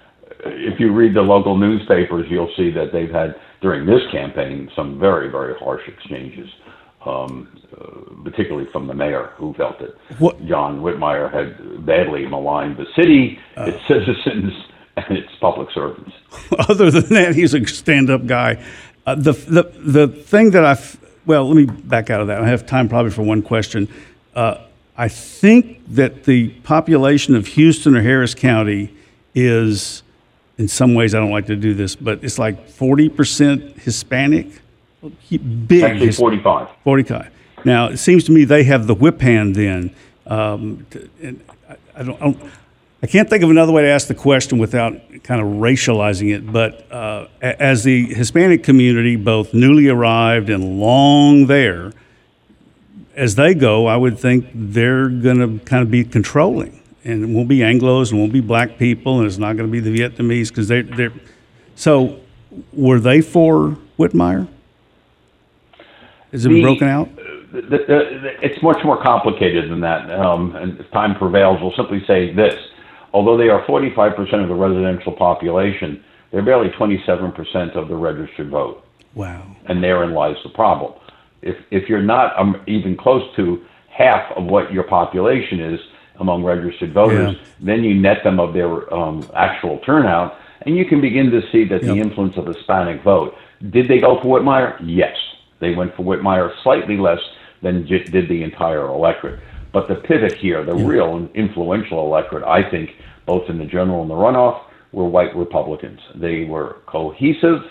if 0.44 0.78
you 0.78 0.92
read 0.92 1.14
the 1.14 1.22
local 1.22 1.56
newspapers, 1.56 2.26
you'll 2.30 2.52
see 2.56 2.70
that 2.72 2.92
they've 2.92 3.10
had, 3.10 3.34
during 3.62 3.86
this 3.86 4.02
campaign, 4.12 4.70
some 4.76 4.98
very, 5.00 5.30
very 5.30 5.54
harsh 5.58 5.82
exchanges, 5.88 6.48
um, 7.06 7.48
uh, 7.72 8.22
particularly 8.22 8.68
from 8.70 8.86
the 8.86 8.94
mayor, 8.94 9.30
who 9.36 9.54
felt 9.54 9.78
that 9.78 9.94
What- 10.18 10.44
John 10.46 10.80
Whitmire 10.80 11.32
had 11.32 11.84
badly 11.86 12.26
maligned 12.26 12.76
the 12.76 12.86
city, 12.94 13.38
Uh. 13.56 13.64
its 13.64 13.78
citizens, 13.88 14.52
and 14.96 15.16
its 15.18 15.30
public 15.40 15.68
servants. 15.72 16.12
Other 16.68 16.90
than 16.90 17.08
that, 17.14 17.34
he's 17.34 17.54
a 17.54 17.64
stand-up 17.66 18.26
guy. 18.26 18.62
Uh, 19.06 19.14
the 19.14 19.32
the 19.32 19.62
the 19.80 20.08
thing 20.08 20.50
that 20.52 20.64
I 20.64 20.76
well, 21.26 21.46
let 21.48 21.56
me 21.56 21.64
back 21.66 22.10
out 22.10 22.20
of 22.20 22.26
that. 22.28 22.40
I 22.42 22.48
have 22.48 22.64
time 22.66 22.88
probably 22.88 23.10
for 23.10 23.22
one 23.22 23.42
question. 23.42 23.88
Uh, 24.34 24.58
I 24.96 25.08
think 25.08 25.80
that 25.88 26.24
the 26.24 26.50
population 26.62 27.34
of 27.34 27.46
Houston 27.48 27.96
or 27.96 28.02
Harris 28.02 28.34
County 28.34 28.94
is, 29.34 30.02
in 30.56 30.68
some 30.68 30.94
ways, 30.94 31.14
I 31.14 31.18
don't 31.18 31.32
like 31.32 31.46
to 31.46 31.56
do 31.56 31.74
this, 31.74 31.96
but 31.96 32.22
it's 32.22 32.38
like 32.38 32.68
forty 32.68 33.08
percent 33.08 33.78
Hispanic. 33.78 34.46
Big 35.66 35.82
Actually, 35.82 36.06
His- 36.06 36.16
45. 36.18 36.68
45. 36.82 37.30
Now, 37.66 37.88
it 37.88 37.98
seems 37.98 38.24
to 38.24 38.32
me 38.32 38.44
they 38.44 38.64
have 38.64 38.86
the 38.86 38.94
whip 38.94 39.20
hand 39.20 39.54
then. 39.54 39.94
Um, 40.26 40.86
and 41.22 41.44
I, 41.68 41.76
I, 41.94 42.02
don't, 42.02 42.16
I 42.22 42.24
don't, 42.24 42.50
I 43.02 43.06
can't 43.06 43.28
think 43.28 43.42
of 43.42 43.50
another 43.50 43.70
way 43.72 43.82
to 43.82 43.88
ask 43.88 44.08
the 44.08 44.14
question 44.14 44.56
without 44.58 44.94
kind 45.22 45.42
of 45.42 45.46
racializing 45.46 46.34
it. 46.34 46.50
But 46.50 46.90
uh, 46.90 47.26
as 47.42 47.84
the 47.84 48.06
Hispanic 48.14 48.62
community, 48.62 49.16
both 49.16 49.52
newly 49.52 49.88
arrived 49.88 50.48
and 50.48 50.80
long 50.80 51.46
there, 51.48 51.92
as 53.16 53.34
they 53.36 53.54
go, 53.54 53.86
I 53.86 53.96
would 53.96 54.18
think 54.18 54.48
they're 54.54 55.08
going 55.08 55.38
to 55.58 55.64
kind 55.64 55.82
of 55.82 55.90
be 55.90 56.04
controlling. 56.04 56.80
And 57.04 57.22
it 57.22 57.28
won't 57.28 57.48
be 57.48 57.58
Anglos 57.58 58.10
and 58.10 58.18
it 58.18 58.22
won't 58.22 58.32
be 58.32 58.40
black 58.40 58.78
people, 58.78 59.18
and 59.18 59.26
it's 59.26 59.38
not 59.38 59.56
going 59.56 59.68
to 59.68 59.72
be 59.72 59.80
the 59.80 59.96
Vietnamese 59.96 60.48
because 60.48 60.68
they're, 60.68 60.82
they're. 60.82 61.12
So, 61.74 62.20
were 62.72 62.98
they 63.00 63.20
for 63.20 63.76
Whitmire? 63.98 64.48
Has 66.32 66.46
it 66.46 66.48
The- 66.48 66.62
broken 66.62 66.88
out? 66.88 67.08
the, 67.54 67.60
the, 67.86 68.30
it's 68.44 68.60
much 68.62 68.78
more 68.84 69.00
complicated 69.00 69.70
than 69.70 69.80
that. 69.80 70.10
Um, 70.10 70.56
and 70.56 70.80
if 70.80 70.90
time 70.90 71.14
prevails, 71.14 71.60
we'll 71.60 71.74
simply 71.76 72.04
say 72.06 72.32
this. 72.34 72.54
Although 73.12 73.36
they 73.36 73.48
are 73.48 73.64
45% 73.64 74.42
of 74.42 74.48
the 74.48 74.54
residential 74.54 75.12
population, 75.12 76.02
they're 76.32 76.42
barely 76.42 76.70
27% 76.70 77.76
of 77.76 77.86
the 77.88 77.94
registered 77.94 78.50
vote. 78.50 78.84
Wow. 79.14 79.54
And 79.66 79.84
therein 79.84 80.14
lies 80.14 80.34
the 80.42 80.48
problem. 80.50 80.94
If, 81.44 81.56
if 81.70 81.88
you're 81.88 82.02
not 82.02 82.36
um, 82.38 82.60
even 82.66 82.96
close 82.96 83.22
to 83.36 83.64
half 83.88 84.32
of 84.36 84.44
what 84.44 84.72
your 84.72 84.84
population 84.84 85.60
is 85.60 85.78
among 86.18 86.42
registered 86.42 86.92
voters, 86.92 87.36
yeah. 87.36 87.46
then 87.60 87.84
you 87.84 87.94
net 87.94 88.24
them 88.24 88.40
of 88.40 88.54
their 88.54 88.92
um, 88.92 89.28
actual 89.36 89.78
turnout, 89.80 90.36
and 90.62 90.76
you 90.76 90.84
can 90.84 91.00
begin 91.00 91.30
to 91.30 91.40
see 91.52 91.64
that 91.64 91.82
yep. 91.82 91.94
the 91.94 92.00
influence 92.00 92.36
of 92.36 92.46
Hispanic 92.46 93.02
vote. 93.02 93.34
Did 93.70 93.88
they 93.88 94.00
go 94.00 94.20
for 94.20 94.40
Whitmire? 94.40 94.76
Yes. 94.82 95.16
They 95.60 95.74
went 95.74 95.94
for 95.94 96.02
Whitmire 96.02 96.50
slightly 96.62 96.96
less 96.96 97.20
than 97.62 97.86
did 97.86 98.28
the 98.28 98.42
entire 98.42 98.86
electorate. 98.86 99.40
But 99.72 99.88
the 99.88 99.96
pivot 99.96 100.34
here, 100.34 100.64
the 100.64 100.76
yeah. 100.76 100.86
real 100.86 101.28
influential 101.34 102.06
electorate, 102.06 102.44
I 102.44 102.68
think, 102.70 102.90
both 103.26 103.50
in 103.50 103.58
the 103.58 103.64
general 103.64 104.02
and 104.02 104.10
the 104.10 104.14
runoff, 104.14 104.62
were 104.92 105.08
white 105.08 105.34
Republicans. 105.34 106.00
They 106.14 106.44
were 106.44 106.76
cohesive. 106.86 107.62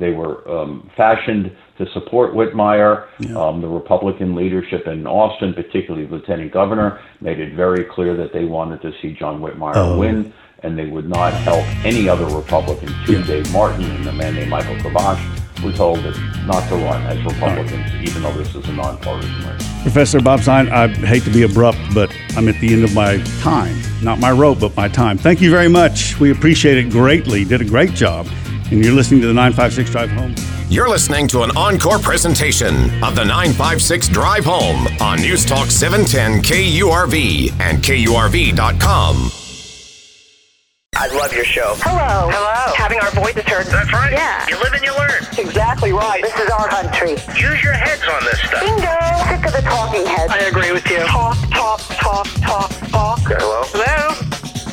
They 0.00 0.10
were 0.10 0.48
um, 0.50 0.90
fashioned 0.96 1.54
to 1.78 1.86
support 1.92 2.34
Whitmire. 2.34 3.06
Yeah. 3.20 3.36
Um, 3.36 3.60
the 3.60 3.68
Republican 3.68 4.34
leadership 4.34 4.86
in 4.86 5.06
Austin, 5.06 5.54
particularly 5.54 6.08
Lieutenant 6.08 6.52
Governor, 6.52 7.00
made 7.20 7.38
it 7.38 7.54
very 7.54 7.84
clear 7.84 8.16
that 8.16 8.32
they 8.32 8.44
wanted 8.44 8.82
to 8.82 8.92
see 9.00 9.12
John 9.12 9.40
Whitmire 9.40 9.76
oh. 9.76 9.98
win, 9.98 10.32
and 10.62 10.76
they 10.76 10.86
would 10.86 11.08
not 11.08 11.32
help 11.32 11.64
any 11.84 12.08
other 12.08 12.26
Republican. 12.26 12.88
To 13.06 13.12
yeah. 13.12 13.26
Dave 13.26 13.52
Martin 13.52 13.84
and 13.84 14.06
a 14.08 14.12
man 14.12 14.34
named 14.34 14.50
Michael 14.50 14.76
Kubosh 14.76 15.40
we're 15.62 15.72
told 15.72 15.98
that 15.98 16.16
not 16.46 16.66
to 16.68 16.76
run 16.76 17.02
as 17.06 17.22
Republicans, 17.24 17.92
right. 17.92 18.08
even 18.08 18.22
though 18.22 18.32
this 18.32 18.54
is 18.54 18.66
a 18.68 18.72
nonpartisan 18.72 19.46
race. 19.46 19.82
Professor 19.82 20.20
Bob 20.20 20.40
Stein, 20.40 20.68
I 20.70 20.88
hate 20.88 21.22
to 21.24 21.30
be 21.30 21.42
abrupt, 21.42 21.78
but 21.94 22.14
I'm 22.36 22.48
at 22.48 22.58
the 22.60 22.72
end 22.72 22.84
of 22.84 22.94
my 22.94 23.18
time. 23.40 23.76
Not 24.02 24.18
my 24.18 24.30
rope, 24.30 24.60
but 24.60 24.76
my 24.76 24.88
time. 24.88 25.18
Thank 25.18 25.40
you 25.40 25.50
very 25.50 25.68
much. 25.68 26.18
We 26.18 26.30
appreciate 26.30 26.78
it 26.78 26.90
greatly. 26.90 27.44
Did 27.44 27.60
a 27.60 27.64
great 27.64 27.90
job. 27.90 28.26
And 28.70 28.84
you're 28.84 28.94
listening 28.94 29.20
to 29.22 29.26
the 29.26 29.34
956 29.34 29.90
Drive 29.90 30.10
Home. 30.10 30.34
You're 30.68 30.88
listening 30.88 31.26
to 31.28 31.42
an 31.42 31.50
encore 31.56 31.98
presentation 31.98 33.02
of 33.02 33.16
the 33.16 33.24
956 33.24 34.08
Drive 34.08 34.44
Home 34.44 34.86
on 35.00 35.20
News 35.20 35.44
Talk 35.44 35.70
710 35.70 36.42
KURV 36.42 37.50
and 37.60 37.82
KURV.com. 37.82 39.30
I 40.94 41.06
love 41.16 41.32
your 41.32 41.44
show. 41.44 41.74
Hello. 41.78 42.30
Hello. 42.30 42.74
Having 42.76 43.00
our 43.00 43.10
voices 43.10 43.42
heard. 43.44 43.66
That's 43.66 43.92
right. 43.92 44.12
Yeah. 44.12 44.46
You 44.48 44.56
live 44.58 44.72
and 44.72 44.84
you 44.84 44.96
learn. 44.96 45.22
Exactly 45.38 45.92
right. 45.92 46.22
This 46.22 46.38
is 46.38 46.50
our 46.50 46.68
country. 46.68 47.12
Use 47.34 47.62
your 47.64 47.72
heads 47.72 48.02
on 48.06 48.22
this 48.22 48.38
stuff. 48.38 48.60
Bingo. 48.60 48.94
Sick 49.26 49.46
of 49.46 49.52
the 49.52 49.62
talking 49.66 50.06
heads. 50.06 50.30
I 50.30 50.46
agree 50.46 50.70
with 50.70 50.88
you. 50.88 50.98
Talk, 50.98 51.36
talk, 51.50 51.80
talk, 51.98 52.26
talk, 52.42 52.70
talk. 52.90 53.18
Hello? 53.20 53.62
Hello? 53.72 54.29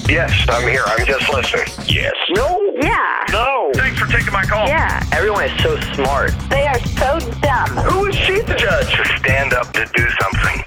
Yes, 0.10 0.32
I'm 0.50 0.65
here. 0.70 0.84
I'm 0.86 1.06
just 1.06 1.30
listening. 1.30 1.65
Yes. 1.86 2.13
No. 2.30 2.58
Yeah. 2.82 3.26
No. 3.30 3.72
Thanks 3.76 4.00
for 4.00 4.08
taking 4.08 4.32
my 4.32 4.43
call. 4.46 4.65
Yeah. 4.65 5.04
Everyone 5.12 5.43
is 5.43 5.62
so 5.62 5.78
smart. 5.96 6.32
They 6.50 6.65
are 6.65 6.80
so 6.80 7.20
dumb. 7.41 7.70
Who 7.91 8.06
is 8.06 8.15
she 8.15 8.41
to 8.41 8.56
judge? 8.56 8.96
To 8.96 9.06
stand 9.20 9.54
up 9.54 9.74
to 9.74 9.86
do 9.93 10.08
something. 10.22 10.63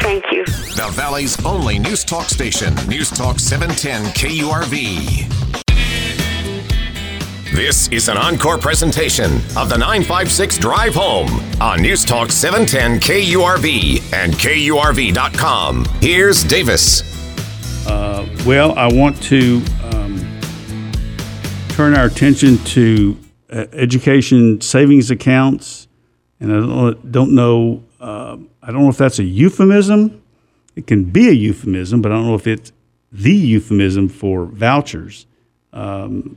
Thank 0.00 0.24
you. 0.32 0.46
The 0.46 0.88
Valley's 0.92 1.44
only 1.44 1.78
News 1.78 2.02
Talk 2.02 2.30
station, 2.30 2.74
News 2.88 3.10
Talk 3.10 3.38
710 3.38 4.04
KURV. 4.14 5.28
This 7.54 7.88
is 7.88 8.08
an 8.08 8.16
encore 8.16 8.56
presentation 8.56 9.32
of 9.58 9.68
the 9.68 9.76
956 9.76 10.56
Drive 10.56 10.94
Home 10.94 11.28
on 11.60 11.82
News 11.82 12.06
Talk 12.06 12.32
710 12.32 13.00
KURV 13.00 14.14
and 14.14 14.32
KURV.com. 14.32 15.84
Here's 16.00 16.42
Davis. 16.42 17.11
Uh, 17.86 18.26
well, 18.46 18.78
I 18.78 18.92
want 18.92 19.22
to 19.24 19.62
um, 19.84 20.40
turn 21.70 21.94
our 21.96 22.06
attention 22.06 22.58
to 22.58 23.18
uh, 23.50 23.66
education 23.72 24.60
savings 24.60 25.10
accounts, 25.10 25.88
and 26.40 26.52
I 26.52 26.56
don't, 26.56 27.12
don't 27.12 27.34
know 27.34 27.82
uh, 28.02 28.36
I 28.62 28.72
don't 28.72 28.82
know 28.82 28.88
if 28.88 28.98
that's 28.98 29.20
a 29.20 29.24
euphemism. 29.24 30.22
It 30.74 30.86
can 30.86 31.04
be 31.04 31.28
a 31.28 31.32
euphemism, 31.32 32.02
but 32.02 32.10
I 32.10 32.16
don't 32.16 32.26
know 32.26 32.34
if 32.34 32.46
it's 32.46 32.72
the 33.12 33.32
euphemism 33.32 34.08
for 34.08 34.46
vouchers. 34.46 35.26
Um, 35.72 36.36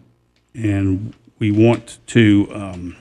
and 0.54 1.14
we 1.40 1.52
want 1.52 2.00
to, 2.08 2.48
um, 2.54 2.96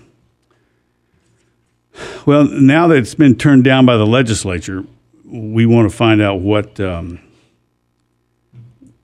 well, 2.25 2.45
now 2.45 2.89
that 2.89 2.97
it's 2.97 3.15
been 3.15 3.37
turned 3.37 3.65
down 3.65 3.85
by 3.85 3.97
the 3.97 4.07
legislature, 4.07 4.85
we 5.25 5.67
want 5.67 5.91
to 5.91 5.97
find 5.97 6.23
out 6.23 6.41
what 6.41 6.81
um, 6.81 7.21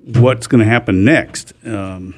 what's 0.04 0.46
going 0.46 0.62
to 0.62 0.70
happen 0.70 1.04
next. 1.04 1.52
Um, 1.64 2.14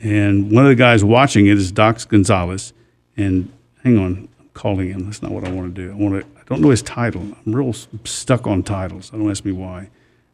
and 0.00 0.50
one 0.50 0.64
of 0.64 0.68
the 0.68 0.76
guys 0.76 1.04
watching 1.04 1.46
it 1.46 1.56
is 1.56 1.70
Doc 1.72 2.06
Gonzalez. 2.08 2.72
And 3.16 3.52
hang 3.84 3.98
on, 3.98 4.28
I'm 4.40 4.50
calling 4.54 4.88
him. 4.88 5.04
That's 5.04 5.22
not 5.22 5.30
what 5.30 5.44
I 5.44 5.50
want 5.50 5.74
to 5.74 5.82
do. 5.82 5.92
I 5.92 5.94
want 5.94 6.20
to 6.20 6.32
I 6.38 6.44
don't 6.46 6.60
know 6.60 6.70
his 6.70 6.82
title. 6.82 7.22
I'm 7.22 7.54
real 7.54 7.72
stuck 7.72 8.46
on 8.46 8.62
titles. 8.62 9.10
I 9.12 9.16
Don't 9.16 9.30
ask 9.30 9.44
me 9.44 9.52
why. 9.52 9.90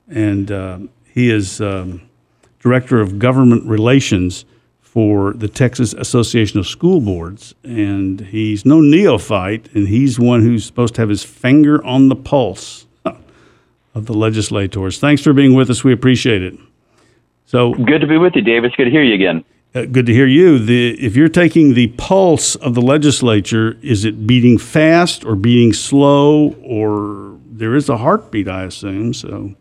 And 0.09 0.51
uh, 0.51 0.79
he 1.05 1.31
is 1.31 1.61
um, 1.61 2.09
director 2.61 3.01
of 3.01 3.19
government 3.19 3.67
relations 3.67 4.45
for 4.81 5.35
the 5.35 5.49
Texas 5.49 5.93
Association 5.93 6.59
of 6.59 6.67
School 6.67 7.01
Boards, 7.01 7.55
and 7.63 8.21
he's 8.21 8.65
no 8.65 8.81
neophyte, 8.81 9.69
and 9.75 9.87
he's 9.87 10.19
one 10.19 10.43
who's 10.43 10.65
supposed 10.65 10.95
to 10.95 11.03
have 11.03 11.11
his 11.11 11.23
finger 11.23 11.85
on 11.85 12.09
the 12.09 12.17
pulse 12.17 12.88
of 13.99 14.07
the 14.07 14.15
legislators. 14.15 14.99
Thanks 14.99 15.21
for 15.21 15.35
being 15.35 15.55
with 15.55 15.69
us. 15.69 15.85
We 15.85 15.93
appreciate 15.93 16.43
it. 16.43 16.59
So 17.45 17.75
good 17.75 18.01
to 18.01 18.07
be 18.07 18.17
with 18.17 18.35
you, 18.37 18.43
Davis. 18.43 18.73
Good 18.77 18.87
to 18.87 18.91
hear 18.91 19.03
you 19.03 19.15
again. 19.15 19.45
Uh, 19.75 19.85
good 19.85 20.07
to 20.07 20.15
hear 20.15 20.27
you. 20.27 20.59
The, 20.59 20.91
if 21.05 21.15
you're 21.15 21.29
taking 21.29 21.75
the 21.75 21.89
pulse 21.89 22.55
of 22.55 22.75
the 22.75 22.81
legislature, 22.81 23.77
is 23.83 24.05
it 24.05 24.27
beating 24.27 24.57
fast 24.57 25.25
or 25.25 25.35
beating 25.35 25.75
slow, 25.75 26.55
or 26.63 27.39
there 27.51 27.75
is 27.75 27.89
a 27.89 27.99
heartbeat? 27.99 28.49
I 28.49 28.65
assume 28.65 29.13
so. 29.13 29.55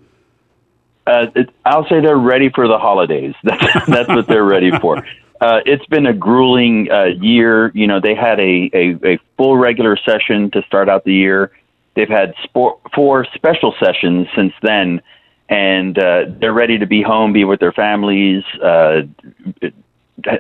Uh, 1.06 1.28
it, 1.36 1.50
I'll 1.66 1.88
say 1.88 2.00
they're 2.02 2.18
ready 2.18 2.50
for 2.50 2.68
the 2.68 2.78
holidays. 2.78 3.34
That's 3.44 3.86
that's 3.86 4.10
what 4.10 4.28
they're 4.28 4.44
ready 4.44 4.72
for. 4.80 4.98
Uh, 5.40 5.62
it's 5.66 5.86
been 5.86 6.06
a 6.06 6.14
grueling 6.14 6.90
uh, 6.92 7.06
year. 7.22 7.72
You 7.74 7.88
know, 7.88 8.00
they 8.02 8.16
had 8.16 8.40
a, 8.40 8.70
a, 8.74 9.14
a, 9.14 9.20
full 9.38 9.56
regular 9.56 9.96
session 9.96 10.50
to 10.52 10.64
start 10.64 10.90
out 10.90 11.04
the 11.04 11.14
year. 11.14 11.52
They've 11.98 12.08
had 12.08 12.36
sport, 12.44 12.78
four 12.94 13.26
special 13.34 13.74
sessions 13.84 14.28
since 14.36 14.54
then, 14.62 15.02
and 15.50 15.98
uh, 15.98 16.26
they're 16.40 16.54
ready 16.54 16.78
to 16.78 16.86
be 16.86 17.02
home, 17.02 17.34
be 17.34 17.44
with 17.44 17.60
their 17.60 17.72
families, 17.72 18.44
uh, 18.64 19.02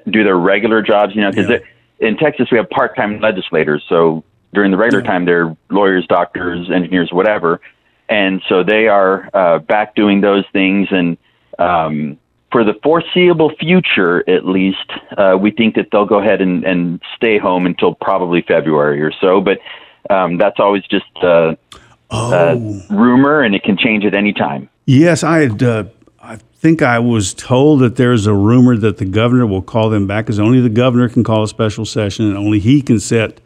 do 0.08 0.24
their 0.24 0.38
regular 0.38 0.84
jobs, 0.84 1.16
you 1.16 1.22
know, 1.22 1.32
because 1.32 1.50
yeah. 1.50 2.08
in 2.08 2.16
Texas 2.16 2.50
we 2.52 2.58
have 2.60 2.70
part-time 2.70 3.20
legislators. 3.22 3.84
So 3.90 4.24
during 4.54 4.70
the 4.70 4.78
regular 4.78 5.04
yeah. 5.04 5.12
time, 5.12 5.26
they're 5.26 5.58
lawyers, 5.72 6.06
doctors, 6.06 6.70
engineers, 6.70 7.10
whatever, 7.12 7.60
and 8.08 8.40
so 8.48 8.64
they 8.64 8.88
are 8.88 9.28
uh, 9.34 9.58
back 9.58 9.96
doing 9.96 10.22
those 10.22 10.46
things. 10.54 10.90
And 10.92 11.18
um, 11.58 12.20
for 12.52 12.64
the 12.64 12.76
foreseeable 12.84 13.52
future, 13.60 14.24
at 14.30 14.46
least, 14.46 14.92
uh, 15.18 15.36
we 15.42 15.50
think 15.50 15.74
that 15.74 15.88
they'll 15.92 16.06
go 16.06 16.20
ahead 16.20 16.40
and, 16.40 16.64
and 16.64 17.02
stay 17.16 17.40
home 17.40 17.66
until 17.66 17.96
probably 17.96 18.44
February 18.44 19.02
or 19.02 19.12
so. 19.12 19.42
But 19.42 19.58
um, 20.10 20.38
that's 20.38 20.60
always 20.60 20.84
just 20.84 21.06
uh, 21.22 21.56
oh. 22.12 22.82
rumor, 22.90 23.42
and 23.42 23.56
it 23.56 23.64
can 23.64 23.78
change 23.78 24.06
at 24.06 24.14
any 24.14 24.34
time. 24.34 24.70
Yes, 24.86 25.24
I 25.24 25.40
had 25.40 25.62
uh, 25.62 25.86
think 26.60 26.82
I 26.82 26.98
was 26.98 27.34
told 27.34 27.82
that 27.82 27.98
there's 27.98 28.26
a 28.26 28.34
rumor 28.34 28.76
that 28.78 28.98
the 28.98 29.06
governor 29.06 29.46
will 29.46 29.62
call 29.62 29.90
them 29.90 30.08
back 30.08 30.26
because 30.26 30.40
only 30.40 30.60
the 30.60 30.70
governor 30.70 31.08
can 31.08 31.24
call 31.24 31.44
a 31.44 31.48
special 31.48 31.86
session 31.86 32.26
and 32.26 32.36
only 32.36 32.60
he 32.60 32.82
can 32.82 33.00
set 33.00 33.40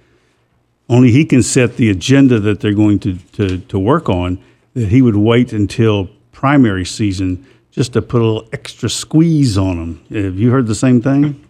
only 0.89 1.11
he 1.11 1.25
can 1.25 1.43
set 1.43 1.77
the 1.77 1.89
agenda 1.89 2.39
that 2.39 2.59
they're 2.59 2.73
going 2.73 2.99
to, 2.99 3.17
to, 3.33 3.59
to 3.59 3.79
work 3.79 4.09
on. 4.09 4.43
That 4.73 4.89
he 4.89 5.01
would 5.01 5.15
wait 5.15 5.53
until 5.53 6.09
primary 6.31 6.85
season 6.85 7.45
just 7.71 7.93
to 7.93 8.01
put 8.01 8.21
a 8.21 8.25
little 8.25 8.49
extra 8.51 8.89
squeeze 8.89 9.57
on 9.57 9.77
them. 9.77 10.23
Have 10.23 10.37
you 10.37 10.51
heard 10.51 10.67
the 10.67 10.75
same 10.75 11.01
thing? 11.01 11.45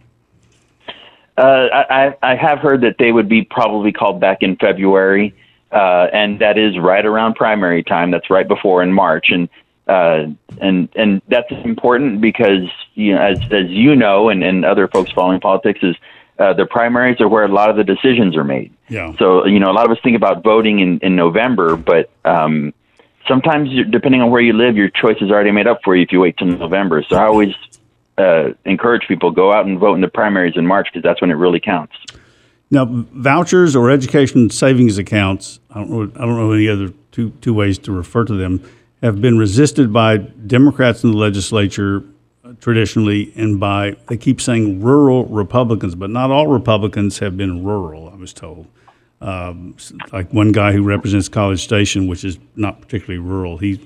Uh, 1.42 1.84
I, 1.90 2.16
I 2.22 2.36
have 2.36 2.60
heard 2.60 2.82
that 2.82 2.98
they 3.00 3.12
would 3.12 3.28
be 3.28 3.42
probably 3.44 3.92
called 3.92 4.20
back 4.20 4.44
in 4.44 4.58
February, 4.58 5.34
uh, 5.72 6.06
and 6.14 6.38
that 6.40 6.60
is 6.60 6.78
right 6.78 7.04
around 7.04 7.34
primary 7.34 7.82
time. 7.84 8.12
That's 8.12 8.30
right 8.30 8.48
before 8.48 8.84
in 8.84 8.94
March, 8.94 9.32
and 9.32 9.50
uh, 9.88 10.28
and 10.60 10.88
and 10.96 11.20
that's 11.30 11.52
important 11.66 12.22
because 12.22 12.70
you 12.94 13.16
know, 13.16 13.22
as 13.22 13.40
as 13.52 13.70
you 13.70 13.96
know, 13.96 14.30
and, 14.30 14.44
and 14.44 14.64
other 14.64 14.88
folks 14.88 15.12
following 15.14 15.40
politics 15.40 15.80
is 15.82 15.96
uh, 16.38 16.54
the 16.54 16.68
primaries 16.68 17.20
are 17.20 17.28
where 17.28 17.44
a 17.44 17.48
lot 17.48 17.72
of 17.72 17.76
the 17.76 17.84
decisions 17.84 18.38
are 18.38 18.44
made. 18.44 18.72
Yeah. 18.88 19.16
So 19.18 19.48
you 19.48 19.60
know, 19.60 19.72
a 19.72 19.74
lot 19.74 19.86
of 19.86 19.92
us 19.92 19.98
think 20.04 20.16
about 20.16 20.44
voting 20.44 20.80
in 20.80 21.00
in 21.00 21.16
November, 21.16 21.76
but 21.76 22.12
um, 22.24 22.72
sometimes 23.28 23.70
depending 23.90 24.22
on 24.22 24.30
where 24.30 24.42
you 24.42 24.54
live, 24.54 24.78
your 24.78 24.90
choice 24.90 25.18
is 25.22 25.32
already 25.32 25.52
made 25.52 25.66
up 25.66 25.80
for 25.84 25.96
you 25.96 26.04
if 26.04 26.12
you 26.12 26.20
wait 26.20 26.38
till 26.38 26.48
November. 26.48 27.04
So 27.10 27.16
I 27.16 27.26
always 27.26 27.56
uh, 28.18 28.50
encourage 28.66 29.08
people 29.08 29.32
go 29.32 29.54
out 29.54 29.66
and 29.66 29.80
vote 29.80 29.96
in 29.96 30.02
the 30.02 30.08
primaries 30.08 30.54
in 30.56 30.66
March 30.66 30.88
because 30.92 31.04
that's 31.04 31.22
when 31.22 31.32
it 31.32 31.36
really 31.36 31.60
counts. 31.60 31.96
Now, 32.70 32.86
vouchers 32.86 33.76
or 33.76 33.92
education 33.92 34.50
savings 34.50 34.98
accounts, 34.98 35.60
I 35.72 35.80
don't 35.80 35.90
know, 35.90 36.02
I 36.16 36.26
don't 36.26 36.38
know 36.38 36.52
any 36.54 36.70
other 36.70 36.94
two, 37.12 37.32
two 37.42 37.54
ways 37.54 37.78
to 37.80 37.92
refer 37.92 38.24
to 38.24 38.34
them, 38.34 38.64
have 39.04 39.20
been 39.20 39.38
resisted 39.38 39.92
by 39.92 40.18
Democrats 40.18 41.04
in 41.04 41.12
the 41.12 41.18
legislature 41.18 42.04
uh, 42.46 42.54
traditionally 42.62 43.34
and 43.36 43.60
by, 43.60 43.98
they 44.08 44.16
keep 44.16 44.40
saying 44.40 44.82
rural 44.82 45.26
Republicans, 45.26 45.96
but 45.96 46.10
not 46.10 46.32
all 46.32 46.48
Republicans 46.48 47.20
have 47.20 47.36
been 47.36 47.64
rural, 47.64 48.10
I 48.10 48.16
was 48.16 48.32
told. 48.32 48.68
Um, 49.20 49.76
like 50.14 50.32
one 50.34 50.52
guy 50.52 50.72
who 50.72 50.84
represents 50.84 51.28
College 51.28 51.62
Station, 51.62 52.08
which 52.08 52.24
is 52.24 52.40
not 52.56 52.82
particularly 52.82 53.20
rural, 53.20 53.58
he, 53.58 53.80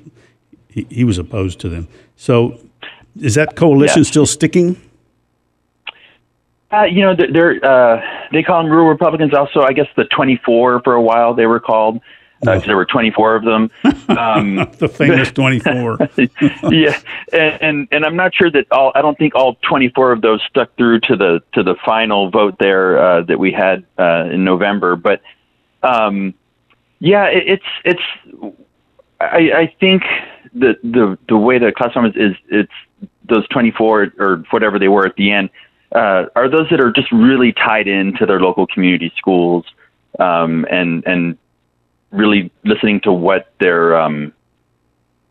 he, 0.70 0.86
he 0.90 1.04
was 1.04 1.18
opposed 1.18 1.60
to 1.62 1.70
them. 1.70 1.88
So 2.16 2.60
is 3.20 3.36
that 3.36 3.56
coalition 3.56 4.02
Yes. 4.02 4.08
still 4.08 4.26
sticking? 4.26 4.78
Uh, 6.72 6.84
you 6.84 7.02
know, 7.02 7.16
they're, 7.16 7.64
uh, 7.64 8.02
they 8.32 8.44
call 8.44 8.62
them 8.62 8.72
rural 8.72 8.90
Republicans. 8.90 9.34
Also, 9.34 9.62
I 9.62 9.72
guess 9.72 9.88
the 9.96 10.06
24 10.06 10.82
for 10.82 10.94
a 10.94 11.02
while 11.02 11.34
they 11.34 11.46
were 11.46 11.60
called 11.60 12.02
because 12.42 12.66
there 12.66 12.76
were 12.76 12.86
24 12.86 13.36
of 13.36 13.44
them. 13.46 13.72
Um, 14.10 14.56
The 14.78 14.88
famous 14.88 15.32
24. 15.32 15.98
yeah, 16.72 17.00
and, 17.34 17.62
and 17.62 17.88
and 17.92 18.06
I'm 18.06 18.16
not 18.16 18.36
sure 18.36 18.52
that 18.52 18.66
all. 18.72 18.92
I 18.94 19.02
don't 19.02 19.18
think 19.18 19.34
all 19.36 19.56
24 19.68 20.12
of 20.12 20.22
those 20.22 20.42
stuck 20.48 20.76
through 20.78 21.00
to 21.02 21.16
the 21.16 21.42
to 21.54 21.64
the 21.64 21.76
final 21.84 22.30
vote 22.30 22.56
there 22.60 23.00
uh, 23.00 23.22
that 23.24 23.40
we 23.40 23.52
had 23.52 23.84
uh, 23.98 24.30
in 24.32 24.44
November. 24.44 24.96
But 24.96 25.22
um, 25.82 26.34
yeah, 27.00 27.26
it, 27.26 27.44
it's 27.48 27.66
it's. 27.84 28.54
I, 29.20 29.52
I 29.56 29.76
think 29.80 30.04
the 30.56 30.78
the 30.84 31.18
the 31.28 31.38
way 31.38 31.60
the 31.60 31.72
them 31.94 32.06
is, 32.06 32.36
it's 32.50 32.72
those 33.28 33.48
24 33.50 34.14
or 34.18 34.44
whatever 34.50 34.80
they 34.80 34.88
were 34.88 35.06
at 35.06 35.16
the 35.16 35.32
end 35.32 35.50
uh, 35.94 36.26
are 36.36 36.50
those 36.50 36.70
that 36.70 36.80
are 36.80 36.92
just 36.92 37.12
really 37.12 37.54
tied 37.54 37.88
into 37.88 38.26
their 38.26 38.40
local 38.40 38.66
community 38.68 39.12
schools 39.18 39.66
um, 40.20 40.66
and 40.72 41.06
and 41.06 41.38
really 42.12 42.52
listening 42.64 43.02
to 43.02 43.12
what 43.12 43.52
their 43.60 43.96
um, 44.00 44.34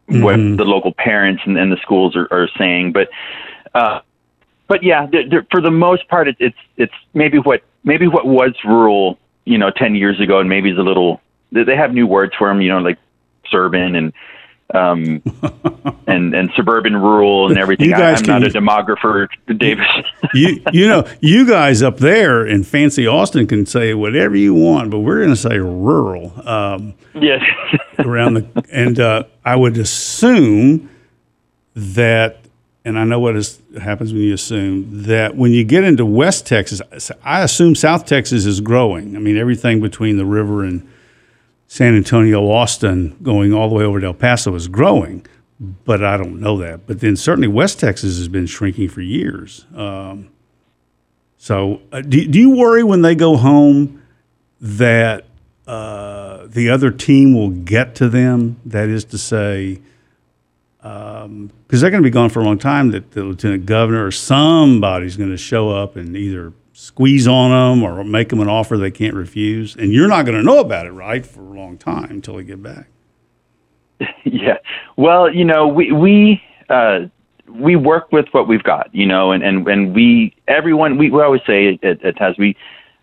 what 0.06 0.36
the 0.36 0.64
local 0.64 0.92
parents 0.92 1.42
and, 1.46 1.56
and 1.58 1.72
the 1.72 1.78
schools 1.78 2.14
are, 2.14 2.28
are 2.30 2.48
saying. 2.58 2.92
But 2.92 3.08
uh, 3.74 4.00
but 4.68 4.82
yeah, 4.82 5.06
they're, 5.10 5.28
they're, 5.28 5.46
for 5.50 5.60
the 5.60 5.70
most 5.70 6.08
part, 6.08 6.28
it, 6.28 6.36
it's 6.38 6.58
it's 6.76 6.94
maybe 7.14 7.38
what 7.38 7.62
maybe 7.82 8.06
what 8.06 8.26
was 8.26 8.54
rural, 8.64 9.18
you 9.44 9.58
know, 9.58 9.70
ten 9.70 9.94
years 9.94 10.20
ago, 10.20 10.40
and 10.40 10.48
maybe 10.48 10.70
is 10.70 10.78
a 10.78 10.82
little. 10.82 11.20
They 11.52 11.64
they 11.64 11.76
have 11.76 11.92
new 11.92 12.06
words 12.06 12.34
for 12.36 12.48
them, 12.48 12.60
you 12.60 12.68
know, 12.68 12.78
like 12.78 12.98
suburban 13.50 13.94
and 13.94 14.12
um, 14.72 15.22
and 16.06 16.34
and 16.34 16.50
suburban 16.56 16.96
rural 16.96 17.48
and 17.48 17.58
everything. 17.58 17.90
You 17.90 17.94
I, 17.94 17.98
guys 17.98 18.20
I'm 18.22 18.40
not 18.40 18.44
a 18.44 18.50
demographer, 18.50 19.28
Davis. 19.56 19.86
you 20.32 20.62
you 20.72 20.88
know 20.88 21.06
you 21.20 21.46
guys 21.46 21.82
up 21.82 21.98
there 21.98 22.46
in 22.46 22.64
fancy 22.64 23.06
Austin 23.06 23.46
can 23.46 23.66
say 23.66 23.94
whatever 23.94 24.36
you 24.36 24.54
want, 24.54 24.90
but 24.90 25.00
we're 25.00 25.18
going 25.18 25.30
to 25.30 25.36
say 25.36 25.58
rural 25.58 26.32
um, 26.48 26.94
yes. 27.14 27.42
around 27.98 28.34
the 28.34 28.66
and 28.72 28.98
uh, 28.98 29.24
I 29.44 29.56
would 29.56 29.76
assume 29.76 30.90
that, 31.74 32.38
and 32.84 32.98
I 32.98 33.04
know 33.04 33.18
what 33.18 33.36
is, 33.36 33.60
happens 33.80 34.12
when 34.12 34.22
you 34.22 34.34
assume 34.34 35.04
that 35.04 35.36
when 35.36 35.52
you 35.52 35.64
get 35.64 35.84
into 35.84 36.06
West 36.06 36.46
Texas, 36.46 36.80
I 37.22 37.42
assume 37.42 37.74
South 37.74 38.06
Texas 38.06 38.46
is 38.46 38.60
growing. 38.60 39.14
I 39.14 39.18
mean 39.18 39.36
everything 39.36 39.80
between 39.80 40.16
the 40.16 40.24
river 40.24 40.64
and 40.64 40.88
San 41.66 41.96
Antonio, 41.96 42.50
Austin, 42.50 43.16
going 43.22 43.52
all 43.52 43.68
the 43.68 43.74
way 43.74 43.84
over 43.84 44.00
to 44.00 44.06
El 44.06 44.14
Paso 44.14 44.54
is 44.54 44.68
growing, 44.68 45.26
but 45.58 46.04
I 46.04 46.16
don't 46.16 46.40
know 46.40 46.58
that. 46.58 46.86
But 46.86 47.00
then 47.00 47.16
certainly 47.16 47.48
West 47.48 47.80
Texas 47.80 48.16
has 48.18 48.28
been 48.28 48.46
shrinking 48.46 48.88
for 48.88 49.00
years. 49.00 49.64
Um, 49.74 50.30
so 51.36 51.82
uh, 51.92 52.00
do, 52.00 52.26
do 52.26 52.38
you 52.38 52.56
worry 52.56 52.82
when 52.82 53.02
they 53.02 53.14
go 53.14 53.36
home 53.36 54.02
that 54.60 55.26
uh, 55.66 56.46
the 56.46 56.70
other 56.70 56.90
team 56.90 57.34
will 57.34 57.50
get 57.50 57.94
to 57.96 58.08
them? 58.08 58.60
That 58.64 58.88
is 58.88 59.04
to 59.06 59.18
say, 59.18 59.80
because 60.78 61.80
they're 61.80 61.90
going 61.90 62.02
to 62.02 62.06
be 62.06 62.10
gone 62.10 62.30
for 62.30 62.40
a 62.40 62.44
long 62.44 62.58
time, 62.58 62.90
that 62.90 63.12
the 63.12 63.24
lieutenant 63.24 63.66
governor 63.66 64.06
or 64.06 64.10
somebody's 64.10 65.16
going 65.16 65.30
to 65.30 65.36
show 65.36 65.70
up 65.70 65.96
and 65.96 66.16
either 66.16 66.52
squeeze 66.74 67.26
on 67.26 67.50
them 67.50 67.82
or 67.82 68.02
make 68.04 68.28
them 68.28 68.40
an 68.40 68.48
offer 68.48 68.76
they 68.76 68.90
can't 68.90 69.14
refuse. 69.14 69.74
And 69.76 69.92
you're 69.92 70.08
not 70.08 70.26
going 70.26 70.36
to 70.36 70.42
know 70.42 70.58
about 70.58 70.86
it, 70.86 70.90
right, 70.90 71.24
for 71.24 71.40
a 71.40 71.58
long 71.58 71.78
time 71.78 72.10
until 72.10 72.36
they 72.36 72.42
get 72.42 72.62
back. 72.62 72.88
yeah. 74.24 74.58
Well, 74.96 75.32
you 75.32 75.44
know, 75.44 75.66
we 75.68 75.92
we 75.92 76.42
uh, 76.68 77.06
we 77.48 77.76
work 77.76 78.10
with 78.12 78.26
what 78.32 78.48
we've 78.48 78.62
got, 78.62 78.92
you 78.92 79.06
know, 79.06 79.32
and 79.32 79.42
and 79.42 79.66
and 79.66 79.94
we 79.94 80.34
everyone 80.48 80.98
we, 80.98 81.10
we 81.10 81.22
always 81.22 81.42
say 81.46 81.78
at, 81.82 82.04
at 82.04 82.16
TAS 82.16 82.36
we. 82.38 82.56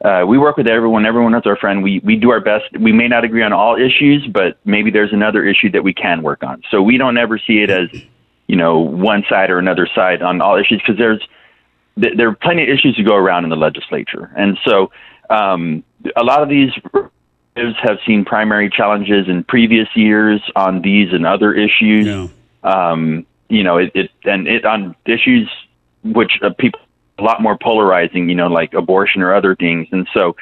Uh, 0.04 0.26
we 0.28 0.36
work 0.36 0.58
with 0.58 0.66
everyone. 0.66 1.06
Everyone 1.06 1.36
is 1.36 1.44
our 1.46 1.56
friend. 1.56 1.84
We 1.84 2.02
we 2.04 2.16
do 2.16 2.32
our 2.32 2.40
best. 2.40 2.66
We 2.80 2.92
may 2.92 3.08
not 3.08 3.24
agree 3.24 3.44
on 3.44 3.54
all 3.54 3.76
issues, 3.76 4.28
but 4.34 4.58
maybe 4.66 4.90
there's 4.90 5.14
another 5.14 5.46
issue 5.46 5.70
that 5.74 5.84
we 5.84 5.94
can 5.94 6.24
work 6.24 6.42
on. 6.42 6.64
So 6.72 6.82
we 6.82 6.98
don't 6.98 7.20
ever 7.20 7.38
see 7.38 7.60
it 7.60 7.70
as, 7.70 7.88
you 8.48 8.56
know, 8.56 8.80
one 8.80 9.24
side 9.30 9.52
or 9.52 9.60
another 9.60 9.88
side 9.94 10.24
on 10.24 10.42
all 10.42 10.58
issues 10.58 10.82
because 10.82 10.98
there's 10.98 11.22
th- 12.02 12.18
there 12.18 12.30
are 12.30 12.36
plenty 12.36 12.64
of 12.64 12.70
issues 12.70 12.96
to 12.96 13.04
go 13.04 13.16
around 13.16 13.44
in 13.44 13.50
the 13.50 13.56
legislature, 13.56 14.32
and 14.36 14.58
so 14.66 14.92
um, 15.30 15.84
a 16.16 16.24
lot 16.24 16.42
of 16.42 16.50
these 16.50 16.72
have 17.56 18.00
seen 18.06 18.26
primary 18.26 18.70
challenges 18.70 19.28
in 19.28 19.44
previous 19.44 19.88
years 19.96 20.42
on 20.56 20.82
these 20.82 21.14
and 21.14 21.26
other 21.26 21.54
issues. 21.54 22.08
Yeah. 22.08 22.28
Um, 22.64 23.26
you 23.50 23.64
know, 23.64 23.78
it, 23.78 23.92
it 23.94 24.12
and 24.24 24.48
it 24.48 24.66
on 24.66 24.96
issues 25.06 25.50
which 26.04 26.32
uh, 26.42 26.52
people 26.58 26.80
a 27.20 27.24
lot 27.24 27.42
more 27.42 27.58
polarizing. 27.58 28.30
You 28.30 28.36
know, 28.36 28.48
like 28.48 28.74
abortion 28.74 29.22
or 29.22 29.34
other 29.34 29.56
things, 29.56 29.88
and 29.92 30.08
so. 30.14 30.36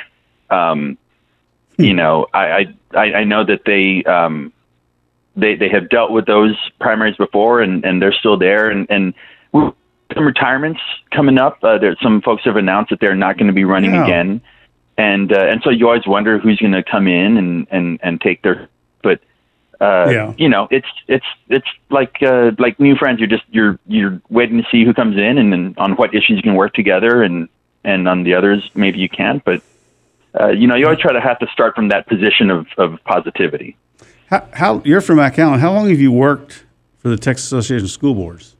Um, 0.51 0.97
you 1.79 1.93
know, 1.93 2.27
I, 2.33 2.75
I 2.93 3.13
I 3.13 3.23
know 3.23 3.45
that 3.45 3.61
they 3.65 4.03
um, 4.03 4.51
they 5.37 5.55
they 5.55 5.69
have 5.69 5.89
dealt 5.89 6.11
with 6.11 6.25
those 6.25 6.57
primaries 6.79 7.15
before, 7.15 7.61
and 7.61 7.85
and 7.85 8.01
they're 8.01 8.13
still 8.13 8.37
there, 8.37 8.69
and 8.69 8.85
and 8.89 9.13
some 10.13 10.25
retirements 10.25 10.79
coming 11.11 11.37
up. 11.37 11.63
Uh, 11.63 11.77
there 11.77 11.95
some 12.01 12.21
folks 12.21 12.43
have 12.45 12.55
announced 12.55 12.89
that 12.89 12.99
they're 12.99 13.15
not 13.15 13.37
going 13.37 13.47
to 13.47 13.53
be 13.53 13.63
running 13.65 13.93
Yeah. 13.93 14.03
again, 14.03 14.41
and 14.97 15.31
uh, 15.31 15.39
and 15.39 15.61
so 15.63 15.69
you 15.69 15.87
always 15.87 16.07
wonder 16.07 16.37
who's 16.39 16.57
going 16.59 16.71
to 16.73 16.83
come 16.83 17.07
in 17.07 17.37
and 17.37 17.67
and 17.71 17.99
and 18.03 18.21
take 18.21 18.41
their. 18.41 18.67
But 19.03 19.19
uh, 19.79 20.09
Yeah. 20.09 20.33
you 20.37 20.49
know, 20.49 20.67
it's 20.71 20.87
it's 21.07 21.25
it's 21.47 21.67
like 21.89 22.17
uh, 22.23 22.51
like 22.57 22.79
new 22.79 22.95
friends. 22.95 23.19
You're 23.19 23.29
just 23.29 23.43
you're 23.51 23.79
you're 23.87 24.21
waiting 24.29 24.57
to 24.61 24.67
see 24.71 24.83
who 24.83 24.93
comes 24.93 25.15
in 25.17 25.37
and, 25.37 25.53
and 25.53 25.77
on 25.77 25.93
what 25.93 26.13
issues 26.13 26.37
you 26.37 26.41
can 26.41 26.55
work 26.55 26.73
together, 26.73 27.21
and 27.23 27.47
and 27.83 28.07
on 28.07 28.23
the 28.23 28.33
others 28.33 28.69
maybe 28.75 28.99
you 28.99 29.09
can't. 29.09 29.43
But 29.45 29.61
uh, 30.39 30.49
you 30.49 30.67
know, 30.67 30.75
you 30.75 30.85
always 30.85 30.99
try 30.99 31.13
to 31.13 31.21
have 31.21 31.39
to 31.39 31.47
start 31.47 31.75
from 31.75 31.89
that 31.89 32.07
position 32.07 32.49
of 32.49 32.67
of 32.77 32.97
positivity. 33.05 33.77
How, 34.29 34.47
how 34.53 34.81
you're 34.85 35.01
from 35.01 35.17
McAllen? 35.17 35.59
How 35.59 35.71
long 35.73 35.89
have 35.89 35.99
you 35.99 36.11
worked 36.11 36.63
for 36.99 37.09
the 37.09 37.17
Texas 37.17 37.45
Association 37.47 37.85
of 37.85 37.91
School 37.91 38.13
Boards? 38.13 38.55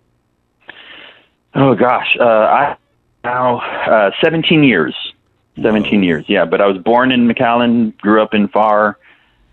Oh 1.55 1.75
gosh, 1.75 2.15
uh, 2.19 2.23
I 2.23 2.75
now 3.23 3.59
uh, 3.59 4.12
17 4.23 4.63
years. 4.63 4.95
17 5.62 6.03
years, 6.03 6.23
yeah. 6.29 6.45
But 6.45 6.62
I 6.62 6.67
was 6.67 6.77
born 6.77 7.12
in 7.12 7.27
McAllen, 7.27 7.97
grew 7.97 8.21
up 8.21 8.33
in 8.33 8.47
Pharr, 8.47 8.95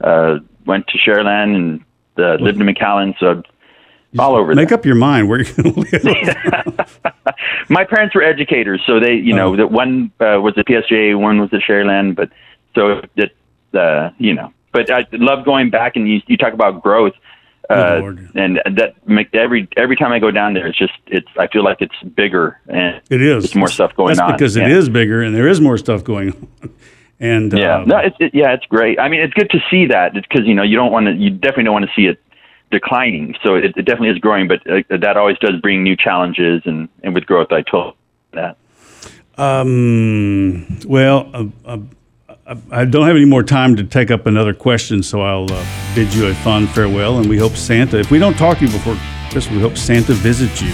uh, 0.03 0.39
went 0.65 0.87
to 0.89 0.99
Sharyland, 0.99 1.57
and 1.57 1.85
uh, 2.19 2.35
lived 2.35 2.61
in 2.61 2.67
McAllen. 2.67 3.19
So 3.19 3.43
all 4.19 4.37
over 4.37 4.55
Make 4.55 4.69
there. 4.69 4.79
up 4.79 4.87
your 4.87 4.95
mind 4.95 5.29
where 5.29 5.43
you're 5.43 5.53
going 5.55 5.75
to 5.75 5.81
live. 6.05 6.91
My 7.69 7.85
parents 7.85 8.15
were 8.15 8.23
educators, 8.23 8.81
so 8.87 9.01
they, 9.01 9.15
you 9.15 9.35
know, 9.35 9.53
Oh. 9.53 9.57
that 9.57 9.71
one 9.73 10.11
uh, 10.21 10.41
was 10.41 10.55
at 10.57 10.67
PSJ, 10.67 11.19
one 11.19 11.41
was 11.41 11.53
at 11.53 11.61
Sharyland, 11.61 12.15
but 12.15 12.31
so 12.75 13.03
it, 13.17 13.37
uh, 13.75 14.11
you 14.19 14.33
know. 14.33 14.53
But 14.73 14.91
I 14.91 15.07
love 15.13 15.45
going 15.45 15.71
back, 15.71 15.97
and 15.97 16.09
you 16.09 16.21
you 16.29 16.37
talk 16.37 16.53
about 16.53 16.83
growth. 16.83 17.15
Uh, 17.69 18.13
and 18.35 18.61
that 18.77 18.95
make 19.09 19.35
every 19.35 19.69
every 19.77 19.97
time 19.97 20.13
I 20.13 20.19
go 20.19 20.31
down 20.31 20.55
there, 20.55 20.67
it's 20.69 20.79
just 20.79 20.93
it's 21.09 21.29
I 21.39 21.47
feel 21.49 21.65
like 21.65 21.79
it's 21.81 21.95
bigger 22.15 22.61
and 22.69 23.01
It 23.11 23.21
is. 23.23 23.43
There's 23.45 23.55
more 23.57 23.69
stuff 23.69 23.95
going 23.97 24.17
That's 24.17 24.21
on. 24.21 24.33
because 24.33 24.57
it 24.57 24.69
Yeah. 24.69 24.77
is 24.77 24.89
bigger 24.89 25.23
and 25.23 25.35
there 25.35 25.49
is 25.49 25.61
more 25.61 25.77
stuff 25.79 26.05
going 26.05 26.31
on. 26.63 26.71
And 27.19 27.51
Yeah, 27.55 27.77
um, 27.79 27.89
no, 27.89 27.97
it's 27.97 28.17
it, 28.21 28.35
yeah, 28.35 28.53
it's 28.53 28.67
great. 28.67 29.01
I 29.01 29.09
mean, 29.09 29.21
it's 29.23 29.33
good 29.33 29.49
to 29.51 29.59
see 29.71 29.87
that 29.87 30.13
because 30.13 30.47
you 30.47 30.55
know 30.55 30.63
you 30.63 30.77
don't 30.77 30.93
want 30.93 31.07
to, 31.07 31.13
you 31.15 31.31
definitely 31.31 31.65
don't 31.65 31.73
want 31.73 31.87
to 31.87 31.93
see 31.97 32.07
it 32.09 32.23
declining. 32.71 33.35
So 33.43 33.55
it, 33.55 33.65
it 33.75 33.85
definitely 33.87 34.11
is 34.11 34.19
growing, 34.19 34.49
but 34.49 34.61
uh, 34.71 34.83
that 34.99 35.17
always 35.17 35.39
does 35.39 35.59
bring 35.63 35.83
new 35.83 35.97
challenges, 35.97 36.61
and 36.67 36.91
and 37.03 37.15
with 37.15 37.25
growth, 37.25 37.53
I 37.53 37.63
told 37.63 37.95
that. 38.33 38.59
Um, 39.39 40.79
well, 40.87 41.31
uh, 41.33 41.47
uh, 41.65 41.79
I, 42.71 42.85
don't 42.85 43.07
have 43.07 43.17
any 43.17 43.25
more 43.25 43.43
time 43.43 43.75
to 43.75 43.83
take 43.83 44.13
up 44.13 44.27
another 44.27 44.55
question, 44.55 45.03
so 45.03 45.21
I'll 45.21 45.53
uh, 45.53 45.67
bid 45.97 46.15
you 46.15 46.27
a 46.29 46.35
fond 46.35 46.71
farewell. 46.71 47.19
And 47.19 47.29
we 47.29 47.37
hope 47.39 47.57
Santa, 47.57 47.99
if 47.99 48.13
we 48.13 48.21
don't 48.21 48.39
talk 48.39 48.59
to 48.59 48.67
you 48.67 48.71
before 48.71 48.97
Christmas, 49.31 49.53
we 49.53 49.61
hope 49.61 49.77
Santa 49.77 50.13
visits 50.13 50.63
you. 50.63 50.73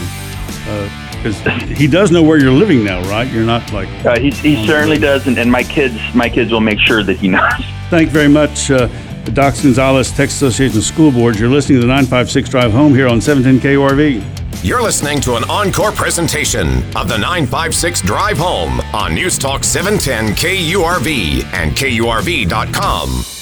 Because 1.16 1.38
he 1.78 1.86
does 1.86 2.10
know 2.10 2.22
where 2.22 2.36
you're 2.36 2.52
living 2.52 2.84
now, 2.84 3.00
right? 3.08 3.30
You're 3.30 3.46
not 3.46 3.72
like. 3.72 3.88
Uh, 4.04 4.18
he 4.18 4.30
he 4.30 4.66
certainly 4.66 4.98
does, 4.98 5.26
and, 5.26 5.38
and 5.38 5.50
my 5.50 5.62
kids 5.62 5.96
my 6.14 6.28
kids 6.28 6.52
will 6.52 6.60
make 6.60 6.78
sure 6.78 7.02
that 7.04 7.16
he 7.16 7.28
knows. 7.28 7.52
Thank 7.90 8.08
you 8.08 8.12
very 8.12 8.28
much, 8.28 8.70
uh, 8.70 8.88
Doc 9.32 9.54
Gonzalez, 9.62 10.10
Texas 10.10 10.42
Association 10.42 10.82
School 10.82 11.10
Boards. 11.10 11.40
You're 11.40 11.48
listening 11.48 11.80
to 11.80 11.86
the 11.86 11.92
956 11.92 12.50
Drive 12.50 12.72
Home 12.72 12.92
here 12.92 13.08
on 13.08 13.20
710 13.20 13.76
KURV. 13.76 14.41
You're 14.64 14.80
listening 14.80 15.20
to 15.22 15.34
an 15.34 15.42
encore 15.50 15.90
presentation 15.90 16.68
of 16.94 17.08
the 17.08 17.18
956 17.18 18.00
Drive 18.02 18.38
Home 18.38 18.78
on 18.94 19.12
News 19.12 19.36
Talk 19.36 19.64
710 19.64 20.36
KURV 20.36 21.44
and 21.52 21.72
KURV.com. 21.72 23.41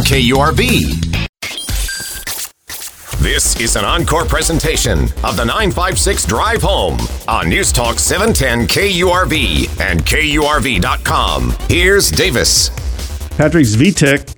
KURV. 0.00 1.18
This 3.20 3.60
is 3.60 3.76
an 3.76 3.84
encore 3.84 4.24
presentation 4.24 5.00
of 5.24 5.36
the 5.36 5.44
956 5.44 6.24
Drive 6.24 6.62
Home 6.62 6.98
on 7.26 7.48
News 7.48 7.72
Talk 7.72 7.98
710 7.98 8.68
KURV 8.68 9.80
and 9.80 10.00
KURV.com. 10.00 11.54
Here's 11.68 12.10
Davis. 12.10 12.70
Patrick 13.36 13.66
Svitek 13.66 14.34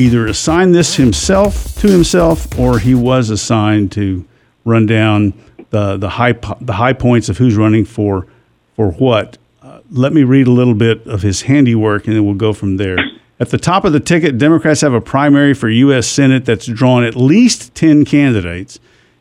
either 0.00 0.26
assigned 0.26 0.74
this 0.74 0.96
himself 0.96 1.74
to 1.76 1.88
himself 1.88 2.58
or 2.58 2.78
he 2.78 2.94
was 2.94 3.30
assigned 3.30 3.92
to 3.92 4.26
run 4.64 4.86
down 4.86 5.32
the, 5.70 5.96
the, 5.96 6.10
high, 6.10 6.32
the 6.60 6.74
high 6.74 6.92
points 6.92 7.28
of 7.28 7.38
who's 7.38 7.56
running 7.56 7.84
for, 7.84 8.26
for 8.74 8.90
what. 8.92 9.38
Uh, 9.62 9.80
let 9.90 10.12
me 10.12 10.24
read 10.24 10.46
a 10.46 10.52
little 10.52 10.74
bit 10.74 11.06
of 11.06 11.22
his 11.22 11.42
handiwork 11.42 12.06
and 12.06 12.16
then 12.16 12.24
we'll 12.24 12.34
go 12.34 12.52
from 12.52 12.76
there. 12.76 12.98
At 13.40 13.50
the 13.50 13.58
top 13.58 13.84
of 13.84 13.92
the 13.92 14.00
ticket, 14.00 14.36
Democrats 14.36 14.80
have 14.80 14.92
a 14.92 15.00
primary 15.00 15.54
for 15.54 15.68
U.S. 15.68 16.08
Senate 16.08 16.44
that's 16.44 16.66
drawn 16.66 17.04
at 17.04 17.14
least 17.14 17.74
10 17.74 18.04
candidates. 18.04 18.80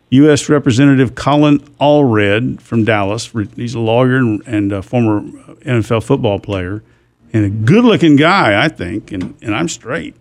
U.S. 0.10 0.50
Representative 0.50 1.14
Colin 1.14 1.60
Allred 1.80 2.62
from 2.62 2.84
Dallas, 2.84 3.32
he's 3.56 3.76
a 3.76 3.80
lawyer 3.80 4.18
and 4.18 4.72
a 4.72 4.82
former 4.82 5.22
NFL 5.62 6.04
football 6.04 6.40
player, 6.40 6.82
and 7.34 7.46
a 7.46 7.50
good 7.50 7.84
looking 7.84 8.16
guy, 8.16 8.64
I 8.64 8.70
think, 8.70 9.12
and, 9.12 9.36
and 9.42 9.54
I'm 9.54 9.68
straight. 9.68 10.16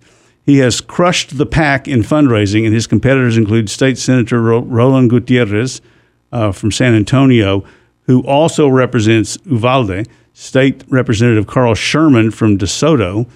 He 0.44 0.58
has 0.58 0.80
crushed 0.80 1.38
the 1.38 1.46
pack 1.46 1.88
in 1.88 2.00
fundraising, 2.00 2.64
and 2.66 2.74
his 2.74 2.86
competitors 2.86 3.36
include 3.36 3.70
State 3.70 3.96
Senator 3.96 4.40
Roland 4.40 5.08
Gutierrez 5.08 5.80
uh, 6.32 6.52
from 6.52 6.70
San 6.70 6.94
Antonio, 6.94 7.64
who 8.02 8.22
also 8.26 8.68
represents 8.68 9.38
Uvalde, 9.46 10.06
State 10.34 10.84
Representative 10.88 11.46
Carl 11.46 11.74
Sherman 11.74 12.30
from 12.30 12.58
DeSoto, 12.58 13.26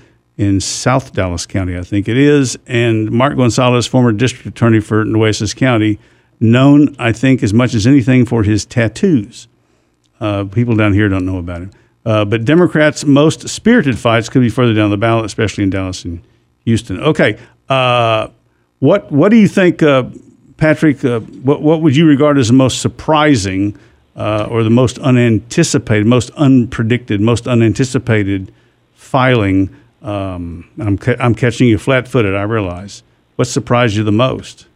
in 0.40 0.58
South 0.58 1.12
Dallas 1.12 1.44
County, 1.44 1.76
I 1.76 1.82
think 1.82 2.08
it 2.08 2.16
is, 2.16 2.58
and 2.66 3.10
Mark 3.10 3.36
Gonzalez, 3.36 3.86
former 3.86 4.10
district 4.10 4.46
attorney 4.46 4.80
for 4.80 5.04
Nueces 5.04 5.52
County, 5.52 5.98
known, 6.40 6.96
I 6.98 7.12
think, 7.12 7.42
as 7.42 7.52
much 7.52 7.74
as 7.74 7.86
anything 7.86 8.24
for 8.24 8.42
his 8.42 8.64
tattoos. 8.64 9.48
Uh, 10.18 10.44
people 10.44 10.74
down 10.74 10.94
here 10.94 11.10
don't 11.10 11.26
know 11.26 11.36
about 11.36 11.60
him. 11.60 11.70
Uh, 12.06 12.24
but 12.24 12.46
Democrats' 12.46 13.04
most 13.04 13.50
spirited 13.50 13.98
fights 13.98 14.30
could 14.30 14.40
be 14.40 14.48
further 14.48 14.72
down 14.72 14.88
the 14.88 14.96
ballot, 14.96 15.26
especially 15.26 15.62
in 15.62 15.68
Dallas 15.68 16.06
and 16.06 16.22
Houston. 16.64 16.98
Okay, 17.02 17.38
uh, 17.68 18.28
what 18.78 19.12
what 19.12 19.28
do 19.28 19.36
you 19.36 19.46
think, 19.46 19.82
uh, 19.82 20.04
Patrick? 20.56 21.04
Uh, 21.04 21.20
what 21.20 21.60
what 21.60 21.82
would 21.82 21.94
you 21.94 22.06
regard 22.06 22.38
as 22.38 22.48
the 22.48 22.54
most 22.54 22.80
surprising 22.80 23.78
uh, 24.16 24.48
or 24.50 24.62
the 24.62 24.70
most 24.70 24.98
unanticipated, 25.00 26.06
most 26.06 26.32
unpredicted, 26.36 27.20
most 27.20 27.46
unanticipated 27.46 28.50
filing 28.94 29.68
um, 30.02 30.68
I'm, 30.78 30.98
ca- 30.98 31.16
I'm 31.18 31.34
catching 31.34 31.68
you 31.68 31.78
flat 31.78 32.08
footed, 32.08 32.34
I 32.34 32.42
realize. 32.42 33.02
What 33.36 33.48
surprised 33.48 33.96
you 33.96 34.04
the 34.04 34.12
most? 34.12 34.66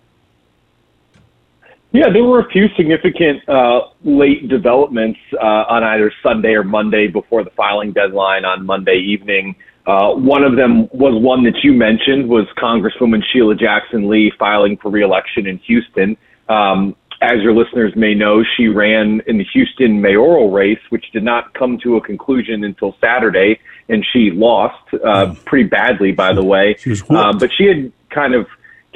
Yeah, 1.93 2.11
there 2.13 2.25
were 2.25 2.41
a 2.41 2.49
few 2.49 2.67
significant 2.77 3.49
uh, 3.49 3.83
late 4.03 4.49
developments 4.49 5.21
uh, 5.35 5.45
on 5.69 5.85
either 5.85 6.13
Sunday 6.25 6.55
or 6.55 6.65
Monday 6.65 7.07
before 7.07 7.45
the 7.45 7.51
filing 7.51 7.93
deadline 7.93 8.45
on 8.45 8.67
Monday 8.67 8.97
evening. 8.97 9.55
Uh, 9.87 10.15
one 10.15 10.43
of 10.43 10.57
them 10.57 10.89
was 10.93 11.15
one 11.23 11.45
that 11.45 11.63
you 11.63 11.73
mentioned 11.73 12.29
was 12.29 12.47
Congresswoman 12.57 13.23
Sheila 13.33 13.55
Jackson 13.55 14.09
Lee 14.09 14.33
filing 14.39 14.77
for 14.79 14.91
reelection 14.91 15.47
in 15.47 15.59
Houston. 15.59 16.17
Um, 16.49 16.97
as 17.25 17.43
your 17.43 17.55
listeners 17.55 17.93
may 17.97 18.15
know, 18.15 18.43
she 18.57 18.69
ran 18.69 19.23
in 19.27 19.39
the 19.39 19.47
Houston 19.53 20.01
mayoral 20.01 20.51
race, 20.51 20.81
which 20.91 21.05
did 21.13 21.23
not 21.23 21.55
come 21.55 21.79
to 21.83 21.97
a 21.97 22.01
conclusion 22.01 22.65
until 22.65 22.97
Saturday 23.01 23.59
and 23.89 24.05
she 24.13 24.31
lost 24.31 24.83
uh, 25.05 25.27
hmm. 25.27 25.35
pretty 25.45 25.69
badly, 25.69 26.13
by 26.13 26.33
the 26.33 26.45
way. 26.45 26.77
Uh, 27.19 27.33
but 27.39 27.51
she 27.57 27.65
had 27.67 27.93
kind 28.11 28.35
of 28.35 28.47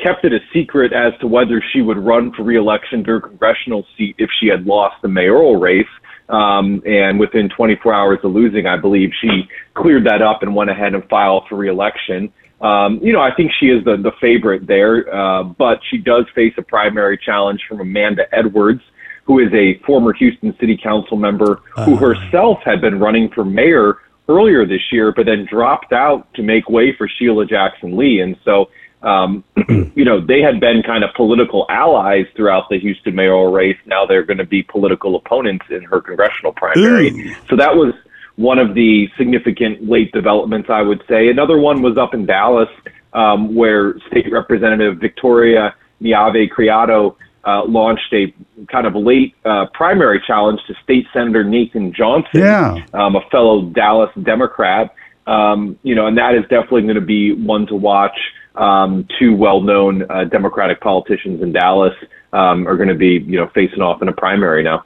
kept 0.03 0.25
it 0.25 0.33
a 0.33 0.39
secret 0.53 0.93
as 0.93 1.13
to 1.21 1.27
whether 1.27 1.63
she 1.73 1.83
would 1.83 1.99
run 1.99 2.33
for 2.33 2.43
reelection 2.45 3.03
to 3.05 3.11
her 3.13 3.21
congressional 3.21 3.85
seat 3.97 4.15
if 4.19 4.31
she 4.41 4.47
had 4.47 4.65
lost 4.65 4.97
the 5.03 5.09
mayoral 5.09 5.57
race. 5.57 5.87
Um, 6.29 6.83
and 6.87 7.19
within 7.19 7.49
24 7.49 7.93
hours 7.93 8.19
of 8.23 8.33
losing, 8.33 8.67
I 8.67 8.77
believe 8.77 9.11
she 9.21 9.49
cleared 9.75 10.05
that 10.05 10.21
up 10.21 10.43
and 10.43 10.55
went 10.55 10.71
ahead 10.71 10.95
and 10.95 11.03
filed 11.09 11.45
for 11.49 11.57
reelection. 11.57 12.33
Um, 12.61 12.99
you 13.03 13.13
know, 13.13 13.21
I 13.21 13.33
think 13.35 13.53
she 13.59 13.67
is 13.67 13.85
the, 13.85 13.97
the 13.97 14.13
favorite 14.21 14.67
there, 14.67 15.15
uh, 15.15 15.45
but 15.45 15.81
she 15.89 15.99
does 15.99 16.25
face 16.35 16.55
a 16.57 16.63
primary 16.63 17.17
challenge 17.17 17.61
from 17.69 17.81
Amanda 17.81 18.25
Edwards, 18.33 18.83
who 19.25 19.39
is 19.39 19.53
a 19.53 19.79
former 19.85 20.13
Houston 20.15 20.57
City 20.59 20.77
Council 20.77 21.17
member 21.17 21.61
who 21.77 21.95
uh-huh. 21.95 22.15
herself 22.15 22.59
had 22.65 22.81
been 22.81 22.99
running 22.99 23.31
for 23.31 23.45
mayor 23.45 23.99
earlier 24.29 24.67
this 24.67 24.81
year, 24.91 25.13
but 25.13 25.27
then 25.27 25.47
dropped 25.49 25.93
out 25.93 26.33
to 26.35 26.43
make 26.43 26.69
way 26.69 26.95
for 26.97 27.09
Sheila 27.09 27.47
Jackson 27.47 27.97
Lee. 27.97 28.21
And 28.21 28.37
so, 28.45 28.71
um, 29.03 29.45
you 29.95 30.05
know, 30.05 30.21
they 30.21 30.41
had 30.41 30.61
been 30.61 30.83
kind 30.83 31.05
of 31.05 31.11
political 31.15 31.67
allies 31.69 32.27
throughout 32.37 32.69
the 32.69 32.79
Houston 32.81 33.15
mayoral 33.15 33.53
race. 33.53 33.79
Now 33.87 34.05
they're 34.05 34.25
going 34.25 34.39
to 34.39 34.47
be 34.47 34.63
political 34.63 35.17
opponents 35.17 35.67
in 35.71 35.83
her 35.85 36.01
congressional 36.01 36.53
primary. 36.53 37.11
Ooh. 37.11 37.35
So 37.49 37.57
that 37.57 37.77
was 37.77 37.95
one 38.39 38.61
of 38.61 38.73
the 38.75 39.09
significant 39.19 39.89
late 39.89 40.13
developments, 40.13 40.71
I 40.71 40.81
would 40.81 41.03
say. 41.09 41.29
Another 41.29 41.59
one 41.59 41.83
was 41.83 41.99
up 41.99 42.15
in 42.15 42.25
Dallas, 42.25 42.69
um, 43.13 43.53
where 43.53 43.99
State 44.07 44.31
Representative 44.31 44.99
Victoria 44.99 45.75
Neave 45.99 46.49
Criado 46.49 47.17
uh, 47.45 47.65
launched 47.65 48.13
a 48.13 48.33
kind 48.71 48.87
of 48.87 48.95
late 48.95 49.35
uh, 49.45 49.67
primary 49.75 50.23
challenge 50.25 50.61
to 50.69 50.75
State 50.85 51.09
Senator 51.13 51.43
Nathan 51.43 51.93
Johnson, 51.93 52.41
yeah. 52.41 52.77
um, 52.95 53.17
a 53.17 53.23
fellow 53.29 53.63
Dallas 53.71 54.11
Democrat. 54.23 54.95
Um, 55.27 55.77
you 55.83 55.97
know, 55.97 56.07
and 56.07 56.17
that 56.17 56.37
is 56.37 56.43
definitely 56.43 56.83
going 56.83 56.95
to 56.95 57.01
be 57.01 57.33
one 57.33 57.67
to 57.67 57.75
watch. 57.75 58.17
Um, 58.55 59.07
two 59.21 59.37
well-known 59.37 60.09
uh, 60.11 60.25
Democratic 60.25 60.81
politicians 60.81 61.43
in 61.43 61.53
Dallas 61.53 61.95
um, 62.33 62.67
are 62.67 62.77
going 62.77 62.89
to 62.89 62.95
be, 62.97 63.25
you 63.25 63.37
know, 63.37 63.49
facing 63.55 63.83
off 63.83 64.03
in 64.03 64.09
a 64.09 64.13
primary 64.13 64.65
now. 64.65 64.85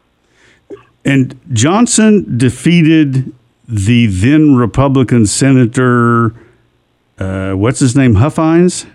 And 1.05 1.39
Johnson 1.53 2.37
defeated 2.37 3.33
the 3.69 4.07
then 4.07 4.57
Republican 4.57 5.27
Senator, 5.27 6.35
uh, 7.19 7.53
what's 7.53 7.81
his 7.81 7.97
name, 7.97 8.15
Huffines? 8.15 8.87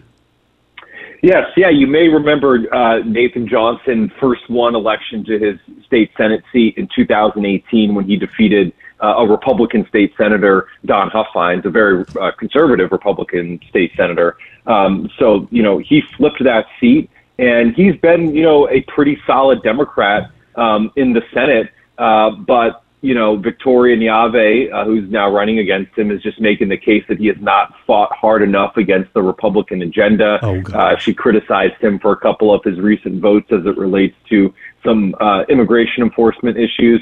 Yes, 1.24 1.46
yeah, 1.58 1.70
you 1.70 1.88
may 1.88 2.08
remember 2.10 2.74
uh, 2.74 3.00
Nathan 3.00 3.48
Johnson 3.48 4.12
first 4.20 4.48
won 4.50 4.76
election 4.76 5.26
to 5.26 5.40
his 5.40 5.60
state 5.86 6.12
Senate 6.16 6.44
seat 6.52 6.78
in 6.78 6.88
2018 6.96 7.96
when 7.96 8.06
he 8.06 8.18
defeated 8.18 8.72
uh, 9.02 9.16
a 9.18 9.28
Republican 9.28 9.88
state 9.88 10.14
senator, 10.18 10.68
Don 10.86 11.10
Huffines, 11.10 11.66
a 11.66 11.70
very 11.70 12.06
uh, 12.20 12.32
conservative 12.32 12.92
Republican 12.92 13.60
state 13.70 13.92
senator. 13.96 14.38
Um, 14.68 15.10
so, 15.18 15.48
you 15.52 15.64
know, 15.64 15.80
he 15.80 16.02
flipped 16.16 16.44
that 16.44 16.68
seat, 16.80 17.10
and 17.40 17.76
he's 17.76 17.96
been, 17.98 18.36
you 18.36 18.44
know, 18.44 18.70
a 18.70 18.82
pretty 18.82 19.20
solid 19.26 19.64
Democrat 19.64 20.30
um, 20.56 20.92
in 20.96 21.14
the 21.14 21.24
Senate. 21.34 21.72
Uh, 21.98 22.32
but 22.32 22.84
you 23.02 23.14
know, 23.14 23.36
Victoria 23.36 23.96
Neave, 23.96 24.72
uh, 24.74 24.86
who's 24.86 25.10
now 25.10 25.30
running 25.30 25.60
against 25.60 25.96
him, 25.98 26.10
is 26.10 26.22
just 26.22 26.42
making 26.42 26.70
the 26.70 26.78
case 26.78 27.04
that 27.08 27.20
he 27.20 27.28
has 27.28 27.38
not 27.40 27.74
fought 27.86 28.12
hard 28.16 28.42
enough 28.42 28.76
against 28.76 29.14
the 29.14 29.22
Republican 29.22 29.84
agenda. 29.84 30.40
Oh, 30.42 30.62
uh, 30.74 30.98
she 30.98 31.14
criticized 31.14 31.76
him 31.76 32.00
for 32.00 32.12
a 32.12 32.18
couple 32.18 32.54
of 32.54 32.64
his 32.64 32.80
recent 32.80 33.22
votes 33.22 33.52
as 33.52 33.66
it 33.66 33.78
relates 33.78 34.16
to 34.30 34.54
some 34.84 35.16
uh, 35.20 35.44
immigration 35.44 36.04
enforcement 36.04 36.58
issues. 36.58 37.02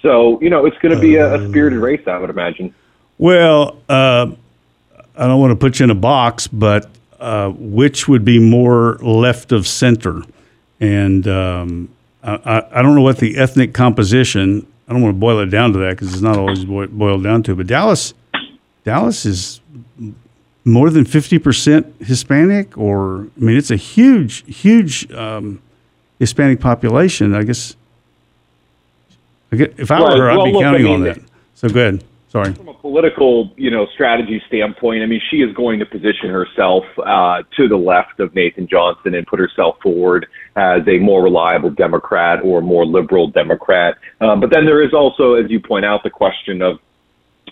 So, 0.00 0.40
you 0.40 0.48
know, 0.48 0.64
it's 0.64 0.78
going 0.78 0.94
to 0.94 1.00
be 1.00 1.16
a, 1.16 1.34
a, 1.34 1.48
spirited 1.48 1.78
race, 1.78 2.06
I 2.06 2.18
would 2.18 2.30
imagine. 2.30 2.74
Well, 3.18 3.78
uh, 3.88 4.32
I 5.16 5.26
don't 5.26 5.40
want 5.40 5.50
to 5.50 5.56
put 5.56 5.78
you 5.78 5.84
in 5.84 5.90
a 5.90 5.94
box, 5.94 6.46
but 6.46 6.90
uh, 7.20 7.50
which 7.50 8.08
would 8.08 8.24
be 8.24 8.38
more 8.38 8.96
left 8.96 9.52
of 9.52 9.66
center? 9.66 10.22
And 10.80 11.26
um, 11.28 11.88
I, 12.22 12.64
I 12.70 12.82
don't 12.82 12.94
know 12.94 13.02
what 13.02 13.18
the 13.18 13.36
ethnic 13.36 13.72
composition 13.72 14.66
I 14.88 14.92
don't 14.92 15.02
want 15.02 15.14
to 15.14 15.18
boil 15.18 15.38
it 15.40 15.46
down 15.46 15.72
to 15.72 15.78
that 15.80 15.90
because 15.90 16.12
it's 16.12 16.22
not 16.22 16.36
always 16.36 16.64
boiled 16.64 17.22
down 17.22 17.42
to. 17.44 17.54
But 17.54 17.66
Dallas, 17.66 18.12
Dallas 18.84 19.24
is 19.24 19.60
more 20.64 20.90
than 20.90 21.04
fifty 21.04 21.38
percent 21.38 21.86
Hispanic, 22.00 22.76
or 22.76 23.28
I 23.36 23.40
mean, 23.44 23.56
it's 23.56 23.70
a 23.70 23.76
huge, 23.76 24.44
huge 24.46 25.10
um, 25.12 25.62
Hispanic 26.18 26.60
population. 26.60 27.34
I 27.34 27.44
guess. 27.44 27.76
I 29.52 29.56
get, 29.56 29.74
if 29.78 29.90
I 29.90 30.00
Right. 30.00 30.16
were 30.18 30.24
her, 30.24 30.30
I'd 30.30 30.36
Well, 30.36 30.46
be 30.46 30.52
look, 30.52 30.62
I 30.62 30.64
counting 30.64 30.86
on 30.86 31.02
mean, 31.02 31.12
that. 31.14 31.18
So 31.54 31.68
go 31.68 31.80
ahead. 31.80 32.04
Sorry. 32.34 32.52
From 32.52 32.66
a 32.66 32.74
political, 32.74 33.52
you 33.56 33.70
know, 33.70 33.86
strategy 33.94 34.42
standpoint, 34.48 35.04
I 35.04 35.06
mean, 35.06 35.20
she 35.30 35.36
is 35.36 35.54
going 35.54 35.78
to 35.78 35.86
position 35.86 36.30
herself 36.30 36.82
uh, 36.98 37.44
to 37.56 37.68
the 37.68 37.76
left 37.76 38.18
of 38.18 38.34
Nathan 38.34 38.66
Johnson 38.66 39.14
and 39.14 39.24
put 39.24 39.38
herself 39.38 39.76
forward 39.80 40.26
as 40.56 40.80
a 40.88 40.98
more 40.98 41.22
reliable 41.22 41.70
Democrat 41.70 42.40
or 42.42 42.60
more 42.60 42.84
liberal 42.84 43.28
Democrat. 43.28 43.98
Um, 44.20 44.40
but 44.40 44.50
then 44.50 44.64
there 44.64 44.82
is 44.82 44.92
also, 44.92 45.34
as 45.34 45.48
you 45.48 45.60
point 45.60 45.84
out, 45.84 46.02
the 46.02 46.10
question 46.10 46.60
of 46.60 46.80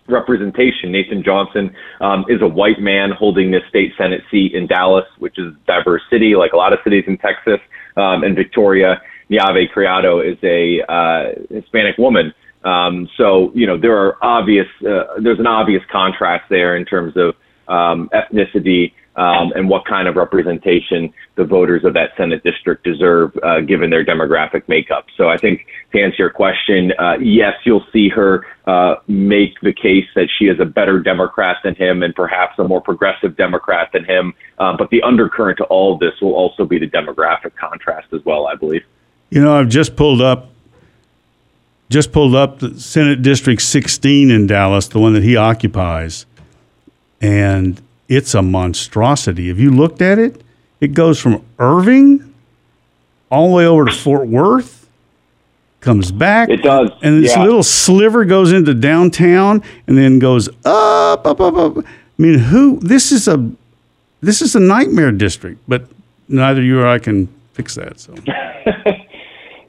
representation. 0.09 0.91
Nathan 0.91 1.23
Johnson 1.23 1.73
um, 2.01 2.25
is 2.29 2.43
a 2.43 2.49
white 2.49 2.81
man 2.81 3.11
holding 3.17 3.53
this 3.53 3.63
state 3.69 3.93
senate 3.97 4.23
seat 4.33 4.53
in 4.53 4.67
Dallas, 4.67 5.07
which 5.19 5.39
is 5.39 5.55
a 5.55 5.57
diverse 5.65 6.03
city, 6.11 6.35
like 6.35 6.55
a 6.55 6.57
lot 6.57 6.73
of 6.73 6.81
cities 6.83 7.05
in 7.07 7.19
Texas. 7.19 7.61
Um, 7.97 8.25
and 8.25 8.35
Victoria 8.35 9.01
Neave 9.29 9.71
Criado 9.73 10.19
is 10.19 10.39
a 10.43 10.83
uh, 10.89 11.25
Hispanic 11.51 11.99
woman. 11.99 12.35
Um, 12.65 13.09
so 13.17 13.53
you 13.55 13.67
know 13.67 13.77
there 13.77 13.97
are 13.97 14.17
obvious 14.23 14.67
uh, 14.81 15.21
there's 15.21 15.39
an 15.39 15.47
obvious 15.47 15.83
contrast 15.91 16.45
there 16.49 16.77
in 16.77 16.85
terms 16.85 17.17
of 17.17 17.35
um, 17.69 18.09
ethnicity 18.13 18.93
um, 19.17 19.53
and 19.55 19.69
what 19.69 19.85
kind 19.85 20.09
of 20.09 20.17
representation 20.17 21.13
the 21.35 21.45
voters 21.45 21.85
of 21.85 21.95
that 21.95 22.11
Senate 22.17 22.43
district 22.43 22.85
deserve, 22.85 23.37
uh, 23.43 23.61
given 23.61 23.91
their 23.91 24.05
demographic 24.05 24.67
makeup. 24.69 25.07
So 25.17 25.29
I 25.29 25.37
think 25.37 25.67
to 25.93 26.01
answer 26.01 26.17
your 26.19 26.31
question, 26.31 26.93
uh, 26.99 27.19
yes, 27.21 27.55
you'll 27.65 27.85
see 27.93 28.09
her 28.09 28.47
uh, 28.67 28.97
make 29.09 29.61
the 29.61 29.73
case 29.73 30.07
that 30.15 30.29
she 30.39 30.47
is 30.47 30.59
a 30.61 30.65
better 30.65 30.99
Democrat 31.01 31.59
than 31.63 31.75
him 31.75 32.03
and 32.03 32.15
perhaps 32.15 32.59
a 32.59 32.65
more 32.65 32.81
progressive 32.81 33.37
Democrat 33.37 33.91
than 33.93 34.05
him. 34.05 34.33
Uh, 34.59 34.77
but 34.77 34.89
the 34.91 35.03
undercurrent 35.03 35.59
to 35.59 35.65
all 35.65 35.95
of 35.95 36.01
this 36.01 36.15
will 36.23 36.35
also 36.35 36.65
be 36.65 36.79
the 36.79 36.89
demographic 36.89 37.55
contrast 37.57 38.09
as 38.13 38.25
well, 38.25 38.47
I 38.47 38.55
believe. 38.55 38.83
You 39.31 39.43
know, 39.43 39.59
I've 39.59 39.69
just 39.69 39.97
pulled 39.97 40.23
up 40.23 40.51
just 41.93 42.13
pulled 42.13 42.35
up 42.35 42.59
the 42.59 42.79
Senate 42.81 43.23
District 43.23 43.61
16 43.63 44.31
in 44.31 44.47
Dallas, 44.47 44.89
the 44.89 44.99
one 44.99 45.13
that 45.13 45.23
he 45.23 45.37
occupies, 45.37 46.27
and 47.21 47.81
it's 48.09 48.35
a 48.35 48.43
monstrosity. 48.43 49.49
Have 49.49 49.61
you 49.61 49.71
looked 49.71 50.03
at 50.03 50.19
it? 50.19 50.43
It 50.81 50.95
goes 50.95 51.21
from 51.21 51.45
Irving 51.59 52.35
all 53.31 53.49
the 53.49 53.55
way 53.55 53.67
over 53.67 53.85
to 53.85 53.93
Fort 53.93 54.27
Worth, 54.27 54.89
comes 55.81 56.11
back. 56.13 56.49
It 56.49 56.63
does, 56.63 56.91
And 57.03 57.23
this 57.25 57.37
yeah. 57.37 57.45
little 57.45 57.63
sliver 57.63 58.25
goes 58.25 58.53
into 58.53 58.75
downtown 58.75 59.63
and 59.87 59.97
then 59.97 60.19
goes 60.19 60.49
up, 60.65 61.27
up, 61.27 61.41
up, 61.41 61.55
up. 61.55 61.79
I 61.79 61.83
mean, 62.19 62.39
who? 62.39 62.79
This 62.81 63.13
is 63.13 63.29
a 63.29 63.51
this 64.21 64.41
is 64.41 64.55
a 64.55 64.61
nightmare 64.61 65.11
district, 65.11 65.61
but 65.67 65.87
neither 66.29 66.63
you 66.63 66.81
or 66.81 66.87
I 66.87 66.99
can 66.99 67.29
fix 67.55 67.75
that. 67.75 67.99
So. 67.99 68.15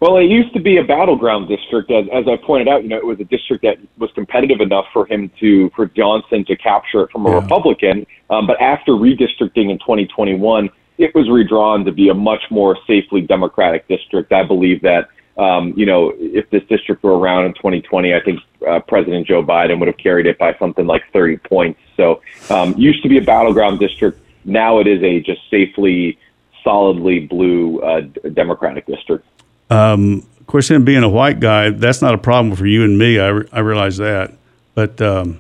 Well, 0.04 0.18
it 0.18 0.26
used 0.26 0.52
to 0.52 0.60
be 0.60 0.80
a 0.80 0.84
battleground 0.84 1.48
district, 1.48 1.90
as, 1.90 2.06
as 2.12 2.28
I 2.28 2.36
pointed 2.36 2.68
out. 2.68 2.84
You 2.84 2.90
know, 2.90 2.98
it 2.98 3.06
was 3.06 3.22
a 3.22 3.24
district 3.24 3.64
that 3.64 3.78
was 3.98 4.12
competitive 4.14 4.60
enough 4.60 4.84
for 4.92 5.06
him 5.06 5.32
to, 5.40 5.70
for 5.78 5.86
Johnson 5.86 6.44
to 6.44 6.58
capture 6.58 7.04
it 7.04 7.12
from 7.12 7.26
a 7.26 7.32
Republican. 7.32 8.06
Um, 8.30 8.46
but 8.46 8.60
after 8.60 8.92
redistricting 8.92 9.72
in 9.72 9.80
2021, 9.80 10.70
it 10.98 11.16
was 11.16 11.30
redrawn 11.30 11.86
to 11.86 11.94
be 11.94 12.10
a 12.10 12.14
much 12.14 12.42
more 12.52 12.78
safely 12.86 13.22
Democratic 13.22 13.88
district. 13.88 14.34
I 14.34 14.44
believe 14.44 14.82
that, 14.82 15.08
um, 15.38 15.74
you 15.78 15.86
know, 15.86 16.12
if 16.18 16.50
this 16.50 16.64
district 16.68 17.02
were 17.02 17.18
around 17.18 17.46
in 17.46 17.54
2020, 17.54 18.14
I 18.14 18.20
think 18.20 18.42
uh, 18.68 18.82
President 18.82 19.26
Joe 19.26 19.42
Biden 19.42 19.80
would 19.80 19.88
have 19.88 19.98
carried 19.98 20.26
it 20.26 20.38
by 20.38 20.54
something 20.60 20.86
like 20.86 21.04
30 21.14 21.38
points. 21.38 21.80
So, 21.96 22.22
um, 22.50 22.78
used 22.78 23.04
to 23.04 23.08
be 23.08 23.20
a 23.20 23.22
battleground 23.22 23.80
district. 23.80 24.20
Now 24.44 24.80
it 24.80 24.88
is 24.88 25.02
a 25.02 25.22
just 25.22 25.50
safely, 25.50 26.20
solidly 26.62 27.22
blue 27.22 27.80
uh, 27.80 28.02
Democratic 28.34 28.86
district. 28.86 29.26
Um, 29.70 30.26
of 30.40 30.48
course, 30.48 30.70
him 30.70 30.86
being 30.86 31.04
a 31.04 31.10
white 31.10 31.40
guy, 31.40 31.70
that's 31.70 32.02
not 32.02 32.14
a 32.14 32.18
problem 32.18 32.56
for 32.56 32.66
you 32.68 32.84
and 32.84 32.98
me. 32.98 33.20
I, 33.20 33.28
re- 33.30 33.48
I 33.52 33.60
realize 33.60 33.98
that. 33.98 34.34
But 34.76 35.02
um, 35.02 35.40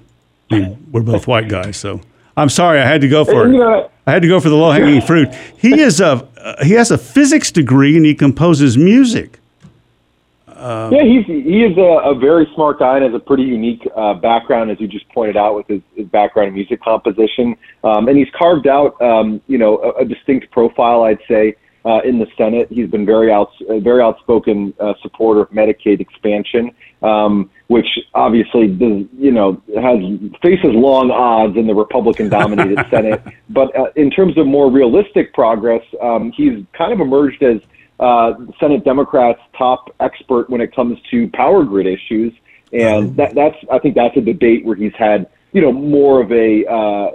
I 0.51 0.59
mean, 0.59 0.87
we're 0.91 1.01
both 1.01 1.27
white 1.27 1.49
guys, 1.49 1.77
so 1.77 2.01
I'm 2.37 2.49
sorry 2.49 2.79
I 2.79 2.85
had 2.87 3.01
to 3.01 3.07
go 3.07 3.25
for 3.25 3.47
it. 3.47 3.91
I 4.05 4.11
had 4.11 4.21
to 4.21 4.27
go 4.27 4.39
for 4.39 4.49
the 4.49 4.55
low 4.55 4.71
hanging 4.71 5.01
fruit. 5.05 5.33
He 5.57 5.79
is 5.79 5.99
a 5.99 6.27
uh, 6.37 6.63
he 6.63 6.73
has 6.73 6.91
a 6.91 6.97
physics 6.97 7.51
degree 7.51 7.95
and 7.95 8.05
he 8.05 8.13
composes 8.13 8.77
music. 8.77 9.39
yeah, 10.91 11.03
he's 11.03 11.25
he 11.25 11.63
is 11.63 11.77
a, 11.77 11.81
a 11.81 12.15
very 12.15 12.47
smart 12.53 12.79
guy 12.79 12.95
and 12.97 13.05
has 13.05 13.13
a 13.13 13.19
pretty 13.19 13.43
unique 13.43 13.87
uh, 13.95 14.13
background, 14.13 14.71
as 14.71 14.79
you 14.79 14.87
just 14.87 15.07
pointed 15.09 15.37
out, 15.37 15.55
with 15.55 15.67
his, 15.67 15.81
his 15.95 16.07
background 16.07 16.49
in 16.49 16.53
music 16.53 16.81
composition. 16.81 17.55
Um, 17.83 18.07
and 18.07 18.17
he's 18.17 18.29
carved 18.37 18.67
out, 18.67 18.99
um, 19.01 19.41
you 19.47 19.57
know, 19.57 19.77
a, 19.77 20.01
a 20.01 20.05
distinct 20.05 20.51
profile, 20.51 21.03
I'd 21.03 21.19
say, 21.27 21.55
uh, 21.85 21.99
in 22.03 22.19
the 22.19 22.27
Senate. 22.37 22.67
He's 22.69 22.89
been 22.89 23.05
very 23.05 23.31
outs 23.31 23.53
a 23.69 23.79
very 23.79 24.01
outspoken 24.01 24.73
uh, 24.79 24.93
supporter 25.01 25.41
of 25.41 25.49
Medicaid 25.49 25.99
expansion, 25.99 26.71
um, 27.01 27.49
which 27.67 27.87
obviously 28.13 28.67
does, 28.67 29.05
you 29.17 29.31
know 29.31 29.61
has 29.75 29.99
faces 30.41 30.71
long 30.73 31.11
odds 31.11 31.57
in 31.57 31.67
the 31.67 31.73
Republican-dominated 31.73 32.85
Senate. 32.89 33.21
But 33.49 33.75
uh, 33.77 33.87
in 33.95 34.09
terms 34.09 34.37
of 34.37 34.47
more 34.47 34.71
realistic 34.71 35.33
progress, 35.33 35.83
um, 36.01 36.31
he's 36.35 36.63
kind 36.77 36.93
of 36.93 36.99
emerged 36.99 37.43
as 37.43 37.57
uh, 37.99 38.33
Senate 38.59 38.83
Democrats' 38.83 39.39
top 39.57 39.93
expert 39.99 40.49
when 40.49 40.61
it 40.61 40.75
comes 40.75 40.97
to 41.11 41.29
power 41.29 41.63
grid 41.63 41.87
issues, 41.87 42.33
and 42.71 43.15
that, 43.17 43.35
that's 43.35 43.57
I 43.71 43.79
think 43.79 43.95
that's 43.95 44.15
a 44.17 44.21
debate 44.21 44.65
where 44.65 44.75
he's 44.75 44.95
had 44.97 45.29
you 45.51 45.61
know 45.61 45.71
more 45.71 46.21
of 46.21 46.31
a 46.31 46.65
uh, 46.65 47.11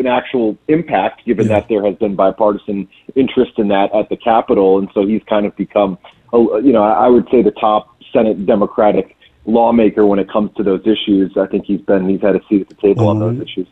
an 0.00 0.06
actual 0.06 0.58
impact, 0.68 1.24
given 1.24 1.48
that 1.48 1.68
there 1.68 1.84
has 1.84 1.94
been 1.96 2.16
bipartisan 2.16 2.88
interest 3.14 3.52
in 3.58 3.68
that 3.68 3.94
at 3.94 4.08
the 4.08 4.16
Capitol, 4.16 4.78
and 4.78 4.88
so 4.92 5.06
he's 5.06 5.22
kind 5.28 5.46
of 5.46 5.54
become, 5.56 5.98
a, 6.32 6.38
you 6.38 6.72
know, 6.72 6.82
I 6.82 7.08
would 7.08 7.28
say 7.30 7.42
the 7.42 7.52
top 7.52 7.96
Senate 8.12 8.44
Democratic 8.46 9.16
lawmaker 9.46 10.06
when 10.06 10.18
it 10.18 10.28
comes 10.28 10.50
to 10.56 10.62
those 10.62 10.82
issues. 10.86 11.36
I 11.36 11.46
think 11.46 11.64
he's 11.64 11.80
been 11.80 12.08
he's 12.08 12.20
had 12.20 12.36
a 12.36 12.40
seat 12.48 12.62
at 12.62 12.68
the 12.68 12.74
table 12.76 13.08
on 13.08 13.18
those 13.18 13.40
issues. 13.40 13.66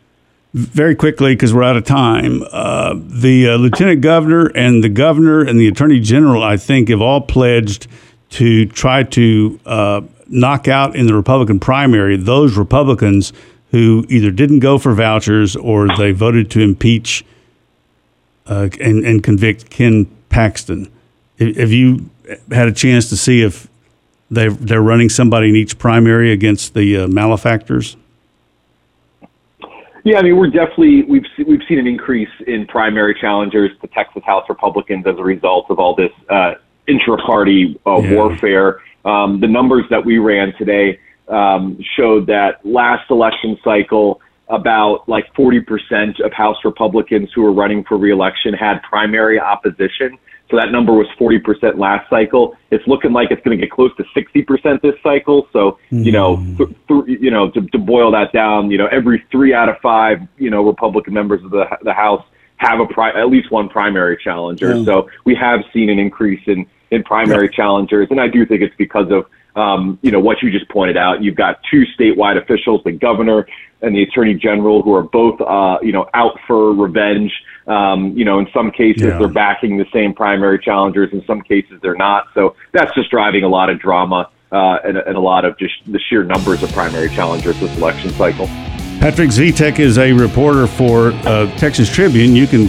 Very 0.54 0.94
quickly, 0.94 1.34
because 1.34 1.52
we're 1.52 1.62
out 1.62 1.76
of 1.76 1.84
time, 1.84 2.42
uh, 2.50 2.94
the 2.96 3.50
uh, 3.50 3.56
lieutenant 3.56 4.00
governor 4.00 4.46
and 4.46 4.82
the 4.82 4.88
governor 4.88 5.42
and 5.42 5.60
the 5.60 5.68
attorney 5.68 6.00
general, 6.00 6.42
I 6.42 6.56
think, 6.56 6.88
have 6.88 7.02
all 7.02 7.20
pledged 7.20 7.86
to 8.30 8.64
try 8.66 9.02
to 9.02 9.60
uh, 9.66 10.00
knock 10.26 10.66
out 10.66 10.96
in 10.96 11.06
the 11.06 11.14
Republican 11.14 11.60
primary 11.60 12.16
those 12.16 12.56
Republicans 12.56 13.32
who 13.70 14.04
either 14.08 14.30
didn't 14.30 14.60
go 14.60 14.78
for 14.78 14.94
vouchers 14.94 15.54
or 15.56 15.88
they 15.96 16.12
voted 16.12 16.50
to 16.52 16.60
impeach 16.60 17.24
uh, 18.46 18.68
and, 18.80 19.04
and 19.04 19.22
convict 19.22 19.70
Ken 19.70 20.06
Paxton. 20.30 20.90
Have 21.38 21.70
you 21.70 22.10
had 22.50 22.68
a 22.68 22.72
chance 22.72 23.08
to 23.10 23.16
see 23.16 23.42
if 23.42 23.68
they 24.30 24.48
they're 24.48 24.82
running 24.82 25.08
somebody 25.08 25.48
in 25.48 25.56
each 25.56 25.78
primary 25.78 26.32
against 26.32 26.74
the 26.74 26.96
uh, 26.96 27.08
malefactors? 27.08 27.96
Yeah, 30.04 30.18
I 30.18 30.22
mean, 30.22 30.36
we're 30.36 30.48
definitely 30.50 31.02
we've 31.02 31.26
we've 31.46 31.62
seen 31.68 31.78
an 31.78 31.86
increase 31.86 32.30
in 32.46 32.66
primary 32.66 33.14
challengers 33.20 33.70
to 33.82 33.86
Texas 33.88 34.22
House 34.24 34.48
Republicans 34.48 35.06
as 35.06 35.18
a 35.18 35.22
result 35.22 35.66
of 35.70 35.78
all 35.78 35.94
this 35.94 36.12
uh, 36.30 36.54
intra-party 36.86 37.78
uh, 37.86 38.00
Yeah. 38.00 38.14
warfare. 38.14 38.80
Um, 39.04 39.40
the 39.40 39.46
numbers 39.46 39.84
that 39.90 40.04
we 40.04 40.18
ran 40.18 40.54
today 40.56 40.98
um, 41.28 41.78
showed 41.96 42.26
that 42.26 42.64
last 42.64 43.10
election 43.10 43.58
cycle, 43.62 44.20
about 44.48 45.08
like 45.08 45.32
40% 45.34 46.24
of 46.24 46.32
House 46.32 46.56
Republicans 46.64 47.30
who 47.34 47.42
were 47.42 47.52
running 47.52 47.84
for 47.84 47.98
reelection 47.98 48.54
had 48.54 48.82
primary 48.82 49.38
opposition. 49.38 50.18
So 50.50 50.56
that 50.56 50.72
number 50.72 50.94
was 50.94 51.06
40% 51.20 51.76
last 51.76 52.08
cycle. 52.08 52.56
It's 52.70 52.86
looking 52.86 53.12
like 53.12 53.30
it's 53.30 53.42
going 53.42 53.58
to 53.58 53.62
get 53.62 53.70
close 53.70 53.94
to 53.96 54.04
60% 54.16 54.80
this 54.80 54.94
cycle. 55.02 55.46
So, 55.52 55.78
you 55.90 56.10
know, 56.10 56.36
th- 56.56 56.70
th- 56.88 57.20
you 57.20 57.30
know, 57.30 57.50
to, 57.50 57.60
to 57.60 57.78
boil 57.78 58.10
that 58.12 58.32
down, 58.32 58.70
you 58.70 58.78
know, 58.78 58.86
every 58.86 59.22
three 59.30 59.52
out 59.52 59.68
of 59.68 59.76
five, 59.82 60.20
you 60.38 60.48
know, 60.48 60.66
Republican 60.66 61.12
members 61.12 61.44
of 61.44 61.50
the, 61.50 61.66
the 61.82 61.92
House 61.92 62.24
have 62.56 62.80
a 62.80 62.86
pri- 62.86 63.20
at 63.20 63.28
least 63.28 63.50
one 63.50 63.68
primary 63.68 64.16
challenger. 64.16 64.74
Yeah. 64.74 64.84
So 64.84 65.10
we 65.26 65.34
have 65.34 65.60
seen 65.74 65.90
an 65.90 65.98
increase 65.98 66.42
in, 66.46 66.64
in 66.90 67.02
primary 67.02 67.50
challengers. 67.50 68.08
And 68.10 68.18
I 68.18 68.28
do 68.28 68.46
think 68.46 68.62
it's 68.62 68.74
because 68.76 69.12
of, 69.12 69.26
um, 69.56 69.98
you 70.02 70.10
know, 70.10 70.20
what 70.20 70.42
you 70.42 70.50
just 70.50 70.68
pointed 70.68 70.96
out. 70.96 71.22
You've 71.22 71.36
got 71.36 71.60
two 71.70 71.84
statewide 71.98 72.40
officials, 72.40 72.82
the 72.84 72.92
governor 72.92 73.46
and 73.80 73.94
the 73.94 74.02
attorney 74.02 74.34
general, 74.34 74.82
who 74.82 74.94
are 74.94 75.02
both, 75.02 75.40
uh, 75.40 75.78
you 75.82 75.92
know, 75.92 76.08
out 76.14 76.38
for 76.46 76.72
revenge. 76.72 77.32
Um, 77.66 78.16
you 78.16 78.24
know, 78.24 78.38
in 78.38 78.48
some 78.52 78.70
cases 78.70 79.02
Yeah. 79.02 79.18
they're 79.18 79.28
backing 79.28 79.76
the 79.76 79.86
same 79.92 80.14
primary 80.14 80.58
challengers. 80.58 81.12
In 81.12 81.24
some 81.26 81.42
cases 81.42 81.78
they're 81.82 81.96
not. 81.96 82.26
So 82.34 82.56
that's 82.72 82.92
just 82.94 83.10
driving 83.10 83.44
a 83.44 83.48
lot 83.48 83.68
of 83.70 83.78
drama 83.78 84.30
uh, 84.50 84.78
and, 84.84 84.96
and 84.96 85.16
a 85.16 85.20
lot 85.20 85.44
of 85.44 85.58
just 85.58 85.74
the 85.86 85.98
sheer 85.98 86.24
numbers 86.24 86.62
of 86.62 86.72
primary 86.72 87.08
challengers 87.10 87.58
this 87.60 87.76
election 87.76 88.10
cycle. 88.10 88.46
Patrick 89.00 89.30
Svitek 89.30 89.78
is 89.78 89.98
a 89.98 90.12
reporter 90.12 90.66
for 90.66 91.12
uh, 91.26 91.46
Texas 91.56 91.88
Tribune. 91.92 92.34
You 92.34 92.46
can 92.46 92.68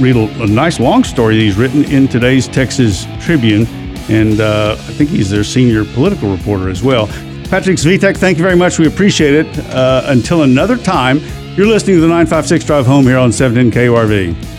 read 0.00 0.16
a, 0.16 0.42
a 0.42 0.46
nice 0.46 0.80
long 0.80 1.04
story 1.04 1.36
that 1.36 1.42
he's 1.42 1.56
written 1.56 1.84
in 1.84 2.08
today's 2.08 2.48
Texas 2.48 3.06
Tribune, 3.20 3.66
and 4.08 4.40
uh, 4.40 4.76
I 4.78 4.92
think 4.92 5.10
he's 5.10 5.30
their 5.30 5.44
senior 5.44 5.84
political 5.84 6.30
reporter 6.30 6.68
as 6.68 6.82
well. 6.82 7.06
Patrick 7.48 7.78
Svitek, 7.78 8.16
thank 8.16 8.36
you 8.36 8.44
very 8.44 8.56
much. 8.56 8.78
We 8.78 8.86
appreciate 8.86 9.34
it. 9.34 9.58
Uh, 9.70 10.02
until 10.06 10.42
another 10.42 10.76
time, 10.76 11.20
you're 11.56 11.66
listening 11.66 11.96
to 11.96 12.00
the 12.00 12.08
956 12.08 12.64
Drive 12.64 12.86
Home 12.86 13.04
here 13.04 13.18
on 13.18 13.32
710 13.32 13.72
KURV. 13.72 14.58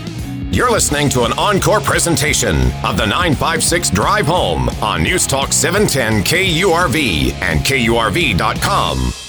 You're 0.51 0.71
listening 0.71 1.09
to 1.09 1.25
an 1.25 1.33
encore 1.33 1.79
presentation 1.79 2.55
of 2.83 2.97
the 2.97 3.05
956 3.05 3.91
Drive 3.91 4.25
Home 4.25 4.67
on 4.81 5.03
News 5.03 5.27
Talk 5.27 5.53
710 5.53 6.23
KURV 6.23 7.33
and 7.41 7.59
KURV.com. 7.59 9.28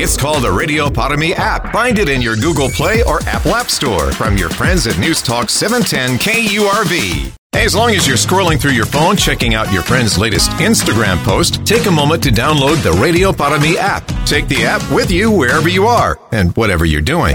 It's 0.00 0.16
called 0.16 0.44
the 0.44 0.52
Radio 0.52 0.88
Potami 0.88 1.32
app. 1.32 1.72
Find 1.72 1.98
it 1.98 2.08
in 2.08 2.22
your 2.22 2.36
Google 2.36 2.68
Play 2.68 3.02
or 3.02 3.20
Apple 3.22 3.56
App 3.56 3.68
Store 3.68 4.12
from 4.12 4.36
your 4.36 4.48
friends 4.48 4.86
at 4.86 4.96
News 5.00 5.20
Talk 5.20 5.50
710 5.50 6.18
KURV. 6.20 7.32
As 7.54 7.74
long 7.74 7.90
as 7.90 8.06
you're 8.06 8.16
scrolling 8.16 8.60
through 8.60 8.74
your 8.74 8.86
phone 8.86 9.16
checking 9.16 9.54
out 9.54 9.72
your 9.72 9.82
friend's 9.82 10.16
latest 10.16 10.50
Instagram 10.52 11.16
post, 11.24 11.66
take 11.66 11.86
a 11.86 11.90
moment 11.90 12.22
to 12.22 12.30
download 12.30 12.80
the 12.84 12.92
Radio 12.92 13.32
Parami 13.32 13.74
app. 13.74 14.06
Take 14.24 14.46
the 14.46 14.64
app 14.64 14.88
with 14.92 15.10
you 15.10 15.32
wherever 15.32 15.68
you 15.68 15.88
are 15.88 16.16
and 16.30 16.56
whatever 16.56 16.84
you're 16.84 17.00
doing. 17.00 17.34